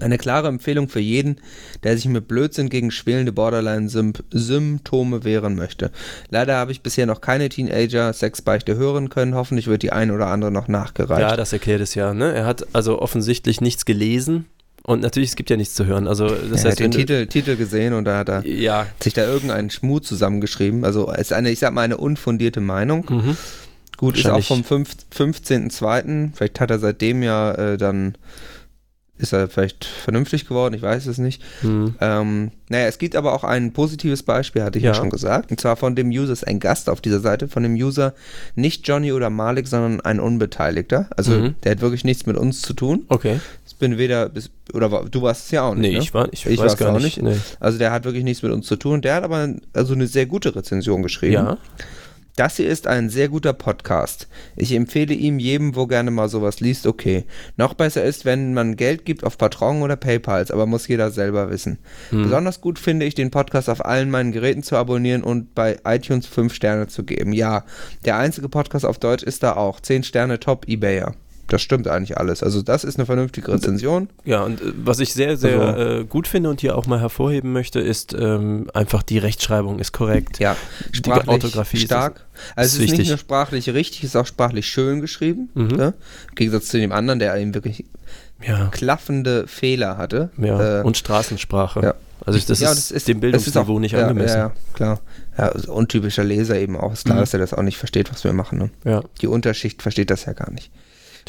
Eine 0.00 0.18
klare 0.18 0.48
Empfehlung 0.48 0.88
für 0.88 1.00
jeden, 1.00 1.36
der 1.82 1.96
sich 1.96 2.06
mit 2.06 2.28
Blödsinn 2.28 2.68
gegen 2.68 2.90
schwelende 2.90 3.32
Borderline-Symptome 3.32 5.24
wehren 5.24 5.56
möchte. 5.56 5.90
Leider 6.28 6.56
habe 6.56 6.70
ich 6.72 6.82
bisher 6.82 7.06
noch 7.06 7.20
keine 7.20 7.48
Teenager-Sexbeichte 7.48 8.76
hören 8.76 9.08
können. 9.08 9.34
Hoffentlich 9.34 9.66
wird 9.66 9.82
die 9.82 9.92
ein 9.92 10.10
oder 10.10 10.28
andere 10.28 10.52
noch 10.52 10.68
nachgereicht. 10.68 11.20
Ja, 11.20 11.36
das 11.36 11.52
erklärt 11.52 11.80
es 11.80 11.94
ja. 11.94 12.14
Ne? 12.14 12.32
Er 12.32 12.46
hat 12.46 12.66
also 12.72 13.00
offensichtlich 13.00 13.60
nichts 13.60 13.84
gelesen. 13.84 14.46
Und 14.82 15.02
natürlich, 15.02 15.30
es 15.30 15.36
gibt 15.36 15.50
ja 15.50 15.56
nichts 15.56 15.74
zu 15.74 15.84
hören. 15.84 16.08
Also, 16.08 16.26
das 16.26 16.38
er 16.38 16.52
heißt, 16.52 16.64
hat 16.66 16.78
den 16.78 16.90
Titel, 16.90 17.26
Titel 17.26 17.56
gesehen 17.56 17.92
und 17.92 18.04
da 18.06 18.18
hat 18.18 18.28
er 18.28 18.46
ja. 18.46 18.86
sich 19.00 19.12
da 19.12 19.26
irgendeinen 19.26 19.70
Schmut 19.70 20.06
zusammengeschrieben. 20.06 20.84
Also, 20.84 21.12
es 21.12 21.22
ist 21.22 21.32
eine, 21.32 21.50
ich 21.50 21.58
sag 21.58 21.74
mal, 21.74 21.82
eine 21.82 21.98
unfundierte 21.98 22.60
Meinung. 22.60 23.04
Mhm. 23.08 23.36
Gut, 23.98 24.16
ist 24.16 24.26
auch 24.26 24.42
vom 24.42 24.62
15.02. 24.62 26.30
Vielleicht 26.34 26.60
hat 26.60 26.70
er 26.70 26.78
seitdem 26.78 27.22
ja 27.22 27.52
äh, 27.52 27.76
dann 27.76 28.14
ist 29.20 29.32
er 29.32 29.48
vielleicht 29.48 29.84
vernünftig 29.84 30.46
geworden, 30.48 30.74
ich 30.74 30.82
weiß 30.82 31.06
es 31.06 31.18
nicht. 31.18 31.42
Hm. 31.60 31.94
Ähm, 32.00 32.50
naja, 32.68 32.86
es 32.86 32.98
gibt 32.98 33.16
aber 33.16 33.32
auch 33.34 33.44
ein 33.44 33.72
positives 33.72 34.22
Beispiel, 34.22 34.62
hatte 34.62 34.78
ich 34.78 34.84
ja. 34.84 34.90
Ja. 34.90 34.94
schon 34.94 35.10
gesagt. 35.10 35.50
Und 35.50 35.60
zwar 35.60 35.76
von 35.76 35.94
dem 35.96 36.08
User, 36.10 36.32
ist 36.32 36.46
ein 36.46 36.60
Gast 36.60 36.88
auf 36.88 37.00
dieser 37.00 37.20
Seite, 37.20 37.48
von 37.48 37.62
dem 37.62 37.74
User 37.74 38.14
nicht 38.54 38.86
Johnny 38.88 39.12
oder 39.12 39.28
Malik, 39.30 39.66
sondern 39.68 40.00
ein 40.00 40.20
Unbeteiligter. 40.20 41.08
Also 41.16 41.32
Mhm. 41.32 41.54
der 41.64 41.72
hat 41.72 41.80
wirklich 41.80 42.04
nichts 42.04 42.26
mit 42.26 42.36
uns 42.36 42.62
zu 42.62 42.72
tun. 42.74 43.04
Okay. 43.08 43.40
Ich 43.66 43.76
bin 43.76 43.98
weder, 43.98 44.28
bis, 44.28 44.50
oder 44.72 44.90
war- 44.92 45.04
du 45.08 45.22
warst 45.22 45.46
es 45.46 45.50
ja 45.52 45.62
auch 45.62 45.74
nicht. 45.74 45.90
Nee, 45.90 45.96
ne? 45.96 46.02
ich 46.02 46.12
war 46.14 46.28
ich, 46.32 46.44
Ich 46.46 46.58
weiß 46.58 46.76
gar 46.76 46.94
auch 46.94 47.00
nicht. 47.00 47.20
nicht. 47.20 47.22
Nee. 47.22 47.36
Also 47.60 47.78
der 47.78 47.92
hat 47.92 48.04
wirklich 48.04 48.24
nichts 48.24 48.42
mit 48.42 48.52
uns 48.52 48.66
zu 48.66 48.76
tun. 48.76 49.00
Der 49.02 49.14
hat 49.16 49.24
aber 49.24 49.54
also 49.72 49.94
eine 49.94 50.06
sehr 50.06 50.26
gute 50.26 50.54
Rezension 50.54 51.02
geschrieben. 51.02 51.32
Ja. 51.34 51.58
Das 52.40 52.56
hier 52.56 52.70
ist 52.70 52.86
ein 52.86 53.10
sehr 53.10 53.28
guter 53.28 53.52
Podcast. 53.52 54.26
Ich 54.56 54.72
empfehle 54.72 55.12
ihm 55.12 55.38
jedem, 55.38 55.76
wo 55.76 55.86
gerne 55.86 56.10
mal 56.10 56.30
sowas 56.30 56.60
liest, 56.60 56.86
okay. 56.86 57.26
Noch 57.58 57.74
besser 57.74 58.02
ist, 58.02 58.24
wenn 58.24 58.54
man 58.54 58.76
Geld 58.76 59.04
gibt 59.04 59.24
auf 59.24 59.36
Patron 59.36 59.82
oder 59.82 59.96
PayPals, 59.96 60.50
aber 60.50 60.64
muss 60.64 60.88
jeder 60.88 61.10
selber 61.10 61.50
wissen. 61.50 61.76
Hm. 62.08 62.22
Besonders 62.22 62.62
gut 62.62 62.78
finde 62.78 63.04
ich, 63.04 63.14
den 63.14 63.30
Podcast 63.30 63.68
auf 63.68 63.84
allen 63.84 64.08
meinen 64.08 64.32
Geräten 64.32 64.62
zu 64.62 64.76
abonnieren 64.76 65.22
und 65.22 65.54
bei 65.54 65.80
iTunes 65.84 66.26
5 66.28 66.54
Sterne 66.54 66.86
zu 66.86 67.04
geben. 67.04 67.34
Ja, 67.34 67.66
der 68.06 68.16
einzige 68.16 68.48
Podcast 68.48 68.86
auf 68.86 68.98
Deutsch 68.98 69.22
ist 69.22 69.42
da 69.42 69.56
auch. 69.56 69.78
10 69.78 70.02
Sterne 70.04 70.40
Top 70.40 70.66
Ebayer. 70.66 71.14
Das 71.50 71.60
stimmt 71.62 71.88
eigentlich 71.88 72.16
alles. 72.16 72.42
Also 72.42 72.62
das 72.62 72.84
ist 72.84 72.96
eine 72.98 73.06
vernünftige 73.06 73.52
Rezension. 73.52 74.08
Ja, 74.24 74.44
und 74.44 74.60
äh, 74.60 74.72
was 74.76 75.00
ich 75.00 75.12
sehr, 75.12 75.36
sehr 75.36 75.60
Also- 75.60 76.00
äh, 76.00 76.04
gut 76.04 76.26
finde 76.28 76.48
und 76.48 76.60
hier 76.60 76.76
auch 76.78 76.86
mal 76.86 77.00
hervorheben 77.00 77.52
möchte, 77.52 77.80
ist 77.80 78.14
ähm, 78.18 78.70
einfach 78.72 79.02
die 79.02 79.18
Rechtschreibung 79.18 79.78
ist 79.80 79.92
korrekt. 79.92 80.38
Ja, 80.38 80.56
Die 80.92 80.96
sprachlich 80.98 81.28
Orthographie 81.28 81.76
ist- 81.78 81.84
stark. 81.86 82.24
also 82.56 82.78
ist 82.78 82.84
es 82.86 82.92
ist 82.92 82.98
nicht 82.98 83.08
nur 83.08 83.18
sprachlich 83.18 83.68
richtig, 83.70 84.04
es 84.04 84.10
ist 84.10 84.16
auch 84.16 84.26
sprachlich 84.26 84.66
schön 84.66 85.00
geschrieben. 85.00 85.50
Mhm. 85.54 85.66
Ne? 85.68 85.94
Im 86.30 86.34
Gegensatz 86.36 86.68
zu 86.68 86.78
dem 86.78 86.92
anderen, 86.92 87.18
der 87.18 87.36
eben 87.36 87.52
wirklich 87.54 87.84
Ja, 88.46 88.68
klaffende 88.70 89.46
Fehler 89.48 89.98
hatte. 89.98 90.30
ja. 90.38 90.80
Äh, 90.80 90.82
und 90.84 90.96
Straßensprache. 90.96 91.80
ja. 91.82 91.94
Also 92.26 92.38
das, 92.46 92.60
ja, 92.60 92.70
ist 92.70 92.94
das 92.94 93.04
dem 93.04 93.18
Bildungsniveau 93.20 93.78
nicht 93.78 93.92
ja, 93.92 94.02
angemessen. 94.02 94.36
Ja, 94.36 94.46
ja, 94.48 94.52
klar. 94.74 95.00
Ja, 95.38 95.48
also 95.48 95.72
untypischer 95.72 96.22
Leser 96.22 96.58
eben 96.60 96.76
auch. 96.76 96.92
Ist 96.92 97.06
klar, 97.06 97.16
Mhm. 97.16 97.20
dass 97.20 97.32
er 97.32 97.40
das 97.40 97.54
auch 97.54 97.62
nicht 97.62 97.78
versteht, 97.78 98.12
was 98.12 98.24
wir 98.24 98.34
machen. 98.34 98.58
Ne? 98.58 98.70
Ja, 98.84 99.02
Die 99.22 99.26
Unterschicht 99.26 99.80
versteht 99.80 100.10
das 100.10 100.26
ja 100.26 100.34
gar 100.34 100.50
nicht. 100.52 100.70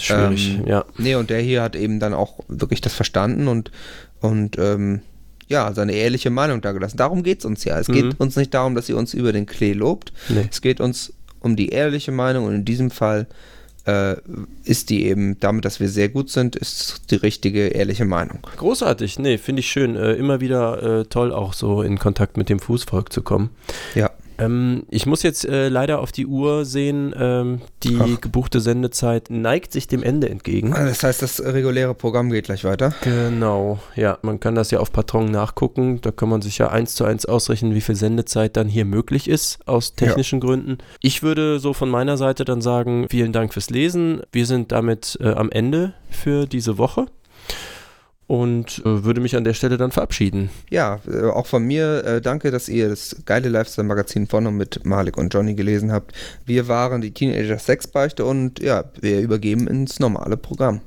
Schwierig. 0.04 0.58
Ähm, 0.60 0.68
ja. 0.68 0.86
Nee, 0.98 1.16
und 1.16 1.30
der 1.30 1.40
hier 1.42 1.62
hat 1.62 1.76
eben 1.76 2.00
dann 2.00 2.14
auch 2.14 2.40
wirklich 2.48 2.82
das 2.82 2.94
verstanden 2.94 3.48
und, 3.48 3.72
und 4.20 4.58
ähm, 4.58 5.02
ja, 5.48 5.74
seine 5.74 5.94
ehrliche 5.94 6.30
Meinung 6.30 6.62
dagelassen. 6.62 6.98
Darum 6.98 7.24
geht 7.24 7.40
es 7.40 7.46
uns 7.46 7.64
ja. 7.66 7.78
Es 7.80 7.88
Mhm. 7.90 7.94
geht 7.94 8.20
uns 8.20 8.36
nicht 8.36 8.54
darum, 8.54 8.76
dass 8.76 8.88
sie 8.88 8.94
uns 8.94 9.14
über 9.14 9.34
den 9.34 9.46
Klee 9.46 9.74
lobt. 9.74 10.14
Nee. 10.30 10.48
Es 10.50 10.62
geht 10.62 10.80
uns 10.80 11.14
um 11.40 11.56
die 11.56 11.70
ehrliche 11.70 12.12
Meinung 12.12 12.46
und 12.46 12.54
in 12.56 12.66
diesem 12.66 12.92
Fall 12.92 13.28
äh, 13.86 14.16
ist 14.64 14.92
die 14.92 15.08
eben, 15.08 15.40
damit, 15.40 15.66
dass 15.66 15.80
wir 15.80 15.90
sehr 15.90 16.08
gut 16.08 16.30
sind, 16.30 16.56
ist 16.56 17.10
die 17.10 17.16
richtige, 17.16 17.70
ehrliche 17.70 18.06
Meinung. 18.06 18.38
Großartig, 18.58 19.18
nee, 19.18 19.40
finde 19.40 19.62
ich 19.62 19.68
schön. 19.72 19.96
Äh, 19.96 20.14
immer 20.14 20.40
wieder 20.40 21.00
äh, 21.02 21.06
toll, 21.06 21.34
auch 21.34 21.54
so 21.54 21.82
in 21.82 21.98
Kontakt 21.98 22.38
mit 22.38 22.48
dem 22.48 22.60
Fußvolk 22.60 23.12
zu 23.12 23.24
kommen. 23.24 23.50
Ja. 23.96 24.12
Ähm, 24.42 24.84
ich 24.90 25.06
muss 25.06 25.24
jetzt 25.24 25.46
äh, 25.46 25.70
leider 25.70 26.00
auf 26.00 26.12
die 26.12 26.26
Uhr 26.26 26.66
sehen. 26.66 27.14
Ähm, 27.18 27.62
die 27.84 27.98
Ach. 28.00 28.22
gebuchte 28.22 28.60
Sendezeit 28.60 29.30
neigt 29.30 29.72
sich 29.72 29.88
dem 29.88 30.04
Ende 30.04 30.30
entgegen. 30.30 30.72
Das 30.72 31.04
heißt, 31.04 31.22
das 31.22 31.44
reguläre 31.44 31.94
Programm 31.94 32.30
geht 32.30 32.46
gleich 32.46 32.64
weiter. 32.64 32.94
Genau, 33.02 33.80
ja, 33.96 34.18
man 34.22 34.40
kann 34.40 34.56
das 34.56 34.72
ja 34.72 34.80
auf 34.80 34.92
Patron 34.92 35.32
nachgucken. 35.32 36.02
Da 36.02 36.12
kann 36.12 36.30
man 36.30 36.42
sich 36.42 36.58
ja 36.58 36.70
eins 36.70 36.96
zu 36.96 37.06
eins 37.06 37.26
ausrechnen, 37.26 37.74
wie 37.76 37.82
viel 37.82 37.96
Sendezeit 37.96 38.58
dann 38.58 38.68
hier 38.68 38.86
möglich 38.86 39.28
ist, 39.28 39.60
aus 39.66 39.96
technischen 39.96 40.40
Gründen. 40.40 40.78
Ich 41.02 41.24
würde 41.24 41.60
so 41.60 41.74
von 41.74 41.90
meiner 41.90 42.18
Seite 42.18 42.46
dann 42.46 42.62
sagen, 42.62 43.08
vielen 43.10 43.34
Dank 43.34 43.54
fürs 43.54 43.70
Lesen. 43.70 44.22
Wir 44.32 44.46
sind 44.46 44.72
damit 44.72 45.18
äh, 45.22 45.30
am 45.30 45.52
Ende 45.52 45.94
für 46.10 46.46
diese 46.46 46.78
Woche 46.78 47.08
und 48.32 48.82
äh, 48.86 49.04
würde 49.04 49.20
mich 49.20 49.36
an 49.36 49.44
der 49.44 49.54
Stelle 49.54 49.76
dann 49.76 49.92
verabschieden. 49.92 50.52
Ja, 50.70 51.02
äh, 51.06 51.26
auch 51.26 51.48
von 51.48 51.66
mir 51.66 52.06
äh, 52.06 52.22
danke, 52.22 52.50
dass 52.50 52.70
ihr 52.70 52.88
das 52.88 53.18
geile 53.26 53.50
Lifestyle-Magazin 53.50 54.26
von 54.26 54.48
und 54.48 54.56
mit 54.56 54.86
Malik 54.86 55.18
und 55.18 55.34
Johnny 55.34 55.54
gelesen 55.54 55.92
habt. 55.92 56.14
Wir 56.46 56.70
waren 56.70 57.02
die 57.02 57.12
Teenager 57.12 57.60
Sexbeichte 57.60 58.24
und 58.24 58.62
ja, 58.62 58.86
wir 59.02 59.20
übergeben 59.20 59.68
ins 59.68 60.00
normale 60.00 60.38
Programm. 60.38 60.80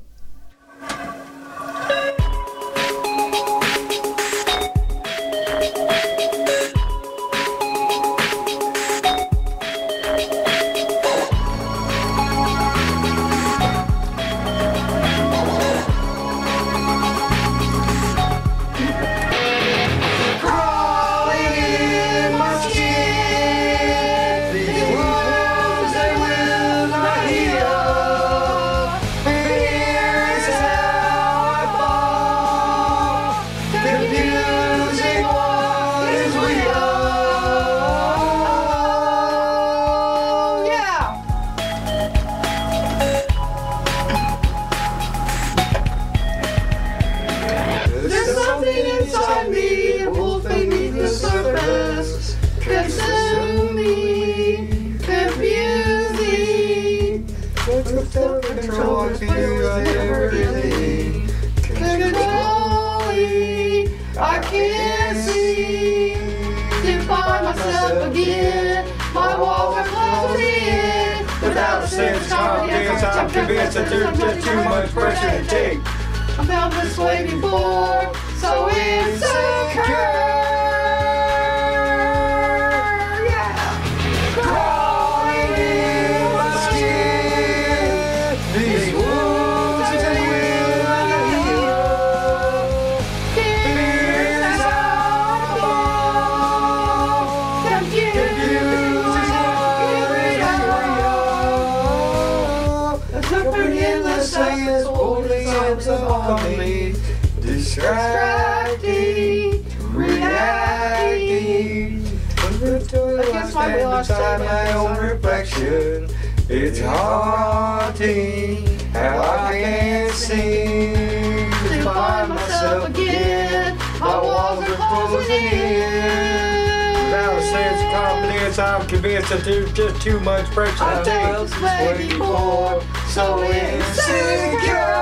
My 112.65 113.75
will, 113.75 113.91
I 113.91 114.01
stand 114.01 114.43
my 114.43 114.73
own 114.73 114.97
reflection. 114.97 116.09
It's 116.49 116.79
haunting 116.79 118.65
how 118.89 119.21
I 119.21 119.51
can't 119.51 120.11
seem 120.11 121.51
to 121.51 121.83
find 121.83 122.29
myself 122.29 122.89
again. 122.89 123.77
My 123.99 124.19
walls 124.19 124.63
are 124.67 124.75
closing 124.75 125.45
in. 125.45 127.05
Without 127.05 127.37
a 127.37 127.41
sense 127.43 127.81
of 127.81 127.91
confidence, 127.93 128.57
I'm 128.57 128.87
convinced 128.87 129.29
that 129.29 129.43
there's 129.43 129.71
just 129.71 130.01
too 130.01 130.19
much 130.21 130.45
pressure 130.47 130.83
I 130.83 130.97
to 130.97 131.05
take. 131.05 131.21
felt 131.21 131.47
this 131.49 131.61
way 131.61 132.07
before, 132.07 132.81
so 133.09 133.43
insecure. 133.43 134.95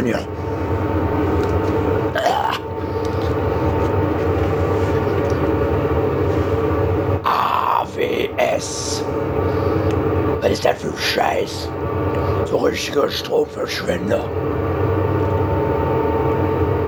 dokunuyor. 0.00 0.20
AWS. 7.24 9.04
Was 10.40 10.50
ist 10.50 10.64
das 10.64 10.80
für 10.80 10.88
ein 10.88 10.96
Scheiß? 10.96 11.68
So 12.46 12.58
richtiger 12.58 13.10
Stromverschwender. 13.10 14.28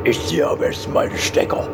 Ich 0.04 0.26
ziehe 0.26 0.48
aber 0.48 0.66
jetzt 0.66 0.88
meine 0.88 1.16
Stecker. 1.16 1.68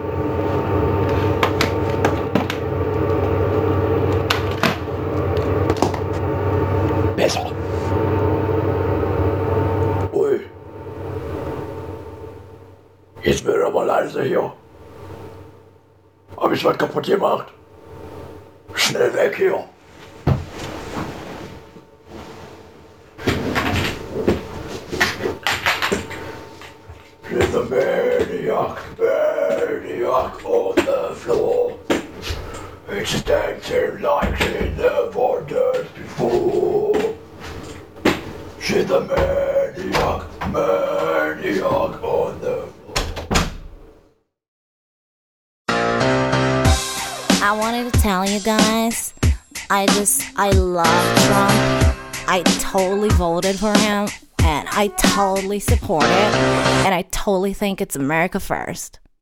mich 16.58 16.66
halt 16.66 16.78
kaputt 16.78 17.06
gemacht. 17.06 17.46
think 57.68 57.82
it's 57.82 57.96
America 57.96 58.40
first. 58.40 58.98